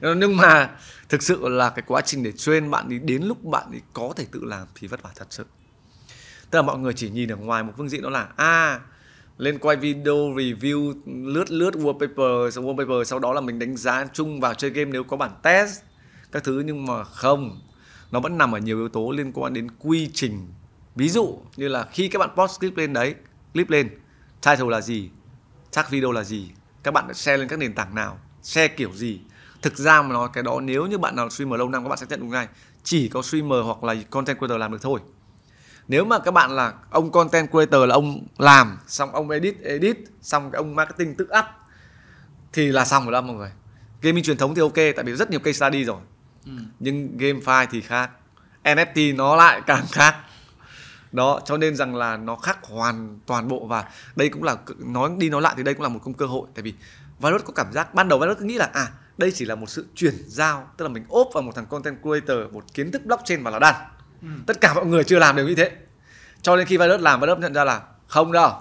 Nhưng 0.00 0.36
mà 0.36 0.70
thực 1.08 1.22
sự 1.22 1.48
là 1.48 1.70
cái 1.70 1.82
quá 1.86 2.00
trình 2.00 2.22
để 2.22 2.32
train 2.32 2.70
bạn 2.70 2.88
đi, 2.88 2.98
đến 2.98 3.22
lúc 3.22 3.44
bạn 3.44 3.70
ấy 3.70 3.80
có 3.92 4.12
thể 4.16 4.26
tự 4.32 4.44
làm 4.44 4.66
thì 4.74 4.86
vất 4.86 5.02
vả 5.02 5.10
thật 5.16 5.26
sự. 5.30 5.44
Tức 6.50 6.58
là 6.58 6.62
mọi 6.62 6.78
người 6.78 6.92
chỉ 6.92 7.10
nhìn 7.10 7.32
ở 7.32 7.36
ngoài 7.36 7.62
một 7.62 7.72
phương 7.76 7.88
diện 7.88 8.02
đó 8.02 8.10
là 8.10 8.28
à 8.36 8.80
lên 9.38 9.58
quay 9.58 9.76
video, 9.76 10.14
review, 10.14 10.94
lướt 11.06 11.50
lướt 11.50 11.74
wallpaper, 11.74 12.50
sau 12.50 12.64
wallpaper, 12.64 13.04
sau 13.04 13.18
đó 13.18 13.32
là 13.32 13.40
mình 13.40 13.58
đánh 13.58 13.76
giá 13.76 14.06
chung 14.12 14.40
vào 14.40 14.54
chơi 14.54 14.70
game 14.70 14.90
nếu 14.90 15.04
có 15.04 15.16
bản 15.16 15.30
test, 15.42 15.80
các 16.32 16.44
thứ. 16.44 16.62
Nhưng 16.66 16.86
mà 16.86 17.04
không, 17.04 17.60
nó 18.10 18.20
vẫn 18.20 18.38
nằm 18.38 18.52
ở 18.52 18.58
nhiều 18.58 18.78
yếu 18.78 18.88
tố 18.88 19.10
liên 19.10 19.32
quan 19.32 19.54
đến 19.54 19.68
quy 19.78 20.10
trình. 20.14 20.48
Ví 20.94 21.08
dụ 21.08 21.40
như 21.56 21.68
là 21.68 21.88
khi 21.92 22.08
các 22.08 22.18
bạn 22.18 22.30
post 22.36 22.60
clip 22.60 22.76
lên 22.76 22.92
đấy, 22.92 23.14
clip 23.52 23.70
lên, 23.70 23.88
title 24.42 24.68
là 24.70 24.80
gì 24.80 25.10
tag 25.74 25.86
video 25.90 26.12
là 26.12 26.24
gì, 26.24 26.50
các 26.82 26.94
bạn 26.94 27.14
share 27.14 27.36
lên 27.36 27.48
các 27.48 27.58
nền 27.58 27.74
tảng 27.74 27.94
nào, 27.94 28.18
share 28.42 28.68
kiểu 28.68 28.92
gì 28.92 29.20
thực 29.62 29.76
ra 29.76 30.02
mà 30.02 30.08
nói 30.08 30.28
cái 30.32 30.42
đó 30.42 30.60
nếu 30.60 30.86
như 30.86 30.98
bạn 30.98 31.16
nào 31.16 31.30
streamer 31.30 31.58
lâu 31.58 31.68
năm 31.68 31.82
các 31.82 31.88
bạn 31.88 31.98
sẽ 31.98 32.06
nhận 32.08 32.20
được 32.20 32.26
ngay. 32.26 32.48
Chỉ 32.82 33.08
có 33.08 33.22
streamer 33.22 33.58
hoặc 33.64 33.84
là 33.84 33.94
content 34.10 34.38
creator 34.38 34.60
làm 34.60 34.72
được 34.72 34.82
thôi. 34.82 35.00
Nếu 35.88 36.04
mà 36.04 36.18
các 36.18 36.30
bạn 36.30 36.50
là 36.50 36.72
ông 36.90 37.12
content 37.12 37.50
creator 37.50 37.88
là 37.88 37.94
ông 37.94 38.26
làm 38.38 38.78
xong 38.86 39.12
ông 39.12 39.30
edit 39.30 39.60
edit 39.62 39.98
xong 40.22 40.50
cái 40.50 40.56
ông 40.56 40.76
marketing 40.76 41.14
tự 41.14 41.24
up 41.38 41.44
thì 42.52 42.66
là 42.66 42.84
xong 42.84 43.04
rồi 43.04 43.12
đó 43.12 43.20
mọi 43.20 43.36
người. 43.36 43.50
Gaming 44.02 44.24
truyền 44.24 44.36
thống 44.36 44.54
thì 44.54 44.60
ok 44.60 44.74
tại 44.74 45.04
vì 45.04 45.12
rất 45.12 45.30
nhiều 45.30 45.40
case 45.40 45.52
study 45.52 45.84
rồi. 45.84 46.00
Ừ. 46.44 46.52
nhưng 46.80 47.16
game 47.16 47.40
file 47.40 47.66
thì 47.70 47.80
khác. 47.80 48.10
NFT 48.64 49.16
nó 49.16 49.36
lại 49.36 49.60
càng 49.66 49.84
khác. 49.92 50.16
Đó 51.12 51.40
cho 51.44 51.56
nên 51.56 51.76
rằng 51.76 51.96
là 51.96 52.16
nó 52.16 52.36
khác 52.36 52.58
hoàn 52.62 53.18
toàn 53.26 53.48
bộ 53.48 53.66
và 53.66 53.84
đây 54.16 54.28
cũng 54.28 54.42
là 54.42 54.56
nói 54.78 55.10
đi 55.18 55.30
nói 55.30 55.42
lại 55.42 55.54
thì 55.56 55.62
đây 55.62 55.74
cũng 55.74 55.82
là 55.82 55.88
một 55.88 56.00
công 56.04 56.14
cơ 56.14 56.26
hội. 56.26 56.48
Tại 56.54 56.62
vì 56.62 56.74
virus 57.18 57.44
có 57.44 57.52
cảm 57.52 57.72
giác 57.72 57.94
ban 57.94 58.08
đầu 58.08 58.18
virus 58.18 58.38
cứ 58.38 58.44
nghĩ 58.44 58.54
là 58.54 58.70
à 58.72 58.90
đây 59.18 59.32
chỉ 59.32 59.44
là 59.44 59.54
một 59.54 59.70
sự 59.70 59.86
chuyển 59.94 60.14
giao 60.26 60.70
tức 60.76 60.84
là 60.84 60.88
mình 60.88 61.04
ốp 61.08 61.28
vào 61.34 61.42
một 61.42 61.52
thằng 61.54 61.66
content 61.66 61.96
creator 62.02 62.52
một 62.52 62.64
kiến 62.74 62.92
thức 62.92 63.06
blockchain 63.06 63.42
và 63.42 63.50
là 63.50 63.58
đan 63.58 63.74
ừ. 64.22 64.28
tất 64.46 64.60
cả 64.60 64.74
mọi 64.74 64.86
người 64.86 65.04
chưa 65.04 65.18
làm 65.18 65.36
đều 65.36 65.48
như 65.48 65.54
thế. 65.54 65.70
Cho 66.42 66.56
nên 66.56 66.66
khi 66.66 66.76
virus 66.76 67.00
làm 67.00 67.20
virus 67.20 67.38
nhận 67.38 67.54
ra 67.54 67.64
là 67.64 67.82
không 68.06 68.32
đâu 68.32 68.52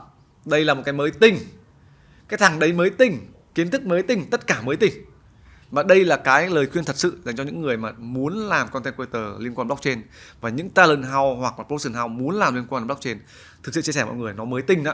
đây 0.45 0.65
là 0.65 0.73
một 0.73 0.81
cái 0.85 0.93
mới 0.93 1.11
tinh. 1.11 1.37
Cái 2.27 2.37
thằng 2.37 2.59
đấy 2.59 2.73
mới 2.73 2.89
tinh 2.89 3.31
kiến 3.55 3.71
thức 3.71 3.85
mới 3.85 4.03
tinh 4.03 4.29
tất 4.29 4.47
cả 4.47 4.61
mới 4.61 4.75
tinh. 4.75 4.93
Và 5.71 5.83
đây 5.83 6.05
là 6.05 6.17
cái 6.17 6.49
lời 6.49 6.67
khuyên 6.71 6.85
thật 6.85 6.97
sự 6.97 7.17
dành 7.25 7.35
cho 7.35 7.43
những 7.43 7.61
người 7.61 7.77
mà 7.77 7.91
muốn 7.97 8.47
làm 8.47 8.67
content 8.67 8.95
creator 8.95 9.41
liên 9.41 9.55
quan 9.55 9.67
blockchain. 9.67 10.01
Và 10.41 10.49
những 10.49 10.69
talent 10.69 11.03
house 11.03 11.39
hoặc 11.39 11.59
là 11.59 11.63
production 11.63 11.93
house 11.93 12.13
muốn 12.13 12.35
làm 12.35 12.55
liên 12.55 12.65
quan 12.69 12.83
đến 12.83 12.87
blockchain 12.87 13.17
thực 13.63 13.75
sự 13.75 13.81
chia 13.81 13.91
sẻ 13.91 14.05
mọi 14.05 14.15
người 14.15 14.33
nó 14.33 14.45
mới 14.45 14.61
tinh 14.61 14.83
đó 14.83 14.93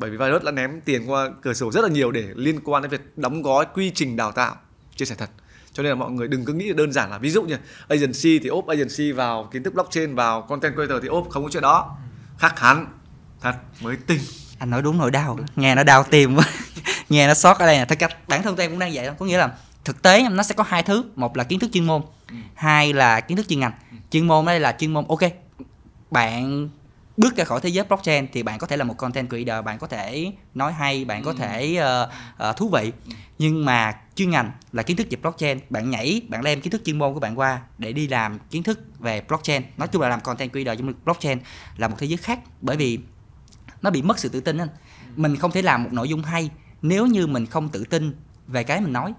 bởi 0.00 0.10
vì 0.10 0.16
virus 0.16 0.42
đã 0.42 0.50
ném 0.50 0.80
tiền 0.80 1.10
qua 1.10 1.28
cửa 1.42 1.54
sổ 1.54 1.72
rất 1.72 1.80
là 1.80 1.88
nhiều 1.88 2.10
để 2.10 2.24
liên 2.34 2.60
quan 2.64 2.82
đến 2.82 2.90
việc 2.90 3.18
đóng 3.18 3.42
gói 3.42 3.66
quy 3.74 3.92
trình 3.94 4.16
đào 4.16 4.32
tạo. 4.32 4.56
Chia 4.96 5.04
sẻ 5.04 5.14
thật. 5.18 5.30
Cho 5.72 5.82
nên 5.82 5.90
là 5.90 5.94
mọi 5.96 6.10
người 6.10 6.28
đừng 6.28 6.44
có 6.44 6.52
nghĩ 6.52 6.72
đơn 6.72 6.92
giản 6.92 7.10
là 7.10 7.18
ví 7.18 7.30
dụ 7.30 7.42
như 7.42 7.56
agency 7.88 8.38
thì 8.38 8.48
ốp 8.48 8.66
agency 8.66 9.12
vào 9.12 9.48
kiến 9.52 9.62
thức 9.62 9.74
blockchain 9.74 10.14
vào 10.14 10.42
content 10.42 10.74
creator 10.74 11.02
thì 11.02 11.08
ốp 11.08 11.28
không 11.30 11.42
có 11.44 11.50
chuyện 11.52 11.62
đó. 11.62 11.96
Khác 12.38 12.58
hẳn. 12.58 12.86
Thật 13.40 13.54
mới 13.80 13.96
tinh. 14.06 14.20
Anh 14.58 14.70
nói 14.70 14.82
đúng 14.82 14.98
nỗi 14.98 15.10
đau. 15.10 15.38
Nghe 15.56 15.74
nó 15.74 15.84
đau 15.84 16.04
tim 16.04 16.36
quá. 16.36 16.44
Nghe 17.08 17.26
nó 17.26 17.34
sót 17.34 17.58
ở 17.58 17.66
đây 17.66 17.78
là 17.78 17.84
thật 17.84 17.98
cách 17.98 18.28
bản 18.28 18.42
thân 18.42 18.56
em 18.56 18.70
cũng 18.70 18.78
đang 18.78 18.90
vậy 18.94 19.06
đó. 19.06 19.12
Có 19.18 19.26
nghĩa 19.26 19.38
là 19.38 19.52
thực 19.84 20.02
tế 20.02 20.28
nó 20.30 20.42
sẽ 20.42 20.54
có 20.54 20.64
hai 20.68 20.82
thứ. 20.82 21.04
Một 21.16 21.36
là 21.36 21.44
kiến 21.44 21.58
thức 21.58 21.70
chuyên 21.72 21.86
môn. 21.86 22.02
Ừ. 22.28 22.34
hai 22.54 22.92
là 22.92 23.20
kiến 23.20 23.36
thức 23.36 23.48
chuyên 23.48 23.60
ngành. 23.60 23.72
Ừ. 23.90 23.96
chuyên 24.10 24.26
môn 24.26 24.46
đây 24.46 24.60
là 24.60 24.76
chuyên 24.78 24.92
môn. 24.92 25.04
Ok 25.08 25.20
bạn 26.10 26.68
bước 27.20 27.36
ra 27.36 27.44
khỏi 27.44 27.60
thế 27.60 27.68
giới 27.68 27.84
blockchain 27.84 28.26
thì 28.32 28.42
bạn 28.42 28.58
có 28.58 28.66
thể 28.66 28.76
là 28.76 28.84
một 28.84 28.94
content 28.98 29.28
creator 29.28 29.64
bạn 29.64 29.78
có 29.78 29.86
thể 29.86 30.32
nói 30.54 30.72
hay 30.72 31.04
bạn 31.04 31.22
có 31.22 31.30
ừ. 31.30 31.36
thể 31.38 31.78
uh, 31.80 32.48
uh, 32.50 32.56
thú 32.56 32.68
vị. 32.68 32.92
Nhưng 33.38 33.64
mà 33.64 33.96
chuyên 34.14 34.30
ngành 34.30 34.52
là 34.72 34.82
kiến 34.82 34.96
thức 34.96 35.06
về 35.10 35.16
blockchain. 35.22 35.58
Bạn 35.70 35.90
nhảy 35.90 36.22
bạn 36.28 36.44
đem 36.44 36.60
kiến 36.60 36.70
thức 36.70 36.82
chuyên 36.84 36.98
môn 36.98 37.14
của 37.14 37.20
bạn 37.20 37.38
qua 37.38 37.60
để 37.78 37.92
đi 37.92 38.08
làm 38.08 38.38
kiến 38.50 38.62
thức 38.62 38.80
về 38.98 39.20
blockchain. 39.28 39.62
Nói 39.76 39.88
chung 39.88 40.02
là 40.02 40.08
làm 40.08 40.20
content 40.20 40.52
creator 40.52 40.78
trong 40.78 40.92
blockchain 41.04 41.38
là 41.76 41.88
một 41.88 41.96
thế 41.98 42.06
giới 42.06 42.16
khác 42.16 42.40
bởi 42.60 42.76
vì 42.76 42.98
nó 43.82 43.90
bị 43.90 44.02
mất 44.02 44.18
sự 44.18 44.28
tự 44.28 44.40
tin 44.40 44.58
anh. 44.58 44.68
Mình 45.16 45.36
không 45.36 45.50
thể 45.50 45.62
làm 45.62 45.84
một 45.84 45.90
nội 45.92 46.08
dung 46.08 46.22
hay 46.22 46.50
nếu 46.82 47.06
như 47.06 47.26
mình 47.26 47.46
không 47.46 47.68
tự 47.68 47.84
tin 47.84 48.14
về 48.46 48.64
cái 48.64 48.80
mình 48.80 48.92
nói. 48.92 49.14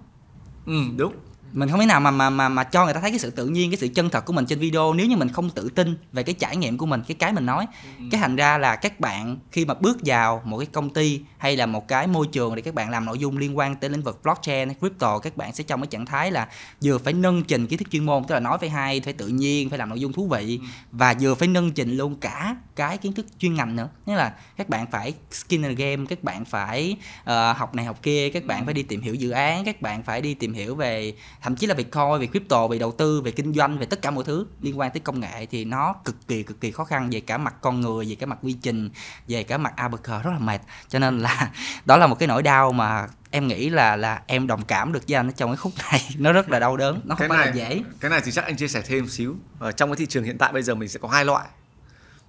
Ừ 0.66 0.82
đúng 0.98 1.14
mình 1.54 1.70
không 1.70 1.80
thể 1.80 1.86
nào 1.86 2.00
mà 2.00 2.12
mà 2.12 2.30
mà 2.30 2.50
mà 2.50 2.64
cho 2.64 2.86
người 2.86 2.94
ta 2.94 3.00
thấy 3.00 3.10
cái 3.10 3.20
sự 3.20 3.30
tự 3.30 3.48
nhiên 3.48 3.72
cái 3.72 3.78
sự 3.78 3.88
chân 3.88 4.10
thật 4.10 4.26
của 4.26 4.34
mình 4.34 4.46
trên 4.46 4.60
video 4.60 4.94
nếu 4.94 5.08
như 5.08 5.18
mình 5.18 5.30
không 5.30 5.50
tự 5.50 5.70
tin 5.70 5.98
về 6.12 6.24
cái 6.24 6.36
trải 6.40 6.58
nghiệm 6.58 6.78
của 6.78 6.86
mình 6.86 7.02
cái 7.08 7.16
cái 7.20 7.34
mình 7.34 7.46
nói 7.46 7.66
ừ. 7.98 8.04
cái 8.12 8.22
thành 8.22 8.36
ra 8.36 8.58
là 8.58 8.76
các 8.76 9.00
bạn 9.00 9.38
khi 9.52 9.66
mà 9.66 9.74
bước 9.74 9.98
vào 10.06 10.42
một 10.46 10.58
cái 10.58 10.68
công 10.68 10.90
ty 10.90 11.22
hay 11.38 11.58
là 11.58 11.66
một 11.66 11.88
cái 11.88 12.08
môi 12.08 12.28
trường 12.32 12.56
để 12.56 12.62
các 12.62 12.74
bạn 12.74 12.90
làm 12.90 13.06
nội 13.06 13.20
dung 13.20 13.38
liên 13.38 13.58
quan 13.58 13.76
tới 13.76 13.90
lĩnh 13.90 14.02
vực 14.02 14.20
blockchain 14.24 14.74
crypto 14.80 15.20
các 15.20 15.38
bạn 15.38 15.54
sẽ 15.54 15.64
trong 15.64 15.82
cái 15.82 15.88
trạng 15.88 16.06
thái 16.06 16.32
là 16.32 16.48
vừa 16.84 16.98
phải 16.98 17.14
nâng 17.14 17.44
trình 17.44 17.68
kiến 17.68 17.80
thức 17.80 17.92
chuyên 17.92 18.06
môn 18.06 18.24
tức 18.28 18.36
là 18.36 18.40
nói 18.40 18.58
phải 18.58 18.70
hay 18.70 19.02
phải 19.02 19.14
tự 19.14 19.28
nhiên 19.28 19.70
phải 19.70 19.80
làm 19.80 19.90
nội 19.90 20.00
dung 20.00 20.14
thú 20.14 20.28
vị 20.28 20.60
ừ. 20.62 20.68
và 20.92 21.16
vừa 21.22 21.36
phải 21.36 21.48
nâng 21.48 21.72
trình 21.72 21.98
luôn 21.98 22.16
cả 22.16 22.56
cái 22.76 22.98
kiến 22.98 23.14
thức 23.14 23.26
chuyên 23.40 23.54
ngành 23.54 23.76
nữa 23.76 23.90
nghĩa 24.06 24.16
là 24.16 24.34
các 24.58 24.70
bạn 24.70 24.92
phải 24.92 25.14
skin 25.32 25.64
in 25.64 25.76
game 25.76 26.06
các 26.10 26.24
bạn 26.24 26.46
phải 26.46 26.96
uh, 27.22 27.58
học 27.58 27.76
này 27.76 27.86
học 27.86 28.00
kia 28.04 28.30
các 28.30 28.46
bạn 28.46 28.60
ừ. 28.60 28.66
phải 28.66 28.74
đi 28.74 28.84
tìm 28.84 29.02
hiểu 29.02 29.16
dự 29.16 29.30
án 29.30 29.66
các 29.66 29.82
bạn 29.82 30.04
phải 30.04 30.22
đi 30.22 30.34
tìm 30.34 30.54
hiểu 30.54 30.76
về 30.76 31.14
thậm 31.42 31.56
chí 31.56 31.68
là 31.68 31.74
về 31.74 31.84
coin 31.84 32.20
về 32.20 32.28
crypto 32.28 32.68
về 32.68 32.80
đầu 32.80 32.92
tư 32.92 33.22
về 33.22 33.32
kinh 33.32 33.54
doanh 33.54 33.78
về 33.78 33.86
tất 33.86 34.02
cả 34.02 34.12
mọi 34.12 34.24
thứ 34.24 34.46
liên 34.62 34.80
quan 34.80 34.92
tới 34.92 35.00
công 35.00 35.20
nghệ 35.20 35.46
thì 35.46 35.66
nó 35.66 35.94
cực 36.06 36.16
kỳ 36.28 36.44
cực 36.44 36.62
kỳ 36.62 36.72
khó 36.72 36.84
khăn 36.84 37.10
về 37.12 37.20
cả 37.20 37.38
mặt 37.38 37.54
con 37.62 37.82
người 37.82 38.06
về 38.06 38.16
cả 38.16 38.26
mặt 38.26 38.40
quy 38.42 38.54
trình 38.54 38.90
về 39.28 39.44
cả 39.44 39.58
mặt 39.58 39.74
ABK 39.76 40.08
rất 40.08 40.32
là 40.32 40.40
mệt. 40.40 40.62
Cho 40.90 41.00
nên 41.00 41.20
là 41.20 41.52
đó 41.86 41.98
là 41.98 42.08
một 42.08 42.20
cái 42.20 42.28
nỗi 42.28 42.44
đau 42.44 42.72
mà 42.72 43.08
em 43.32 43.48
nghĩ 43.48 43.70
là 43.70 43.96
là 43.96 44.22
em 44.28 44.48
đồng 44.48 44.66
cảm 44.66 44.94
được 44.94 45.04
với 45.08 45.16
anh 45.16 45.32
trong 45.32 45.50
cái 45.50 45.58
khúc 45.58 45.74
này. 45.92 46.10
Nó 46.18 46.32
rất 46.32 46.50
là 46.50 46.60
đau 46.60 46.78
đớn 46.78 47.02
nó 47.04 47.16
không 47.16 47.30
cái 47.30 47.38
phải 47.38 47.48
là 47.48 47.54
dễ. 47.54 47.82
cái 48.00 48.12
này 48.12 48.22
thì 48.26 48.32
chắc 48.32 48.46
anh 48.46 48.56
chia 48.56 48.68
sẻ 48.68 48.82
thêm 48.86 49.08
xíu. 49.08 49.36
Ở 49.60 49.72
trong 49.72 49.90
cái 49.90 49.96
thị 49.96 50.06
trường 50.06 50.24
hiện 50.24 50.38
tại 50.38 50.54
bây 50.54 50.64
giờ 50.64 50.76
mình 50.76 50.90
sẽ 50.90 51.00
có 51.00 51.08
hai 51.08 51.26
loại. 51.26 51.48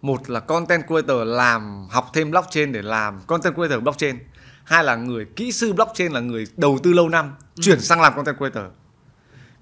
Một 0.02 0.30
là 0.30 0.40
content 0.40 0.86
creator 0.86 1.18
làm 1.26 1.86
học 1.90 2.10
thêm 2.14 2.30
blockchain 2.30 2.72
để 2.72 2.82
làm 2.82 3.20
content 3.26 3.54
creator 3.54 3.82
blockchain. 3.82 4.16
Hai 4.64 4.84
là 4.84 4.96
người 4.96 5.26
kỹ 5.36 5.52
sư 5.52 5.72
blockchain 5.72 6.12
là 6.12 6.20
người 6.20 6.46
đầu 6.56 6.78
tư 6.82 6.92
lâu 6.92 7.08
năm 7.08 7.34
ừ. 7.56 7.62
chuyển 7.62 7.80
sang 7.80 8.00
làm 8.00 8.14
content 8.16 8.36
creator 8.36 8.64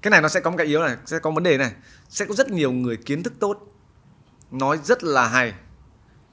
cái 0.03 0.11
này 0.11 0.21
nó 0.21 0.29
sẽ 0.29 0.41
có 0.41 0.51
một 0.51 0.57
cái 0.57 0.67
yếu 0.67 0.81
này 0.81 0.97
sẽ 1.07 1.19
có 1.19 1.31
vấn 1.31 1.43
đề 1.43 1.59
này. 1.59 1.73
Sẽ 2.09 2.25
có 2.25 2.35
rất 2.35 2.51
nhiều 2.51 2.73
người 2.73 2.97
kiến 2.97 3.23
thức 3.23 3.33
tốt 3.41 3.71
nói 4.51 4.79
rất 4.85 5.05
là 5.05 5.29
hay 5.29 5.55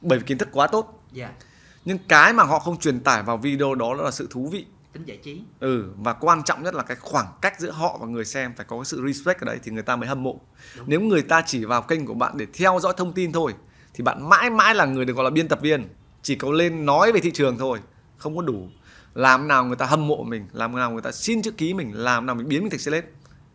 bởi 0.01 0.19
vì 0.19 0.25
kiến 0.25 0.37
thức 0.37 0.49
quá 0.51 0.67
tốt. 0.67 1.03
Yeah. 1.15 1.31
Dạ. 1.39 1.45
nhưng 1.85 1.97
cái 2.07 2.33
mà 2.33 2.43
họ 2.43 2.59
không 2.59 2.79
truyền 2.79 2.99
tải 2.99 3.23
vào 3.23 3.37
video 3.37 3.75
đó 3.75 3.93
là 3.93 4.11
sự 4.11 4.27
thú 4.29 4.49
vị. 4.51 4.65
Tính 4.93 5.03
giải 5.05 5.17
trí. 5.23 5.41
Ừ 5.59 5.85
và 5.97 6.13
quan 6.13 6.43
trọng 6.43 6.63
nhất 6.63 6.73
là 6.73 6.83
cái 6.83 6.97
khoảng 6.97 7.27
cách 7.41 7.59
giữa 7.59 7.71
họ 7.71 7.97
và 8.01 8.07
người 8.07 8.25
xem 8.25 8.53
phải 8.57 8.65
có 8.65 8.77
cái 8.77 8.85
sự 8.85 9.03
respect 9.07 9.41
ở 9.41 9.45
đấy 9.45 9.59
thì 9.63 9.71
người 9.71 9.83
ta 9.83 9.95
mới 9.95 10.09
hâm 10.09 10.23
mộ. 10.23 10.39
Đúng. 10.77 10.89
nếu 10.89 11.01
người 11.01 11.21
ta 11.21 11.43
chỉ 11.45 11.65
vào 11.65 11.81
kênh 11.81 12.05
của 12.05 12.13
bạn 12.13 12.37
để 12.37 12.45
theo 12.53 12.79
dõi 12.81 12.93
thông 12.97 13.13
tin 13.13 13.31
thôi 13.31 13.53
thì 13.93 14.03
bạn 14.03 14.29
mãi 14.29 14.49
mãi 14.49 14.75
là 14.75 14.85
người 14.85 15.05
được 15.05 15.13
gọi 15.13 15.23
là 15.23 15.29
biên 15.29 15.47
tập 15.47 15.59
viên. 15.61 15.87
Chỉ 16.21 16.35
có 16.35 16.51
lên 16.51 16.85
nói 16.85 17.11
về 17.11 17.19
thị 17.19 17.31
trường 17.31 17.57
thôi 17.57 17.79
không 18.17 18.35
có 18.35 18.41
đủ. 18.41 18.67
Làm 19.13 19.47
nào 19.47 19.65
người 19.65 19.75
ta 19.75 19.85
hâm 19.85 20.07
mộ 20.07 20.23
mình 20.23 20.47
làm 20.53 20.75
nào 20.75 20.91
người 20.91 21.01
ta 21.01 21.11
xin 21.11 21.41
chữ 21.41 21.51
ký 21.51 21.73
mình 21.73 21.91
làm 21.93 22.25
nào 22.25 22.35
mình 22.35 22.47
biến 22.47 22.61
mình 22.61 22.69
thành 22.69 22.79
celeb 22.85 23.03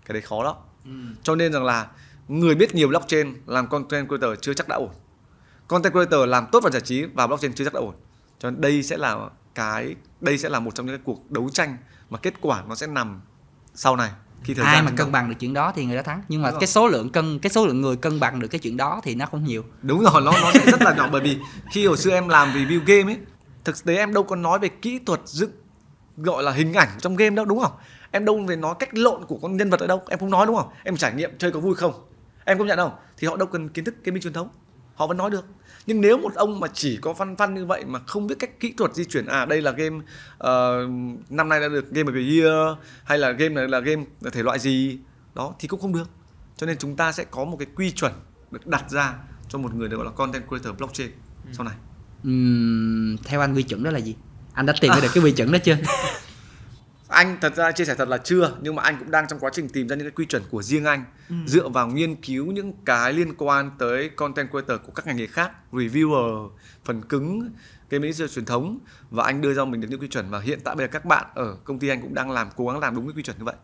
cái 0.05 0.13
đấy 0.13 0.23
khó 0.23 0.43
lắm. 0.43 0.55
Ừ. 0.85 0.91
cho 1.23 1.35
nên 1.35 1.53
rằng 1.53 1.65
là 1.65 1.87
người 2.29 2.55
biết 2.55 2.75
nhiều 2.75 2.89
blockchain 2.89 3.35
làm 3.47 3.67
content 3.67 4.09
creator 4.09 4.39
chưa 4.41 4.55
chắc 4.55 4.69
đã 4.69 4.77
ổn. 4.77 4.91
Content 5.69 5.93
creator 5.93 6.29
làm 6.29 6.47
tốt 6.53 6.63
vào 6.63 6.73
giải 6.73 6.81
trí 6.81 7.05
và 7.05 7.27
blockchain 7.27 7.53
chưa 7.55 7.65
chắc 7.65 7.75
đã 7.75 7.81
ổn. 7.81 7.95
Cho 8.39 8.51
nên 8.51 8.61
đây 8.61 8.83
sẽ 8.83 8.97
là 8.97 9.17
cái 9.55 9.95
đây 10.21 10.39
sẽ 10.39 10.49
là 10.49 10.61
một 10.61 10.75
trong 10.75 10.87
những 10.87 10.97
cái 10.97 11.03
cuộc 11.05 11.31
đấu 11.31 11.49
tranh 11.53 11.77
mà 12.11 12.19
kết 12.19 12.35
quả 12.41 12.63
nó 12.69 12.75
sẽ 12.75 12.87
nằm 12.87 13.21
sau 13.75 13.97
này 13.97 14.11
khi 14.45 14.55
thời 14.55 14.65
ai 14.65 14.77
gian 14.77 14.85
mà 14.85 14.91
cân 14.97 15.13
bằng 15.13 15.29
được 15.29 15.35
chuyện 15.41 15.55
đó 15.55 15.73
thì 15.77 15.85
người 15.85 15.97
đó 15.97 16.03
thắng. 16.03 16.23
Nhưng 16.29 16.43
mà 16.43 16.51
cái 16.61 16.67
số 16.67 16.89
lượng 16.89 17.11
cân 17.11 17.39
cái 17.39 17.51
số 17.51 17.67
lượng 17.67 17.81
người 17.81 17.97
cân 17.97 18.21
bằng 18.21 18.41
được 18.41 18.49
cái 18.49 18.59
chuyện 18.59 18.77
đó 18.77 19.01
thì 19.05 19.15
nó 19.15 19.27
không 19.27 19.45
nhiều. 19.45 19.65
Đúng 19.83 20.01
rồi 20.01 20.23
nó 20.23 20.33
nó 20.43 20.51
sẽ 20.55 20.65
rất 20.67 20.83
là 20.83 20.95
nhỏ. 20.95 21.09
Bởi 21.13 21.21
vì 21.21 21.39
khi 21.73 21.87
hồi 21.87 21.97
xưa 21.97 22.11
em 22.11 22.29
làm 22.29 22.53
review 22.53 22.81
game 22.87 23.13
ấy 23.13 23.19
thực 23.65 23.85
tế 23.85 23.97
em 23.97 24.15
đâu 24.15 24.23
có 24.23 24.37
nói 24.37 24.59
về 24.59 24.69
kỹ 24.69 24.99
thuật 25.07 25.21
dựng 25.25 25.51
gọi 26.17 26.43
là 26.43 26.53
hình 26.53 26.73
ảnh 26.73 26.89
trong 26.99 27.17
game 27.17 27.37
đâu 27.37 27.45
đúng 27.45 27.61
không 27.61 27.73
em 28.13 28.25
đâu 28.25 28.45
về 28.47 28.57
nói 28.57 28.75
cách 28.79 28.91
lộn 28.93 29.25
của 29.25 29.39
con 29.43 29.57
nhân 29.57 29.71
vật 29.71 29.81
ở 29.81 29.87
đâu? 29.87 30.03
Em 30.09 30.19
không 30.19 30.31
nói 30.31 30.47
đúng 30.47 30.57
không? 30.57 30.69
Em 30.85 30.97
trải 30.97 31.15
nghiệm 31.15 31.39
chơi 31.39 31.51
có 31.51 31.61
vui 31.61 31.75
không? 31.75 31.93
Em 32.45 32.59
công 32.59 32.67
nhận 32.67 32.79
không? 32.79 32.93
Thì 33.17 33.29
họ 33.29 33.37
đâu 33.37 33.49
cần 33.49 33.69
kiến 33.69 33.85
thức 33.85 33.95
gaming 34.05 34.23
truyền 34.23 34.33
thống. 34.33 34.49
Họ 34.95 35.07
vẫn 35.07 35.17
nói 35.17 35.31
được. 35.31 35.45
Nhưng 35.87 36.01
nếu 36.01 36.19
một 36.19 36.35
ông 36.35 36.61
mà 36.61 36.69
chỉ 36.75 36.97
có 36.97 37.13
văn 37.13 37.37
văn 37.37 37.55
như 37.55 37.67
vậy 37.67 37.85
mà 37.85 37.99
không 38.07 38.27
biết 38.27 38.35
cách 38.39 38.61
kỹ 38.61 38.75
thuật 38.77 38.95
di 38.95 39.05
chuyển 39.05 39.27
à 39.27 39.45
đây 39.45 39.63
là 39.63 39.71
game 39.71 39.97
uh, 39.97 40.91
năm 41.31 41.49
nay 41.49 41.61
đã 41.61 41.69
được 41.69 41.91
game 41.91 42.13
of 42.13 42.15
the 42.15 42.43
year 42.43 42.79
hay 43.05 43.19
là 43.19 43.31
game 43.31 43.55
này 43.55 43.69
là 43.69 43.81
game 43.81 44.05
thể 44.33 44.43
loại 44.43 44.59
gì? 44.59 44.99
Đó 45.35 45.55
thì 45.59 45.69
cũng 45.69 45.81
không 45.81 45.93
được. 45.93 46.11
Cho 46.57 46.67
nên 46.67 46.79
chúng 46.79 46.97
ta 46.97 47.13
sẽ 47.13 47.25
có 47.25 47.45
một 47.45 47.57
cái 47.57 47.67
quy 47.77 47.91
chuẩn 47.91 48.13
được 48.51 48.67
đặt 48.67 48.91
ra 48.91 49.15
cho 49.49 49.59
một 49.59 49.75
người 49.75 49.89
được 49.89 49.97
gọi 49.97 50.07
là 50.07 50.13
content 50.13 50.49
creator 50.49 50.77
blockchain 50.79 51.11
ừ. 51.47 51.51
sau 51.53 51.65
này. 51.65 51.75
Uhm, 52.29 53.17
theo 53.25 53.41
anh 53.41 53.55
quy 53.55 53.63
chuẩn 53.63 53.83
đó 53.83 53.91
là 53.91 53.99
gì? 53.99 54.17
Anh 54.53 54.67
đã 54.67 54.75
tìm 54.81 54.93
được 55.03 55.09
cái 55.15 55.25
quy 55.25 55.33
chuẩn 55.33 55.53
đó 55.53 55.59
chưa 55.65 55.77
anh 57.13 57.39
thật 57.41 57.57
ra 57.57 57.73
chia 57.73 57.85
sẻ 57.85 57.95
thật 57.95 58.09
là 58.09 58.19
chưa 58.19 58.57
nhưng 58.61 58.75
mà 58.75 58.83
anh 58.83 58.97
cũng 58.99 59.11
đang 59.11 59.29
trong 59.29 59.39
quá 59.39 59.51
trình 59.55 59.69
tìm 59.69 59.89
ra 59.89 59.97
những 59.97 60.07
cái 60.07 60.13
quy 60.17 60.27
chuẩn 60.27 60.43
của 60.51 60.63
riêng 60.63 60.85
anh. 60.85 61.05
Ừ. 61.29 61.35
dựa 61.47 61.69
vào 61.69 61.87
nghiên 61.87 62.15
cứu 62.15 62.47
những 62.47 62.73
cái 62.85 63.13
liên 63.13 63.35
quan 63.35 63.71
tới 63.79 64.09
content 64.09 64.51
creator 64.51 64.81
của 64.87 64.93
các 64.93 65.07
ngành 65.07 65.17
nghề 65.17 65.27
khác 65.27 65.53
reviewer 65.73 66.51
phần 66.85 67.03
cứng 67.03 67.51
cái 67.91 68.01
mỹ 68.01 68.13
truyền 68.13 68.45
thống 68.45 68.79
và 69.11 69.25
anh 69.25 69.41
đưa 69.41 69.55
ra 69.55 69.65
mình 69.65 69.81
được 69.81 69.89
những 69.91 70.01
quy 70.01 70.09
chuẩn. 70.09 70.31
Và 70.31 70.41
hiện 70.41 70.61
tại 70.65 70.75
bây 70.75 70.87
giờ 70.87 70.91
các 70.93 71.05
bạn 71.05 71.27
ở 71.35 71.57
công 71.65 71.79
ty 71.79 71.89
anh 71.89 72.03
cũng 72.03 72.15
đang 72.15 72.31
làm 72.31 72.49
cố 72.57 72.67
gắng 72.67 72.79
làm 72.79 72.95
đúng 72.95 73.07
cái 73.07 73.15
quy 73.17 73.23
chuẩn 73.23 73.39
như 73.39 73.45
vậy. 73.45 73.57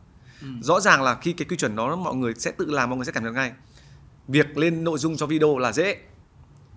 Ừ. 0.42 0.48
rõ 0.62 0.80
ràng 0.80 1.02
là 1.02 1.14
khi 1.14 1.32
cái 1.32 1.46
quy 1.48 1.56
chuẩn 1.56 1.76
đó 1.76 1.96
mọi 1.96 2.14
người 2.14 2.34
sẽ 2.34 2.50
tự 2.50 2.66
làm 2.66 2.90
mọi 2.90 2.96
người 2.96 3.06
sẽ 3.06 3.12
cảm 3.12 3.24
nhận 3.24 3.34
ngay. 3.34 3.52
Việc 4.28 4.58
lên 4.58 4.84
nội 4.84 4.98
dung 4.98 5.16
cho 5.16 5.26
video 5.26 5.58
là 5.58 5.72
dễ. 5.72 5.98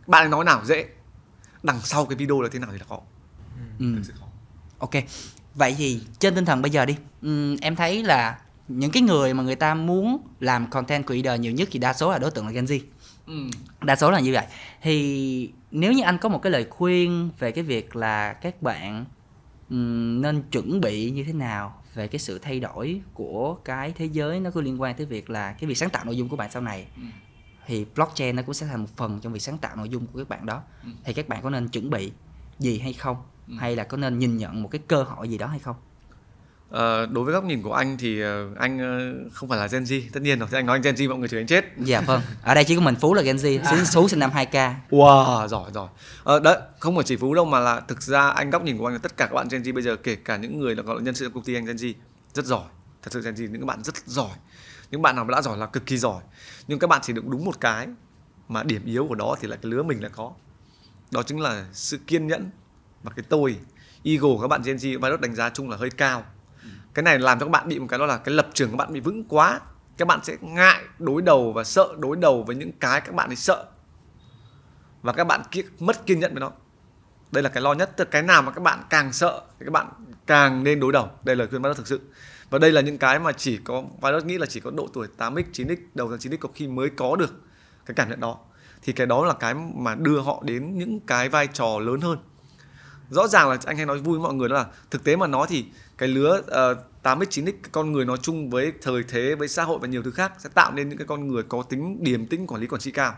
Bạn 0.07 0.29
nói 0.29 0.45
nào 0.45 0.65
dễ. 0.65 0.85
Đằng 1.63 1.79
sau 1.81 2.05
cái 2.05 2.15
video 2.15 2.41
là 2.41 2.49
thế 2.51 2.59
nào 2.59 2.69
thì 2.71 2.77
là 2.77 2.85
khó. 2.89 2.99
Ừ. 3.79 3.85
ok 4.79 4.93
vậy 5.55 5.75
thì 5.77 6.01
trên 6.19 6.35
tinh 6.35 6.45
thần 6.45 6.61
bây 6.61 6.71
giờ 6.71 6.85
đi 6.85 6.95
um, 7.21 7.57
em 7.61 7.75
thấy 7.75 8.03
là 8.03 8.39
những 8.67 8.91
cái 8.91 9.03
người 9.03 9.33
mà 9.33 9.43
người 9.43 9.55
ta 9.55 9.73
muốn 9.73 10.17
làm 10.39 10.69
content 10.69 11.07
creator 11.07 11.39
nhiều 11.41 11.51
nhất 11.51 11.69
thì 11.71 11.79
đa 11.79 11.93
số 11.93 12.11
là 12.11 12.19
đối 12.19 12.31
tượng 12.31 12.45
là 12.45 12.51
Gen 12.51 12.65
Z 12.65 12.79
ừ. 13.27 13.33
đa 13.81 13.95
số 13.95 14.11
là 14.11 14.19
như 14.19 14.33
vậy 14.33 14.45
thì 14.81 15.51
nếu 15.71 15.91
như 15.93 16.03
anh 16.03 16.17
có 16.17 16.29
một 16.29 16.41
cái 16.41 16.51
lời 16.51 16.65
khuyên 16.69 17.29
về 17.39 17.51
cái 17.51 17.63
việc 17.63 17.95
là 17.95 18.33
các 18.33 18.61
bạn 18.61 19.05
um, 19.69 20.21
nên 20.21 20.43
chuẩn 20.51 20.81
bị 20.81 21.11
như 21.11 21.23
thế 21.23 21.33
nào 21.33 21.81
về 21.93 22.07
cái 22.07 22.19
sự 22.19 22.39
thay 22.39 22.59
đổi 22.59 23.01
của 23.13 23.53
cái 23.65 23.91
thế 23.91 24.05
giới 24.05 24.39
nó 24.39 24.51
có 24.51 24.61
liên 24.61 24.81
quan 24.81 24.95
tới 24.95 25.05
việc 25.05 25.29
là 25.29 25.53
cái 25.53 25.67
việc 25.67 25.77
sáng 25.77 25.89
tạo 25.89 26.05
nội 26.05 26.17
dung 26.17 26.29
của 26.29 26.35
bạn 26.35 26.51
sau 26.51 26.61
này 26.61 26.85
ừ. 26.95 27.03
thì 27.65 27.85
blockchain 27.95 28.35
nó 28.35 28.41
cũng 28.41 28.53
sẽ 28.53 28.65
thành 28.65 28.81
một 28.81 28.89
phần 28.95 29.19
trong 29.21 29.33
việc 29.33 29.39
sáng 29.39 29.57
tạo 29.57 29.75
nội 29.75 29.89
dung 29.89 30.07
của 30.07 30.19
các 30.19 30.29
bạn 30.29 30.45
đó 30.45 30.61
ừ. 30.83 30.89
thì 31.03 31.13
các 31.13 31.27
bạn 31.27 31.41
có 31.43 31.49
nên 31.49 31.67
chuẩn 31.67 31.89
bị 31.89 32.11
gì 32.59 32.79
hay 32.79 32.93
không 32.93 33.17
ừ. 33.51 33.55
hay 33.59 33.75
là 33.75 33.83
có 33.83 33.97
nên 33.97 34.19
nhìn 34.19 34.37
nhận 34.37 34.63
một 34.63 34.67
cái 34.71 34.81
cơ 34.87 35.03
hội 35.03 35.29
gì 35.29 35.37
đó 35.37 35.47
hay 35.47 35.59
không? 35.59 35.75
À, 36.71 37.05
đối 37.05 37.23
với 37.23 37.33
góc 37.33 37.43
nhìn 37.43 37.61
của 37.61 37.73
anh 37.73 37.97
thì 37.97 38.23
uh, 38.23 38.57
anh 38.57 38.77
uh, 38.77 39.33
không 39.33 39.49
phải 39.49 39.59
là 39.59 39.67
Gen 39.67 39.83
Z. 39.83 40.01
Tất 40.13 40.23
nhiên 40.23 40.39
rồi 40.39 40.49
anh 40.51 40.65
nói 40.65 40.75
anh 40.75 40.81
Gen 40.81 40.95
Z 40.95 41.09
mọi 41.09 41.17
người 41.17 41.27
chửi 41.27 41.39
anh 41.39 41.47
chết. 41.47 41.65
Dạ 41.77 42.01
vâng. 42.01 42.21
Ở 42.43 42.53
đây 42.53 42.63
chỉ 42.63 42.75
có 42.75 42.81
mình 42.81 42.95
Phú 42.95 43.13
là 43.13 43.21
Gen 43.21 43.35
Z 43.35 43.59
à. 43.63 43.85
Phú 43.93 44.07
sinh 44.07 44.19
năm 44.19 44.31
2K 44.33 44.73
wow 44.89 45.47
giỏi 45.47 45.71
giỏi. 45.73 45.87
À, 46.25 46.39
đấy 46.43 46.57
không 46.79 46.95
phải 46.95 47.03
chỉ 47.03 47.15
Phú 47.15 47.33
đâu 47.33 47.45
mà 47.45 47.59
là 47.59 47.79
thực 47.79 48.01
ra 48.01 48.27
anh 48.27 48.49
góc 48.49 48.63
nhìn 48.63 48.77
của 48.77 48.87
anh 48.87 48.93
là 48.93 48.99
tất 48.99 49.17
cả 49.17 49.25
các 49.25 49.33
bạn 49.33 49.47
Gen 49.51 49.61
Z 49.61 49.73
bây 49.73 49.83
giờ 49.83 49.95
kể 49.95 50.15
cả 50.15 50.37
những 50.37 50.59
người 50.59 50.75
là 50.75 50.83
gọi 50.83 50.95
là 50.95 51.01
nhân 51.01 51.15
sự 51.15 51.25
trong 51.25 51.33
công 51.33 51.43
ty 51.43 51.55
anh 51.55 51.65
Gen 51.65 51.75
Z 51.75 51.93
rất 52.33 52.45
giỏi. 52.45 52.63
Thật 53.01 53.09
sự 53.13 53.21
Gen 53.21 53.33
Z 53.33 53.51
những 53.51 53.65
bạn 53.65 53.83
rất 53.83 53.95
giỏi. 54.05 54.37
Những 54.91 55.01
bạn 55.01 55.15
nào 55.15 55.25
đã 55.25 55.41
giỏi 55.41 55.57
là 55.57 55.65
cực 55.65 55.85
kỳ 55.85 55.97
giỏi. 55.97 56.23
Nhưng 56.67 56.79
các 56.79 56.87
bạn 56.87 57.01
chỉ 57.03 57.13
được 57.13 57.27
đúng 57.27 57.45
một 57.45 57.59
cái 57.59 57.87
mà 58.47 58.63
điểm 58.63 58.85
yếu 58.85 59.05
của 59.07 59.15
đó 59.15 59.35
thì 59.41 59.47
là 59.47 59.55
cái 59.55 59.71
lứa 59.71 59.83
mình 59.83 60.03
là 60.03 60.09
có. 60.09 60.31
Đó 61.11 61.23
chính 61.23 61.39
là 61.39 61.65
sự 61.73 61.97
kiên 62.07 62.27
nhẫn 62.27 62.49
và 63.03 63.11
cái 63.15 63.25
tôi, 63.29 63.57
ego 64.03 64.27
các 64.41 64.47
bạn 64.47 64.61
Gen 64.65 64.77
Z 64.77 64.99
virus 64.99 65.19
đánh 65.19 65.35
giá 65.35 65.49
chung 65.49 65.69
là 65.69 65.77
hơi 65.77 65.89
cao. 65.89 66.23
Cái 66.93 67.03
này 67.03 67.19
làm 67.19 67.39
cho 67.39 67.45
các 67.45 67.49
bạn 67.49 67.67
bị 67.67 67.79
một 67.79 67.87
cái 67.89 67.99
đó 67.99 68.05
là 68.05 68.17
cái 68.17 68.35
lập 68.35 68.47
trường 68.53 68.69
các 68.69 68.77
bạn 68.77 68.93
bị 68.93 68.99
vững 68.99 69.23
quá. 69.23 69.59
Các 69.97 70.07
bạn 70.07 70.19
sẽ 70.23 70.37
ngại 70.41 70.83
đối 70.99 71.21
đầu 71.21 71.53
và 71.53 71.63
sợ 71.63 71.87
đối 71.99 72.17
đầu 72.17 72.43
với 72.43 72.55
những 72.55 72.71
cái 72.71 73.01
các 73.01 73.15
bạn 73.15 73.29
ấy 73.29 73.35
sợ. 73.35 73.65
Và 75.01 75.13
các 75.13 75.23
bạn 75.23 75.41
ki- 75.51 75.63
mất 75.79 76.05
kiên 76.05 76.19
nhẫn 76.19 76.33
với 76.33 76.41
nó. 76.41 76.51
Đây 77.31 77.43
là 77.43 77.49
cái 77.49 77.61
lo 77.61 77.73
nhất. 77.73 77.97
Tức 77.97 78.11
cái 78.11 78.21
nào 78.21 78.41
mà 78.41 78.51
các 78.51 78.63
bạn 78.63 78.79
càng 78.89 79.13
sợ 79.13 79.41
thì 79.59 79.65
các 79.65 79.71
bạn 79.71 79.87
càng 80.27 80.63
nên 80.63 80.79
đối 80.79 80.91
đầu. 80.91 81.09
Đây 81.23 81.35
là 81.35 81.39
lời 81.39 81.47
khuyên 81.47 81.61
Virus 81.61 81.77
thực 81.77 81.87
sự. 81.87 82.01
Và 82.49 82.59
đây 82.59 82.71
là 82.71 82.81
những 82.81 82.97
cái 82.97 83.19
mà 83.19 83.31
chỉ 83.31 83.57
có 83.57 83.83
Virus 84.01 84.23
nghĩ 84.23 84.37
là 84.37 84.45
chỉ 84.45 84.59
có 84.59 84.71
độ 84.71 84.87
tuổi 84.93 85.07
8x 85.17 85.43
9x 85.53 85.77
đầu 85.93 86.09
tháng 86.09 86.19
9x 86.19 86.37
có 86.39 86.49
khi 86.55 86.67
mới 86.67 86.89
có 86.89 87.15
được 87.15 87.41
cái 87.85 87.95
cảm 87.95 88.09
nhận 88.09 88.19
đó. 88.19 88.37
Thì 88.81 88.93
cái 88.93 89.07
đó 89.07 89.25
là 89.25 89.33
cái 89.33 89.53
mà 89.75 89.95
đưa 89.95 90.19
họ 90.19 90.41
đến 90.45 90.77
những 90.77 90.99
cái 90.99 91.29
vai 91.29 91.47
trò 91.47 91.79
lớn 91.79 92.01
hơn 92.01 92.17
rõ 93.11 93.27
ràng 93.27 93.49
là 93.49 93.57
anh 93.65 93.77
hay 93.77 93.85
nói 93.85 93.99
vui 93.99 94.17
với 94.17 94.23
mọi 94.23 94.33
người 94.33 94.49
đó 94.49 94.55
là 94.55 94.65
thực 94.91 95.03
tế 95.03 95.15
mà 95.15 95.27
nói 95.27 95.47
thì 95.49 95.65
cái 95.97 96.09
lứa 96.09 96.41
uh, 96.41 97.03
8x 97.03 97.25
9x 97.25 97.53
con 97.71 97.91
người 97.91 98.05
nói 98.05 98.17
chung 98.21 98.49
với 98.49 98.73
thời 98.81 99.03
thế 99.03 99.35
với 99.35 99.47
xã 99.47 99.63
hội 99.63 99.79
và 99.81 99.87
nhiều 99.87 100.03
thứ 100.03 100.11
khác 100.11 100.33
sẽ 100.37 100.49
tạo 100.53 100.71
nên 100.71 100.89
những 100.89 100.97
cái 100.97 101.07
con 101.07 101.27
người 101.27 101.43
có 101.43 101.63
tính 101.63 102.03
điềm 102.03 102.25
tĩnh 102.25 102.47
quản 102.47 102.61
lý 102.61 102.67
quản 102.67 102.81
trị 102.81 102.91
cao. 102.91 103.15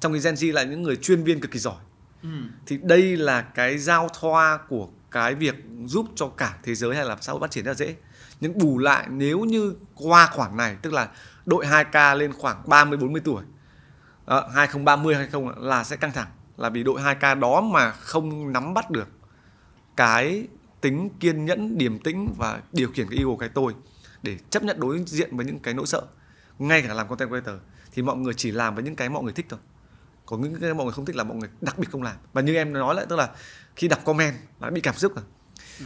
Trong 0.00 0.12
cái 0.12 0.20
Gen 0.24 0.34
Z 0.34 0.52
lại 0.52 0.66
những 0.66 0.82
người 0.82 0.96
chuyên 0.96 1.24
viên 1.24 1.40
cực 1.40 1.50
kỳ 1.50 1.58
giỏi. 1.58 1.76
Ừ. 2.22 2.28
thì 2.66 2.78
đây 2.82 3.16
là 3.16 3.42
cái 3.42 3.78
giao 3.78 4.08
thoa 4.20 4.58
của 4.68 4.88
cái 5.10 5.34
việc 5.34 5.54
giúp 5.84 6.06
cho 6.14 6.28
cả 6.28 6.58
thế 6.62 6.74
giới 6.74 6.96
hay 6.96 7.04
là 7.04 7.16
xã 7.20 7.32
hội 7.32 7.40
phát 7.40 7.50
triển 7.50 7.64
rất 7.64 7.70
là 7.70 7.74
dễ. 7.74 7.94
Nhưng 8.40 8.58
bù 8.58 8.78
lại 8.78 9.06
nếu 9.10 9.40
như 9.40 9.74
qua 9.94 10.28
khoảng 10.32 10.56
này 10.56 10.76
tức 10.82 10.92
là 10.92 11.08
đội 11.46 11.66
2K 11.66 12.16
lên 12.16 12.32
khoảng 12.32 12.62
30 12.66 12.98
40 12.98 13.20
tuổi 13.24 13.42
à, 14.26 14.42
2030 14.54 15.14
hay 15.14 15.26
không 15.26 15.64
là 15.64 15.84
sẽ 15.84 15.96
căng 15.96 16.12
thẳng. 16.12 16.28
Là 16.56 16.68
vì 16.68 16.82
đội 16.82 17.00
2K 17.00 17.40
đó 17.40 17.60
mà 17.60 17.90
không 17.90 18.52
nắm 18.52 18.74
bắt 18.74 18.90
được 18.90 19.08
cái 19.98 20.46
tính 20.80 21.10
kiên 21.20 21.44
nhẫn, 21.44 21.78
điềm 21.78 21.98
tĩnh 21.98 22.34
và 22.38 22.62
điều 22.72 22.90
khiển 22.90 23.06
cái 23.10 23.18
ego 23.18 23.36
cái 23.38 23.48
tôi 23.48 23.74
để 24.22 24.36
chấp 24.50 24.62
nhận 24.62 24.80
đối 24.80 25.02
diện 25.06 25.36
với 25.36 25.46
những 25.46 25.58
cái 25.58 25.74
nỗi 25.74 25.86
sợ. 25.86 26.02
Ngay 26.58 26.82
cả 26.82 26.94
làm 26.94 27.08
content 27.08 27.28
creator 27.30 27.54
thì 27.92 28.02
mọi 28.02 28.16
người 28.16 28.34
chỉ 28.34 28.50
làm 28.50 28.74
với 28.74 28.84
những 28.84 28.96
cái 28.96 29.08
mọi 29.08 29.22
người 29.22 29.32
thích 29.32 29.46
thôi. 29.48 29.60
Có 30.26 30.36
những 30.36 30.60
cái 30.60 30.74
mọi 30.74 30.84
người 30.84 30.92
không 30.92 31.04
thích 31.04 31.16
là 31.16 31.24
mọi 31.24 31.36
người 31.36 31.48
đặc 31.60 31.78
biệt 31.78 31.90
không 31.90 32.02
làm. 32.02 32.16
Và 32.32 32.40
như 32.40 32.54
em 32.54 32.72
nói 32.72 32.94
lại, 32.94 33.06
tức 33.08 33.16
là 33.16 33.30
khi 33.76 33.88
đọc 33.88 34.04
comment 34.04 34.34
là 34.60 34.70
bị 34.70 34.80
cảm 34.80 34.94
xúc 34.94 35.12
rồi 35.14 35.24
ừ 35.80 35.84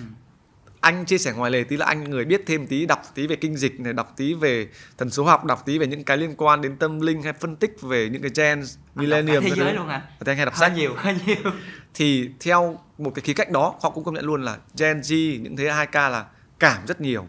anh 0.83 1.05
chia 1.05 1.19
sẻ 1.19 1.33
ngoài 1.33 1.51
lề 1.51 1.65
tí 1.65 1.77
là 1.77 1.87
anh 1.87 2.05
người 2.05 2.25
biết 2.25 2.43
thêm 2.47 2.67
tí 2.67 2.87
đọc 2.87 3.03
tí 3.15 3.27
về 3.27 3.37
kinh 3.37 3.57
dịch 3.57 3.81
này 3.81 3.93
đọc 3.93 4.15
tí 4.17 4.35
về 4.35 4.69
thần 4.99 5.11
số 5.11 5.25
học 5.25 5.45
đọc 5.45 5.63
tí 5.67 5.79
về 5.79 5.87
những 5.87 6.05
cái 6.05 6.17
liên 6.17 6.35
quan 6.37 6.61
đến 6.61 6.77
tâm 6.77 7.01
linh 7.01 7.23
hay 7.23 7.33
phân 7.33 7.57
tích 7.57 7.77
về 7.83 8.09
những 8.09 8.23
cái 8.23 8.31
gen 8.35 8.65
millennium 8.95 9.45
thế 9.45 9.51
giới 9.57 9.75
luôn 9.75 9.89
à? 9.89 10.03
Thì 10.21 10.33
anh 10.33 10.37
hay 10.37 10.47
đọc 10.47 10.55
hơi 10.55 10.69
sách. 10.69 10.77
nhiều 10.77 10.95
hơi 10.97 11.17
nhiều. 11.27 11.53
Thì 11.95 12.31
theo 12.41 12.79
một 12.99 13.13
cái 13.15 13.23
khía 13.23 13.33
cạnh 13.33 13.53
đó 13.53 13.75
họ 13.83 13.91
cũng 13.91 14.05
công 14.05 14.15
nhận 14.15 14.25
luôn 14.25 14.43
là 14.43 14.59
Gen 14.79 15.01
Z 15.01 15.41
những 15.43 15.57
thế 15.57 15.65
2K 15.65 16.11
là 16.11 16.27
cảm 16.59 16.87
rất 16.87 17.01
nhiều. 17.01 17.27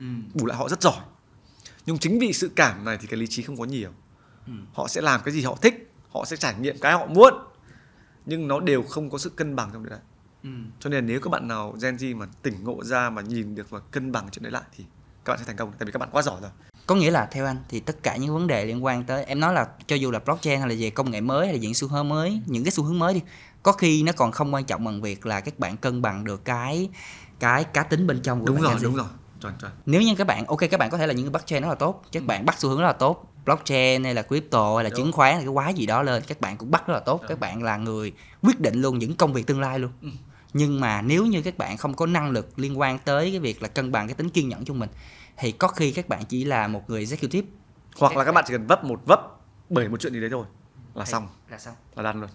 Ừ. 0.00 0.06
bù 0.34 0.46
lại 0.46 0.58
họ 0.58 0.68
rất 0.68 0.82
giỏi. 0.82 1.00
Nhưng 1.86 1.98
chính 1.98 2.18
vì 2.18 2.32
sự 2.32 2.50
cảm 2.56 2.84
này 2.84 2.98
thì 3.00 3.06
cái 3.06 3.20
lý 3.20 3.26
trí 3.26 3.42
không 3.42 3.56
có 3.56 3.64
nhiều. 3.64 3.90
Ừ. 4.46 4.52
họ 4.72 4.88
sẽ 4.88 5.00
làm 5.00 5.20
cái 5.24 5.34
gì 5.34 5.42
họ 5.42 5.56
thích 5.62 5.90
họ 6.12 6.24
sẽ 6.24 6.36
trải 6.36 6.54
nghiệm 6.60 6.78
cái 6.78 6.92
họ 6.92 7.06
muốn 7.06 7.34
nhưng 8.26 8.48
nó 8.48 8.60
đều 8.60 8.82
không 8.82 9.10
có 9.10 9.18
sự 9.18 9.30
cân 9.30 9.56
bằng 9.56 9.70
trong 9.72 9.86
đấy 9.86 9.98
ừ. 10.44 10.50
cho 10.80 10.90
nên 10.90 11.06
nếu 11.06 11.20
các 11.20 11.30
bạn 11.30 11.48
nào 11.48 11.76
Gen 11.82 11.96
Z 11.96 12.16
mà 12.16 12.26
tỉnh 12.42 12.64
ngộ 12.64 12.84
ra 12.84 13.10
mà 13.10 13.22
nhìn 13.22 13.54
được 13.54 13.70
và 13.70 13.80
cân 13.90 14.12
bằng 14.12 14.28
chuyện 14.32 14.42
đấy 14.42 14.52
lại 14.52 14.62
thì 14.76 14.84
các 15.24 15.32
bạn 15.32 15.38
sẽ 15.38 15.44
thành 15.44 15.56
công 15.56 15.72
tại 15.78 15.86
vì 15.86 15.92
các 15.92 15.98
bạn 15.98 16.08
quá 16.12 16.22
giỏi 16.22 16.40
rồi 16.40 16.50
có 16.86 16.94
nghĩa 16.94 17.10
là 17.10 17.26
theo 17.26 17.46
anh 17.46 17.56
thì 17.68 17.80
tất 17.80 18.02
cả 18.02 18.16
những 18.16 18.34
vấn 18.34 18.46
đề 18.46 18.64
liên 18.66 18.84
quan 18.84 19.04
tới 19.04 19.24
em 19.24 19.40
nói 19.40 19.54
là 19.54 19.66
cho 19.86 19.96
dù 19.96 20.10
là 20.10 20.18
blockchain 20.18 20.60
hay 20.60 20.68
là 20.68 20.74
về 20.78 20.90
công 20.90 21.10
nghệ 21.10 21.20
mới 21.20 21.46
hay 21.46 21.54
là 21.54 21.60
những 21.60 21.74
xu 21.74 21.88
hướng 21.88 22.08
mới 22.08 22.40
những 22.46 22.64
cái 22.64 22.70
xu 22.70 22.84
hướng 22.84 22.98
mới 22.98 23.14
đi 23.14 23.20
có 23.62 23.72
khi 23.72 24.02
nó 24.02 24.12
còn 24.12 24.32
không 24.32 24.54
quan 24.54 24.64
trọng 24.64 24.84
bằng 24.84 25.02
việc 25.02 25.26
là 25.26 25.40
các 25.40 25.58
bạn 25.58 25.76
cân 25.76 26.02
bằng 26.02 26.24
được 26.24 26.44
cái 26.44 26.88
cái 27.38 27.64
cá 27.64 27.82
tính 27.82 28.06
bên 28.06 28.20
trong 28.22 28.40
của 28.40 28.46
đúng 28.46 28.60
bạn 28.60 28.72
rồi 28.72 28.80
đúng 28.82 28.96
rồi 28.96 29.06
chuẩn 29.40 29.54
chuẩn 29.60 29.72
nếu 29.86 30.02
như 30.02 30.14
các 30.14 30.26
bạn 30.26 30.46
ok 30.46 30.60
các 30.70 30.80
bạn 30.80 30.90
có 30.90 30.98
thể 30.98 31.06
là 31.06 31.12
những 31.12 31.26
cái 31.26 31.30
blockchain 31.30 31.62
rất 31.62 31.68
là 31.68 31.74
tốt 31.74 32.02
các 32.12 32.22
ừ. 32.22 32.26
bạn 32.26 32.46
bắt 32.46 32.58
xu 32.58 32.68
hướng 32.68 32.78
rất 32.78 32.86
là 32.86 32.92
tốt 32.92 33.32
blockchain 33.44 34.04
hay 34.04 34.14
là 34.14 34.22
crypto 34.22 34.74
hay 34.76 34.84
là 34.84 34.90
đúng. 34.90 34.96
chứng 34.96 35.12
khoán 35.12 35.34
hay 35.34 35.44
cái 35.44 35.54
quái 35.54 35.74
gì 35.74 35.86
đó 35.86 36.02
lên 36.02 36.22
các 36.26 36.40
bạn 36.40 36.56
cũng 36.56 36.70
bắt 36.70 36.86
rất 36.86 36.94
là 36.94 37.00
tốt 37.00 37.20
đúng. 37.20 37.28
các 37.28 37.40
bạn 37.40 37.62
là 37.62 37.76
người 37.76 38.12
quyết 38.42 38.60
định 38.60 38.80
luôn 38.80 38.98
những 38.98 39.16
công 39.16 39.32
việc 39.32 39.46
tương 39.46 39.60
lai 39.60 39.78
luôn 39.78 39.90
ừ. 40.02 40.08
Nhưng 40.54 40.80
mà 40.80 41.02
nếu 41.02 41.26
như 41.26 41.42
các 41.42 41.58
bạn 41.58 41.76
không 41.76 41.94
có 41.94 42.06
năng 42.06 42.30
lực 42.30 42.58
liên 42.58 42.80
quan 42.80 42.98
tới 42.98 43.30
cái 43.30 43.40
việc 43.40 43.62
là 43.62 43.68
cân 43.68 43.92
bằng 43.92 44.06
cái 44.06 44.14
tính 44.14 44.30
kiên 44.30 44.48
nhẫn 44.48 44.64
trong 44.64 44.78
mình 44.78 44.90
thì 45.36 45.52
có 45.52 45.68
khi 45.68 45.90
các 45.90 46.08
bạn 46.08 46.24
chỉ 46.28 46.44
là 46.44 46.68
một 46.68 46.90
người 46.90 47.00
executive. 47.00 47.48
Hoặc 47.98 48.08
các 48.08 48.18
là 48.18 48.24
các 48.24 48.32
bạn 48.32 48.44
chỉ 48.46 48.52
cần 48.52 48.66
vấp 48.66 48.84
một 48.84 49.00
vấp 49.06 49.20
bởi 49.70 49.88
một 49.88 50.00
chuyện 50.00 50.12
gì 50.12 50.20
đấy 50.20 50.30
thôi 50.30 50.46
là 50.94 51.04
xong. 51.04 51.28
là 51.50 51.58
xong. 51.58 51.74
Là 51.96 52.02
đan 52.02 52.20
luôn. 52.20 52.30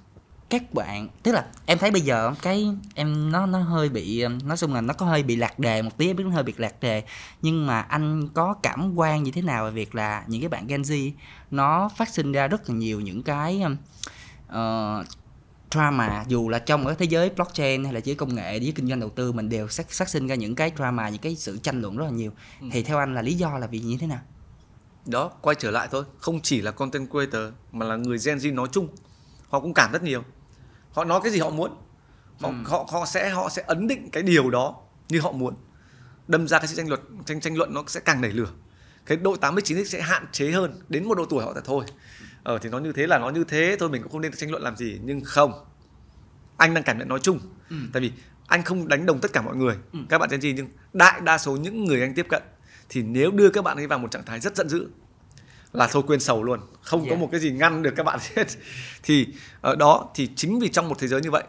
Các 0.50 0.74
bạn 0.74 1.08
tức 1.24 1.32
là 1.32 1.46
em 1.66 1.78
thấy 1.78 1.92
bây 1.92 2.02
giờ 2.02 2.34
cái 2.42 2.68
em 2.96 3.32
nó 3.32 3.46
nó 3.46 3.60
hơi 3.60 3.90
bị 3.90 4.26
nói 4.44 4.58
chung 4.58 4.74
là 4.74 4.82
nó 4.82 4.94
có 4.94 5.06
hơi 5.06 5.24
bị 5.24 5.36
lạc 5.36 5.60
đề 5.60 5.82
một 5.82 5.98
tí 5.98 6.08
em 6.08 6.16
biết 6.16 6.24
nó 6.24 6.32
hơi 6.32 6.44
bị 6.44 6.54
lạc 6.58 6.80
đề. 6.82 7.04
Nhưng 7.42 7.68
mà 7.68 7.82
anh 7.82 8.28
có 8.34 8.54
cảm 8.54 8.96
quan 8.96 9.24
như 9.24 9.32
thế 9.32 9.42
nào 9.42 9.66
về 9.66 9.72
việc 9.72 9.96
là 9.96 10.24
những 10.28 10.42
cái 10.42 10.50
bạn 10.50 10.68
Gen 10.68 10.82
Z 10.82 11.12
nó 11.52 11.90
phát 11.98 12.10
sinh 12.10 12.32
ra 12.32 12.48
rất 12.48 12.70
là 12.70 12.76
nhiều 12.76 13.00
những 13.00 13.24
cái 13.24 13.64
uh, 14.50 15.06
drama 15.72 16.26
dù 16.28 16.50
là 16.50 16.60
trong 16.60 16.86
cái 16.86 16.96
thế 16.96 17.06
giới 17.06 17.30
blockchain 17.30 17.84
hay 17.84 17.94
là 17.94 18.00
giới 18.04 18.16
công 18.16 18.36
nghệ 18.36 18.60
với 18.60 18.74
kinh 18.76 18.88
doanh 18.88 19.00
đầu 19.00 19.10
tư 19.10 19.32
mình 19.32 19.50
đều 19.50 19.68
phát, 19.68 19.90
phát 19.90 20.10
sinh 20.10 20.28
ra 20.28 20.36
những 20.36 20.56
cái 20.56 20.72
drama 20.78 21.10
những 21.10 21.22
cái 21.22 21.36
sự 21.36 21.58
tranh 21.58 21.82
luận 21.82 21.98
rất 21.98 22.06
là 22.06 22.12
nhiều. 22.12 22.32
Ừ. 22.62 22.68
thì 22.72 22.84
theo 22.84 22.98
anh 22.98 23.14
là 23.16 23.22
lý 23.22 23.34
do 23.34 23.58
là 23.58 23.68
vì 23.68 23.80
như 23.80 23.98
thế 24.00 24.08
nào? 24.08 24.20
Đó 25.06 25.32
quay 25.42 25.56
trở 25.60 25.72
lại 25.72 25.88
thôi. 25.92 26.04
Không 26.20 26.42
chỉ 26.42 26.62
là 26.62 26.72
content 26.72 27.10
creator 27.10 27.54
mà 27.72 27.86
là 27.86 27.96
người 27.96 28.18
Gen 28.26 28.38
Z 28.38 28.54
nói 28.54 28.68
chung 28.72 28.88
họ 29.50 29.60
cũng 29.60 29.74
cảm 29.74 29.92
rất 29.92 30.04
nhiều. 30.04 30.24
Họ 30.92 31.04
nói 31.06 31.20
cái 31.24 31.32
gì 31.32 31.40
họ 31.40 31.50
muốn. 31.50 31.72
Họ 32.40 32.50
ừ. 32.50 32.56
họ 32.66 32.88
họ 32.92 33.06
sẽ 33.06 33.30
họ 33.30 33.50
sẽ 33.50 33.64
ấn 33.68 33.88
định 33.88 34.10
cái 34.12 34.24
điều 34.24 34.50
đó 34.50 34.76
như 35.10 35.20
họ 35.20 35.32
muốn. 35.32 35.54
Đâm 36.28 36.48
ra 36.48 36.60
cái 36.60 36.68
sự 36.68 36.76
tranh 36.76 36.90
luận 36.90 37.02
tranh 37.26 37.42
tranh 37.42 37.56
luận 37.56 37.74
nó 37.74 37.84
sẽ 37.88 38.00
càng 38.00 38.22
nảy 38.22 38.32
lửa. 38.32 38.50
Cái 39.06 39.18
độ 39.18 39.36
89 39.36 39.86
sẽ 39.86 40.02
hạn 40.02 40.26
chế 40.32 40.52
hơn 40.52 40.82
đến 40.90 41.08
một 41.08 41.16
độ 41.16 41.26
tuổi 41.26 41.44
họ 41.44 41.54
là 41.56 41.62
thôi 41.66 41.86
ờ 42.50 42.58
thì 42.58 42.70
nó 42.70 42.80
như 42.80 42.92
thế 42.92 43.08
là 43.08 43.18
nó 43.20 43.30
như 43.30 43.44
thế. 43.44 43.76
Thôi 43.80 43.90
mình 43.90 44.02
cũng 44.02 44.12
không 44.12 44.22
nên 44.22 44.32
tranh 44.32 44.52
luận 44.52 44.64
làm 44.64 44.76
gì. 44.76 45.00
Nhưng 45.04 45.22
không 45.22 45.66
anh 46.58 46.74
đang 46.74 46.84
cảm 46.84 46.98
nhận 46.98 47.08
nói 47.08 47.20
chung. 47.20 47.40
Ừ. 47.70 47.76
tại 47.94 48.02
vì 48.02 48.12
anh 48.48 48.64
không 48.64 48.88
đánh 48.88 49.06
đồng 49.06 49.20
tất 49.20 49.34
cả 49.34 49.42
mọi 49.42 49.56
người 49.56 49.76
ừ. 49.94 50.00
các 50.10 50.18
bạn 50.18 50.30
Gen 50.30 50.40
Z 50.40 50.54
nhưng 50.56 50.68
đại 50.94 51.22
đa 51.22 51.38
số 51.38 51.56
những 51.56 51.86
người 51.86 52.02
anh 52.02 52.14
tiếp 52.14 52.26
cận 52.30 52.44
thì 52.90 53.02
nếu 53.02 53.32
đưa 53.32 53.50
các 53.50 53.64
bạn 53.64 53.78
ấy 53.78 53.88
vào 53.88 54.00
một 54.00 54.12
trạng 54.12 54.26
thái 54.26 54.40
rất 54.40 54.56
giận 54.56 54.70
dữ 54.70 54.88
là 55.74 55.88
thôi 55.88 56.04
quên 56.08 56.20
sầu 56.20 56.44
luôn. 56.44 56.60
Không 56.82 57.04
yeah. 57.04 57.12
có 57.12 57.20
một 57.20 57.30
cái 57.32 57.40
gì 57.40 57.52
ngăn 57.52 57.82
được 57.82 57.94
các 57.96 58.04
bạn 58.04 58.20
hết. 58.36 58.48
Thì 59.04 59.28
ở 59.62 59.76
đó 59.76 60.10
thì 60.16 60.30
chính 60.36 60.60
vì 60.60 60.70
trong 60.70 60.90
một 60.90 61.00
thế 61.00 61.08
giới 61.08 61.22
như 61.22 61.32
vậy 61.32 61.44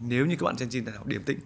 nếu 0.00 0.26
như 0.26 0.36
các 0.36 0.44
bạn 0.44 0.54
Gen 0.58 0.68
Z 0.68 0.84
nào 0.84 1.02
điềm 1.04 1.22
tĩnh 1.22 1.38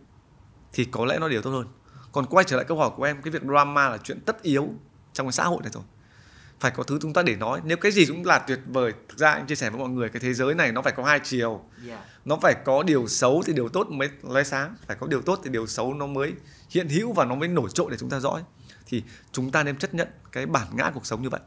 thì 0.73 0.85
có 0.85 1.05
lẽ 1.05 1.19
nó 1.19 1.29
đều 1.29 1.43
tốt 1.43 1.51
hơn. 1.51 1.67
Còn 2.13 2.27
quay 2.27 2.45
trở 2.45 2.57
lại 2.57 2.65
câu 2.69 2.77
hỏi 2.77 2.91
của 2.97 3.05
em 3.05 3.23
cái 3.23 3.31
việc 3.31 3.43
drama 3.43 3.89
là 3.89 3.99
chuyện 3.99 4.21
tất 4.21 4.43
yếu 4.43 4.69
trong 5.13 5.27
cái 5.27 5.33
xã 5.33 5.45
hội 5.45 5.63
này 5.63 5.71
rồi 5.73 5.83
phải 6.61 6.71
có 6.71 6.83
thứ 6.83 6.99
chúng 7.03 7.13
ta 7.13 7.23
để 7.23 7.37
nói 7.37 7.61
nếu 7.65 7.77
cái 7.77 7.93
gì 7.93 8.07
cũng 8.07 8.27
là 8.27 8.39
tuyệt 8.39 8.61
vời 8.67 8.93
thực 9.09 9.19
ra 9.19 9.31
anh 9.31 9.47
chia 9.47 9.55
sẻ 9.55 9.71
với 9.71 9.79
mọi 9.79 9.89
người 9.89 10.09
cái 10.09 10.21
thế 10.21 10.35
giới 10.35 10.55
này 10.55 10.73
nó 10.73 10.83
phải 10.83 10.93
có 10.97 11.05
hai 11.05 11.21
chiều 11.25 11.65
yeah. 11.89 12.01
nó 12.25 12.39
phải 12.43 12.55
có 12.65 12.83
điều 12.83 13.07
xấu 13.07 13.43
thì 13.47 13.53
điều 13.53 13.69
tốt 13.69 13.91
mới 13.91 14.09
lóe 14.23 14.45
sáng 14.45 14.75
phải 14.87 14.97
có 15.01 15.07
điều 15.07 15.23
tốt 15.23 15.41
thì 15.45 15.51
điều 15.51 15.67
xấu 15.67 15.95
nó 15.95 16.07
mới 16.07 16.33
hiện 16.71 16.89
hữu 16.89 17.13
và 17.13 17.25
nó 17.25 17.35
mới 17.35 17.49
nổi 17.49 17.69
trội 17.75 17.91
để 17.91 17.97
chúng 18.01 18.11
ta 18.11 18.21
dõi 18.21 18.43
thì 18.87 19.03
chúng 19.33 19.51
ta 19.51 19.63
nên 19.63 19.77
chấp 19.77 19.95
nhận 19.95 20.09
cái 20.33 20.47
bản 20.47 20.67
ngã 20.73 20.91
cuộc 20.95 21.07
sống 21.07 21.23
như 21.23 21.29
vậy 21.31 21.41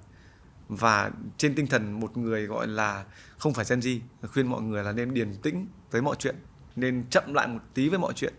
và 0.70 1.12
trên 1.38 1.56
tinh 1.56 1.68
thần 1.68 2.00
một 2.00 2.18
người 2.18 2.46
gọi 2.46 2.68
là 2.68 3.04
không 3.38 3.54
phải 3.54 3.66
Gen 3.70 3.80
Z 3.80 4.00
khuyên 4.34 4.48
mọi 4.48 4.62
người 4.62 4.84
là 4.84 4.92
nên 4.92 5.14
điềm 5.14 5.36
tĩnh 5.36 5.68
với 5.92 6.02
mọi 6.02 6.16
chuyện 6.20 6.36
nên 6.76 7.04
chậm 7.10 7.34
lại 7.34 7.48
một 7.48 7.60
tí 7.74 7.90
với 7.90 8.00
mọi 8.00 8.14
chuyện 8.14 8.34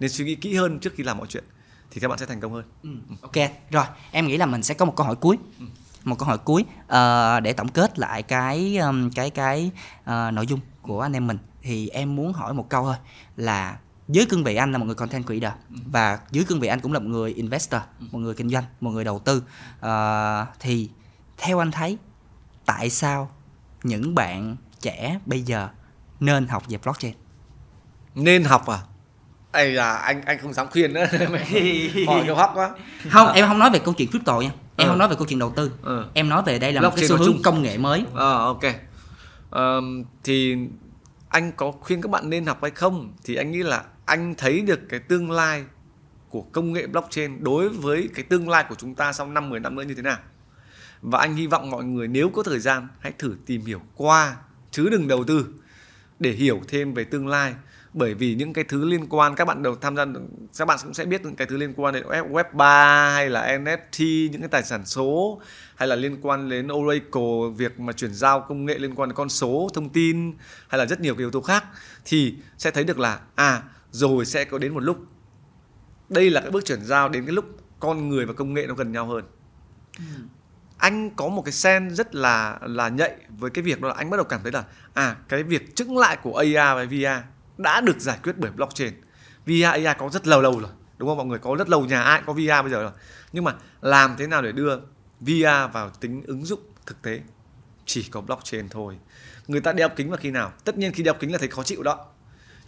nên 0.00 0.10
suy 0.10 0.24
nghĩ 0.24 0.34
kỹ 0.34 0.54
hơn 0.54 0.78
trước 0.78 0.92
khi 0.96 1.02
làm 1.02 1.18
mọi 1.18 1.26
chuyện 1.26 1.44
thì 1.90 2.00
các 2.00 2.08
bạn 2.08 2.18
sẽ 2.18 2.26
thành 2.26 2.40
công 2.40 2.52
hơn. 2.52 2.64
Ừ. 2.82 2.90
Ok, 3.20 3.50
rồi 3.70 3.84
em 4.10 4.26
nghĩ 4.26 4.36
là 4.36 4.46
mình 4.46 4.62
sẽ 4.62 4.74
có 4.74 4.84
một 4.84 4.92
câu 4.96 5.06
hỏi 5.06 5.16
cuối. 5.16 5.38
Ừ. 5.58 5.64
Một 6.04 6.18
câu 6.18 6.28
hỏi 6.28 6.38
cuối 6.38 6.64
uh, 6.82 7.42
để 7.42 7.52
tổng 7.56 7.68
kết 7.68 7.98
lại 7.98 8.22
cái 8.22 8.76
um, 8.76 9.10
cái 9.10 9.30
cái 9.30 9.70
uh, 10.00 10.32
nội 10.32 10.46
dung 10.46 10.60
của 10.82 11.00
anh 11.00 11.12
em 11.12 11.26
mình. 11.26 11.38
Thì 11.62 11.88
em 11.88 12.16
muốn 12.16 12.32
hỏi 12.32 12.54
một 12.54 12.68
câu 12.68 12.84
thôi 12.84 12.96
là 13.36 13.76
dưới 14.08 14.26
cương 14.26 14.44
vị 14.44 14.56
anh 14.56 14.72
là 14.72 14.78
một 14.78 14.84
người 14.86 14.94
content 14.94 15.26
creator 15.26 15.52
và 15.70 16.18
dưới 16.30 16.44
cương 16.44 16.60
vị 16.60 16.68
anh 16.68 16.80
cũng 16.80 16.92
là 16.92 16.98
một 16.98 17.08
người 17.08 17.32
investor, 17.32 17.80
một 18.00 18.18
người 18.18 18.34
kinh 18.34 18.48
doanh, 18.48 18.64
một 18.80 18.90
người 18.90 19.04
đầu 19.04 19.18
tư. 19.18 19.42
Uh, 19.78 20.48
thì 20.60 20.90
theo 21.38 21.58
anh 21.58 21.70
thấy 21.70 21.98
tại 22.66 22.90
sao 22.90 23.30
những 23.82 24.14
bạn 24.14 24.56
trẻ 24.80 25.18
bây 25.26 25.42
giờ 25.42 25.68
nên 26.20 26.48
học 26.48 26.62
về 26.68 26.78
blockchain? 26.84 27.14
Nên 28.14 28.44
học 28.44 28.66
à? 28.66 28.78
Ây 29.52 29.72
là 29.72 29.96
anh 29.96 30.22
anh 30.22 30.38
không 30.38 30.52
dám 30.52 30.66
khuyên 30.70 30.92
nữa. 30.92 31.06
Hỏi 32.06 32.24
câu 32.26 32.36
hóc 32.36 32.52
quá. 32.54 32.70
Không 33.10 33.32
em 33.32 33.48
không 33.48 33.58
nói 33.58 33.70
về 33.70 33.78
câu 33.78 33.94
chuyện 33.94 34.10
crypto 34.10 34.40
nha 34.40 34.50
em 34.76 34.88
ừ. 34.88 34.90
không 34.90 34.98
nói 34.98 35.08
về 35.08 35.16
câu 35.16 35.26
chuyện 35.28 35.38
đầu 35.38 35.52
tư. 35.56 35.70
Ừ. 35.82 36.04
em 36.14 36.28
nói 36.28 36.42
về 36.46 36.58
đây 36.58 36.72
là 36.72 36.80
blockchain 36.80 37.10
một 37.10 37.16
cái 37.16 37.26
xu 37.26 37.32
hướng 37.32 37.42
công 37.42 37.62
nghệ 37.62 37.78
mới. 37.78 38.04
À, 38.14 38.32
ok. 38.32 38.62
Um, 39.50 40.04
thì 40.24 40.56
anh 41.28 41.52
có 41.52 41.70
khuyên 41.70 42.02
các 42.02 42.10
bạn 42.10 42.30
nên 42.30 42.46
học 42.46 42.58
hay 42.62 42.70
không? 42.70 43.12
Thì 43.24 43.34
anh 43.34 43.50
nghĩ 43.50 43.62
là 43.62 43.84
anh 44.04 44.34
thấy 44.38 44.60
được 44.60 44.80
cái 44.88 45.00
tương 45.00 45.30
lai 45.30 45.64
của 46.28 46.42
công 46.42 46.72
nghệ 46.72 46.86
blockchain 46.86 47.44
đối 47.44 47.68
với 47.68 48.08
cái 48.14 48.24
tương 48.24 48.48
lai 48.48 48.64
của 48.68 48.74
chúng 48.74 48.94
ta 48.94 49.12
sau 49.12 49.26
5 49.26 49.50
10 49.50 49.60
năm 49.60 49.76
nữa 49.76 49.82
như 49.82 49.94
thế 49.94 50.02
nào? 50.02 50.18
Và 51.02 51.18
anh 51.18 51.34
hy 51.34 51.46
vọng 51.46 51.70
mọi 51.70 51.84
người 51.84 52.08
nếu 52.08 52.28
có 52.28 52.42
thời 52.42 52.58
gian 52.58 52.88
hãy 53.00 53.12
thử 53.18 53.36
tìm 53.46 53.64
hiểu 53.64 53.80
qua 53.94 54.36
chứ 54.70 54.88
đừng 54.88 55.08
đầu 55.08 55.24
tư 55.24 55.46
để 56.18 56.30
hiểu 56.30 56.60
thêm 56.68 56.94
về 56.94 57.04
tương 57.04 57.28
lai 57.28 57.54
bởi 57.94 58.14
vì 58.14 58.34
những 58.34 58.52
cái 58.52 58.64
thứ 58.64 58.84
liên 58.84 59.06
quan 59.08 59.34
các 59.34 59.44
bạn 59.44 59.62
đầu 59.62 59.76
tham 59.76 59.96
gia 59.96 60.04
các 60.58 60.64
bạn 60.64 60.78
cũng 60.82 60.94
sẽ 60.94 61.04
biết 61.04 61.24
những 61.24 61.36
cái 61.36 61.46
thứ 61.46 61.56
liên 61.56 61.74
quan 61.76 61.94
đến 61.94 62.04
web 62.06 62.44
3 62.52 63.10
hay 63.14 63.30
là 63.30 63.58
NFT 63.58 64.30
những 64.30 64.40
cái 64.40 64.48
tài 64.48 64.62
sản 64.62 64.86
số 64.86 65.40
hay 65.76 65.88
là 65.88 65.96
liên 65.96 66.18
quan 66.22 66.48
đến 66.48 66.68
Oracle 66.72 67.50
việc 67.56 67.80
mà 67.80 67.92
chuyển 67.92 68.14
giao 68.14 68.40
công 68.40 68.66
nghệ 68.66 68.78
liên 68.78 68.94
quan 68.94 69.08
đến 69.08 69.16
con 69.16 69.28
số 69.28 69.68
thông 69.74 69.88
tin 69.88 70.32
hay 70.68 70.78
là 70.78 70.86
rất 70.86 71.00
nhiều 71.00 71.14
cái 71.14 71.22
yếu 71.22 71.30
tố 71.30 71.40
khác 71.40 71.64
thì 72.04 72.34
sẽ 72.58 72.70
thấy 72.70 72.84
được 72.84 72.98
là 72.98 73.20
à 73.34 73.62
rồi 73.90 74.24
sẽ 74.24 74.44
có 74.44 74.58
đến 74.58 74.74
một 74.74 74.80
lúc 74.80 74.98
đây 76.08 76.30
là 76.30 76.40
cái 76.40 76.50
bước 76.50 76.64
chuyển 76.64 76.84
giao 76.84 77.08
đến 77.08 77.26
cái 77.26 77.32
lúc 77.32 77.44
con 77.80 78.08
người 78.08 78.26
và 78.26 78.32
công 78.32 78.54
nghệ 78.54 78.66
nó 78.66 78.74
gần 78.74 78.92
nhau 78.92 79.06
hơn 79.06 79.24
ừ. 79.98 80.04
anh 80.78 81.10
có 81.10 81.28
một 81.28 81.42
cái 81.42 81.52
sen 81.52 81.90
rất 81.90 82.14
là 82.14 82.58
là 82.62 82.88
nhạy 82.88 83.16
với 83.28 83.50
cái 83.50 83.62
việc 83.62 83.80
đó 83.80 83.88
là 83.88 83.94
anh 83.94 84.10
bắt 84.10 84.16
đầu 84.16 84.24
cảm 84.24 84.40
thấy 84.42 84.52
là 84.52 84.64
à 84.94 85.16
cái 85.28 85.42
việc 85.42 85.76
chững 85.76 85.98
lại 85.98 86.16
của 86.22 86.36
AR 86.36 86.54
và 86.54 86.84
VR 86.84 87.33
đã 87.58 87.80
được 87.80 88.00
giải 88.00 88.18
quyết 88.22 88.32
bởi 88.38 88.50
blockchain. 88.50 88.94
VR 89.46 89.64
AI 89.64 89.94
có 89.98 90.10
rất 90.12 90.26
lâu 90.26 90.42
lâu 90.42 90.60
rồi, 90.60 90.70
đúng 90.98 91.08
không? 91.08 91.16
Mọi 91.16 91.26
người 91.26 91.38
có 91.38 91.54
rất 91.58 91.68
lâu 91.68 91.84
nhà 91.84 92.02
ai 92.02 92.22
có 92.26 92.32
VR 92.32 92.62
bây 92.62 92.70
giờ 92.70 92.82
rồi. 92.82 92.92
Nhưng 93.32 93.44
mà 93.44 93.54
làm 93.80 94.14
thế 94.18 94.26
nào 94.26 94.42
để 94.42 94.52
đưa 94.52 94.76
VR 95.20 95.72
vào 95.72 95.90
tính 96.00 96.22
ứng 96.26 96.44
dụng 96.44 96.60
thực 96.86 97.02
tế? 97.02 97.20
Chỉ 97.86 98.02
có 98.02 98.20
blockchain 98.20 98.68
thôi. 98.68 98.98
Người 99.46 99.60
ta 99.60 99.72
đeo 99.72 99.88
kính 99.88 100.10
vào 100.10 100.18
khi 100.18 100.30
nào? 100.30 100.52
Tất 100.64 100.78
nhiên 100.78 100.92
khi 100.92 101.02
đeo 101.02 101.14
kính 101.14 101.32
là 101.32 101.38
thấy 101.38 101.48
khó 101.48 101.62
chịu 101.62 101.82
đó. 101.82 102.06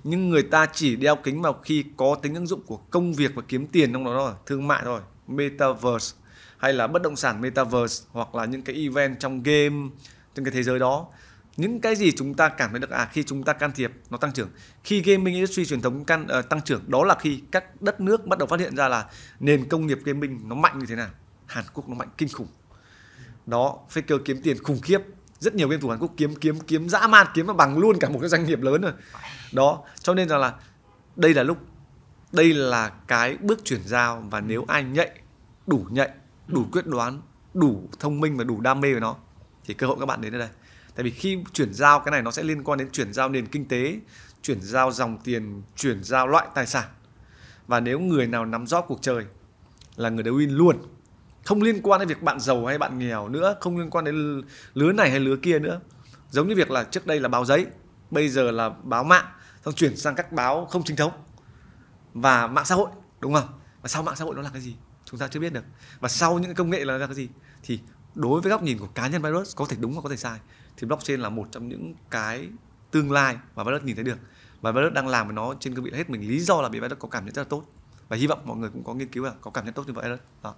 Nhưng 0.04 0.28
người 0.28 0.42
ta 0.42 0.66
chỉ 0.72 0.96
đeo 0.96 1.16
kính 1.16 1.42
vào 1.42 1.52
khi 1.52 1.84
có 1.96 2.16
tính 2.22 2.34
ứng 2.34 2.46
dụng 2.46 2.62
của 2.66 2.76
công 2.76 3.14
việc 3.14 3.34
và 3.34 3.42
kiếm 3.48 3.66
tiền 3.66 3.92
trong 3.92 4.04
đó 4.04 4.12
thôi, 4.14 4.32
thương 4.46 4.68
mại 4.68 4.82
thôi. 4.84 5.00
Metaverse, 5.26 6.16
hay 6.58 6.72
là 6.72 6.86
bất 6.86 7.02
động 7.02 7.16
sản 7.16 7.40
metaverse, 7.40 8.04
hoặc 8.12 8.34
là 8.34 8.44
những 8.44 8.62
cái 8.62 8.76
event 8.76 9.20
trong 9.20 9.42
game 9.42 9.88
trong 10.34 10.44
cái 10.44 10.52
thế 10.52 10.62
giới 10.62 10.78
đó 10.78 11.06
những 11.56 11.80
cái 11.80 11.96
gì 11.96 12.12
chúng 12.12 12.34
ta 12.34 12.48
cảm 12.48 12.70
thấy 12.70 12.80
được 12.80 12.90
à 12.90 13.08
khi 13.12 13.22
chúng 13.22 13.42
ta 13.42 13.52
can 13.52 13.72
thiệp 13.72 13.92
nó 14.10 14.16
tăng 14.16 14.32
trưởng. 14.32 14.48
Khi 14.84 15.02
gaming 15.02 15.34
industry 15.34 15.64
truyền 15.64 15.80
thống 15.80 16.04
can 16.04 16.26
uh, 16.38 16.48
tăng 16.48 16.60
trưởng 16.60 16.82
đó 16.86 17.04
là 17.04 17.16
khi 17.20 17.42
các 17.50 17.82
đất 17.82 18.00
nước 18.00 18.26
bắt 18.26 18.38
đầu 18.38 18.46
phát 18.46 18.60
hiện 18.60 18.76
ra 18.76 18.88
là 18.88 19.06
nền 19.40 19.68
công 19.68 19.86
nghiệp 19.86 19.98
gaming 20.04 20.48
nó 20.48 20.54
mạnh 20.54 20.78
như 20.78 20.86
thế 20.86 20.96
nào. 20.96 21.08
Hàn 21.46 21.64
Quốc 21.74 21.88
nó 21.88 21.94
mạnh 21.94 22.08
kinh 22.18 22.28
khủng. 22.28 22.48
Đó 23.46 23.78
Faker 23.94 24.18
kiếm 24.24 24.40
tiền 24.42 24.62
khủng 24.62 24.80
khiếp. 24.80 25.00
Rất 25.38 25.54
nhiều 25.54 25.68
game 25.68 25.80
thủ 25.80 25.88
Hàn 25.88 25.98
Quốc 25.98 26.10
kiếm 26.16 26.34
kiếm 26.34 26.60
kiếm 26.60 26.88
dã 26.88 27.06
man 27.06 27.26
kiếm 27.34 27.46
mà 27.46 27.52
bằng 27.52 27.78
luôn 27.78 27.98
cả 27.98 28.08
một 28.08 28.18
cái 28.20 28.28
doanh 28.28 28.44
nghiệp 28.44 28.62
lớn 28.62 28.80
rồi. 28.80 28.92
Đó 29.52 29.82
cho 29.98 30.14
nên 30.14 30.28
rằng 30.28 30.40
là 30.40 30.54
đây 31.16 31.34
là 31.34 31.42
lúc 31.42 31.58
đây 32.32 32.54
là 32.54 32.88
cái 33.06 33.36
bước 33.36 33.64
chuyển 33.64 33.80
giao 33.84 34.24
và 34.30 34.40
nếu 34.40 34.64
ai 34.68 34.84
nhạy 34.84 35.10
đủ 35.66 35.86
nhạy 35.90 36.10
đủ 36.46 36.66
quyết 36.72 36.86
đoán 36.86 37.22
đủ 37.54 37.88
thông 37.98 38.20
minh 38.20 38.36
và 38.36 38.44
đủ 38.44 38.60
đam 38.60 38.80
mê 38.80 38.92
với 38.92 39.00
nó 39.00 39.16
thì 39.64 39.74
cơ 39.74 39.86
hội 39.86 39.96
các 40.00 40.06
bạn 40.06 40.20
đến 40.20 40.32
đây 40.38 40.48
tại 40.96 41.04
vì 41.04 41.10
khi 41.10 41.38
chuyển 41.52 41.74
giao 41.74 42.00
cái 42.00 42.12
này 42.12 42.22
nó 42.22 42.30
sẽ 42.30 42.42
liên 42.42 42.64
quan 42.64 42.78
đến 42.78 42.90
chuyển 42.90 43.12
giao 43.12 43.28
nền 43.28 43.46
kinh 43.46 43.68
tế, 43.68 44.00
chuyển 44.42 44.60
giao 44.60 44.92
dòng 44.92 45.18
tiền, 45.24 45.62
chuyển 45.76 46.04
giao 46.04 46.26
loại 46.26 46.46
tài 46.54 46.66
sản. 46.66 46.88
Và 47.66 47.80
nếu 47.80 48.00
người 48.00 48.26
nào 48.26 48.46
nắm 48.46 48.66
rõ 48.66 48.80
cuộc 48.80 49.02
chơi 49.02 49.24
là 49.96 50.08
người 50.08 50.22
đấy 50.22 50.34
win 50.34 50.56
luôn, 50.56 50.76
không 51.44 51.62
liên 51.62 51.82
quan 51.82 52.00
đến 52.00 52.08
việc 52.08 52.22
bạn 52.22 52.40
giàu 52.40 52.66
hay 52.66 52.78
bạn 52.78 52.98
nghèo 52.98 53.28
nữa, 53.28 53.56
không 53.60 53.78
liên 53.78 53.90
quan 53.90 54.04
đến 54.04 54.42
lứa 54.74 54.92
này 54.92 55.10
hay 55.10 55.20
lứa 55.20 55.36
kia 55.36 55.58
nữa, 55.58 55.80
giống 56.30 56.48
như 56.48 56.54
việc 56.54 56.70
là 56.70 56.84
trước 56.84 57.06
đây 57.06 57.20
là 57.20 57.28
báo 57.28 57.44
giấy, 57.44 57.66
bây 58.10 58.28
giờ 58.28 58.50
là 58.50 58.68
báo 58.68 59.04
mạng, 59.04 59.26
xong 59.64 59.74
chuyển 59.74 59.96
sang 59.96 60.14
các 60.14 60.32
báo 60.32 60.66
không 60.66 60.82
chính 60.84 60.96
thống 60.96 61.12
và 62.14 62.46
mạng 62.46 62.64
xã 62.64 62.74
hội, 62.74 62.88
đúng 63.20 63.34
không? 63.34 63.48
Và 63.82 63.88
sau 63.88 64.02
mạng 64.02 64.16
xã 64.16 64.24
hội 64.24 64.34
nó 64.34 64.42
là 64.42 64.50
cái 64.52 64.62
gì? 64.62 64.76
Chúng 65.04 65.20
ta 65.20 65.28
chưa 65.28 65.40
biết 65.40 65.52
được. 65.52 65.64
Và 66.00 66.08
sau 66.08 66.38
những 66.38 66.54
công 66.54 66.70
nghệ 66.70 66.84
là 66.84 67.06
cái 67.06 67.14
gì? 67.14 67.28
Thì 67.62 67.80
đối 68.14 68.40
với 68.40 68.50
góc 68.50 68.62
nhìn 68.62 68.78
của 68.78 68.86
cá 68.86 69.08
nhân 69.08 69.22
virus, 69.22 69.56
có 69.56 69.66
thể 69.68 69.76
đúng 69.80 69.94
và 69.94 70.00
có 70.02 70.08
thể 70.08 70.16
sai 70.16 70.38
thì 70.76 70.86
blockchain 70.86 71.20
là 71.20 71.28
một 71.28 71.48
trong 71.52 71.68
những 71.68 71.94
cái 72.10 72.48
tương 72.90 73.12
lai 73.12 73.36
mà 73.56 73.64
Violet 73.64 73.84
nhìn 73.84 73.96
thấy 73.96 74.04
được. 74.04 74.18
Và 74.60 74.72
Violet 74.72 74.92
đang 74.92 75.08
làm 75.08 75.26
với 75.26 75.34
nó 75.34 75.54
trên 75.60 75.74
cương 75.74 75.84
vị 75.84 75.90
hết 75.94 76.10
mình. 76.10 76.28
Lý 76.28 76.40
do 76.40 76.62
là 76.62 76.68
vì 76.68 76.80
Violet 76.80 76.98
có 76.98 77.08
cảm 77.08 77.24
nhận 77.24 77.34
rất 77.34 77.42
là 77.42 77.48
tốt. 77.48 77.62
Và 78.08 78.16
hy 78.16 78.26
vọng 78.26 78.38
mọi 78.44 78.56
người 78.56 78.70
cũng 78.70 78.84
có 78.84 78.94
nghiên 78.94 79.08
cứu 79.08 79.24
là 79.24 79.32
có 79.40 79.50
cảm 79.50 79.64
nhận 79.64 79.74
tốt 79.74 79.84
như 79.86 79.92
vậy 79.92 80.08
đó 80.08 80.16
vâng. 80.42 80.54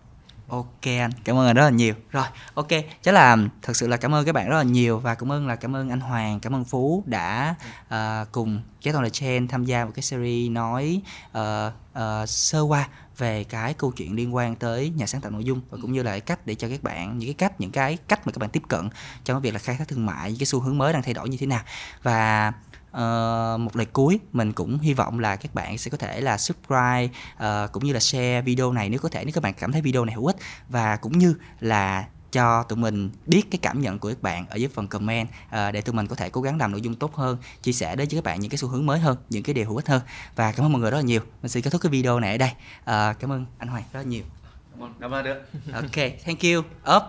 Ok 0.48 0.84
anh, 0.84 1.10
cảm 1.24 1.38
ơn 1.38 1.46
anh 1.46 1.56
rất 1.56 1.62
là 1.62 1.70
nhiều. 1.70 1.94
Rồi, 2.10 2.24
ok, 2.54 2.68
chắc 3.02 3.14
là 3.14 3.36
thật 3.62 3.76
sự 3.76 3.88
là 3.88 3.96
cảm 3.96 4.14
ơn 4.14 4.24
các 4.24 4.32
bạn 4.32 4.48
rất 4.48 4.56
là 4.56 4.62
nhiều 4.62 4.98
và 4.98 5.14
cảm 5.14 5.32
ơn 5.32 5.46
là 5.46 5.56
cảm 5.56 5.76
ơn 5.76 5.90
anh 5.90 6.00
Hoàng, 6.00 6.40
cảm 6.40 6.54
ơn 6.54 6.64
Phú 6.64 7.02
đã 7.06 7.54
uh, 7.94 8.32
cùng 8.32 8.62
Get 8.82 8.94
on 8.94 9.04
the 9.04 9.10
Chain 9.10 9.48
tham 9.48 9.64
gia 9.64 9.84
một 9.84 9.90
cái 9.94 10.02
series 10.02 10.50
nói 10.50 11.02
uh, 11.38 11.72
uh, 11.92 12.28
sơ 12.28 12.60
qua 12.60 12.88
về 13.18 13.44
cái 13.44 13.74
câu 13.74 13.92
chuyện 13.92 14.14
liên 14.14 14.34
quan 14.34 14.56
tới 14.56 14.92
nhà 14.96 15.06
sáng 15.06 15.20
tạo 15.20 15.30
nội 15.30 15.44
dung 15.44 15.60
và 15.70 15.78
cũng 15.82 15.92
như 15.92 16.02
là 16.02 16.10
cái 16.10 16.20
cách 16.20 16.46
để 16.46 16.54
cho 16.54 16.68
các 16.68 16.82
bạn 16.82 17.18
những 17.18 17.28
cái 17.28 17.34
cách 17.34 17.60
những 17.60 17.70
cái 17.70 17.98
cách 18.08 18.26
mà 18.26 18.32
các 18.32 18.38
bạn 18.38 18.50
tiếp 18.50 18.62
cận 18.68 18.88
trong 19.24 19.34
cái 19.36 19.40
việc 19.40 19.54
là 19.54 19.58
khai 19.58 19.76
thác 19.76 19.88
thương 19.88 20.06
mại 20.06 20.30
những 20.30 20.38
cái 20.38 20.46
xu 20.46 20.60
hướng 20.60 20.78
mới 20.78 20.92
đang 20.92 21.02
thay 21.02 21.14
đổi 21.14 21.28
như 21.28 21.36
thế 21.40 21.46
nào. 21.46 21.62
Và 22.02 22.52
Uh, 22.88 23.60
một 23.60 23.76
lời 23.76 23.86
cuối 23.86 24.20
mình 24.32 24.52
cũng 24.52 24.78
hy 24.78 24.94
vọng 24.94 25.18
là 25.18 25.36
các 25.36 25.54
bạn 25.54 25.78
sẽ 25.78 25.90
có 25.90 25.98
thể 25.98 26.20
là 26.20 26.38
subscribe 26.38 27.08
uh, 27.36 27.72
cũng 27.72 27.84
như 27.84 27.92
là 27.92 28.00
share 28.00 28.42
video 28.42 28.72
này 28.72 28.88
nếu 28.88 29.00
có 29.00 29.08
thể 29.08 29.24
nếu 29.24 29.32
các 29.32 29.42
bạn 29.42 29.54
cảm 29.58 29.72
thấy 29.72 29.82
video 29.82 30.04
này 30.04 30.14
hữu 30.14 30.26
ích. 30.26 30.36
Và 30.68 30.96
cũng 30.96 31.18
như 31.18 31.34
là 31.60 32.06
cho 32.32 32.62
tụi 32.62 32.76
mình 32.78 33.10
biết 33.26 33.50
cái 33.50 33.58
cảm 33.62 33.80
nhận 33.80 33.98
của 33.98 34.08
các 34.08 34.22
bạn 34.22 34.46
ở 34.48 34.56
dưới 34.56 34.68
phần 34.68 34.88
comment 34.88 35.28
uh, 35.28 35.52
để 35.72 35.80
tụi 35.80 35.94
mình 35.94 36.06
có 36.06 36.16
thể 36.16 36.30
cố 36.30 36.40
gắng 36.40 36.58
làm 36.58 36.72
nội 36.72 36.80
dung 36.80 36.94
tốt 36.94 37.14
hơn 37.14 37.38
chia 37.62 37.72
sẻ 37.72 37.96
đến 37.96 38.08
với 38.10 38.16
các 38.20 38.24
bạn 38.24 38.40
những 38.40 38.50
cái 38.50 38.58
xu 38.58 38.68
hướng 38.68 38.86
mới 38.86 38.98
hơn 38.98 39.16
những 39.30 39.42
cái 39.42 39.54
điều 39.54 39.66
hữu 39.66 39.76
ích 39.76 39.88
hơn. 39.88 40.02
Và 40.36 40.52
cảm 40.52 40.66
ơn 40.66 40.72
mọi 40.72 40.80
người 40.80 40.90
rất 40.90 40.96
là 40.96 41.02
nhiều. 41.02 41.20
Mình 41.42 41.48
xin 41.48 41.62
kết 41.62 41.70
thúc 41.70 41.82
cái 41.82 41.90
video 41.90 42.20
này 42.20 42.30
ở 42.32 42.38
đây. 42.38 42.50
Uh, 42.50 43.20
cảm 43.20 43.32
ơn 43.32 43.46
anh 43.58 43.68
Hoàng 43.68 43.84
rất 43.92 44.00
là 44.00 44.06
nhiều. 44.06 44.24
Cảm 45.00 45.10
ơn. 45.14 45.24
Được 45.24 45.42
ok 45.72 45.96
thank 46.24 46.40
you. 46.42 46.62
Up 46.96 47.02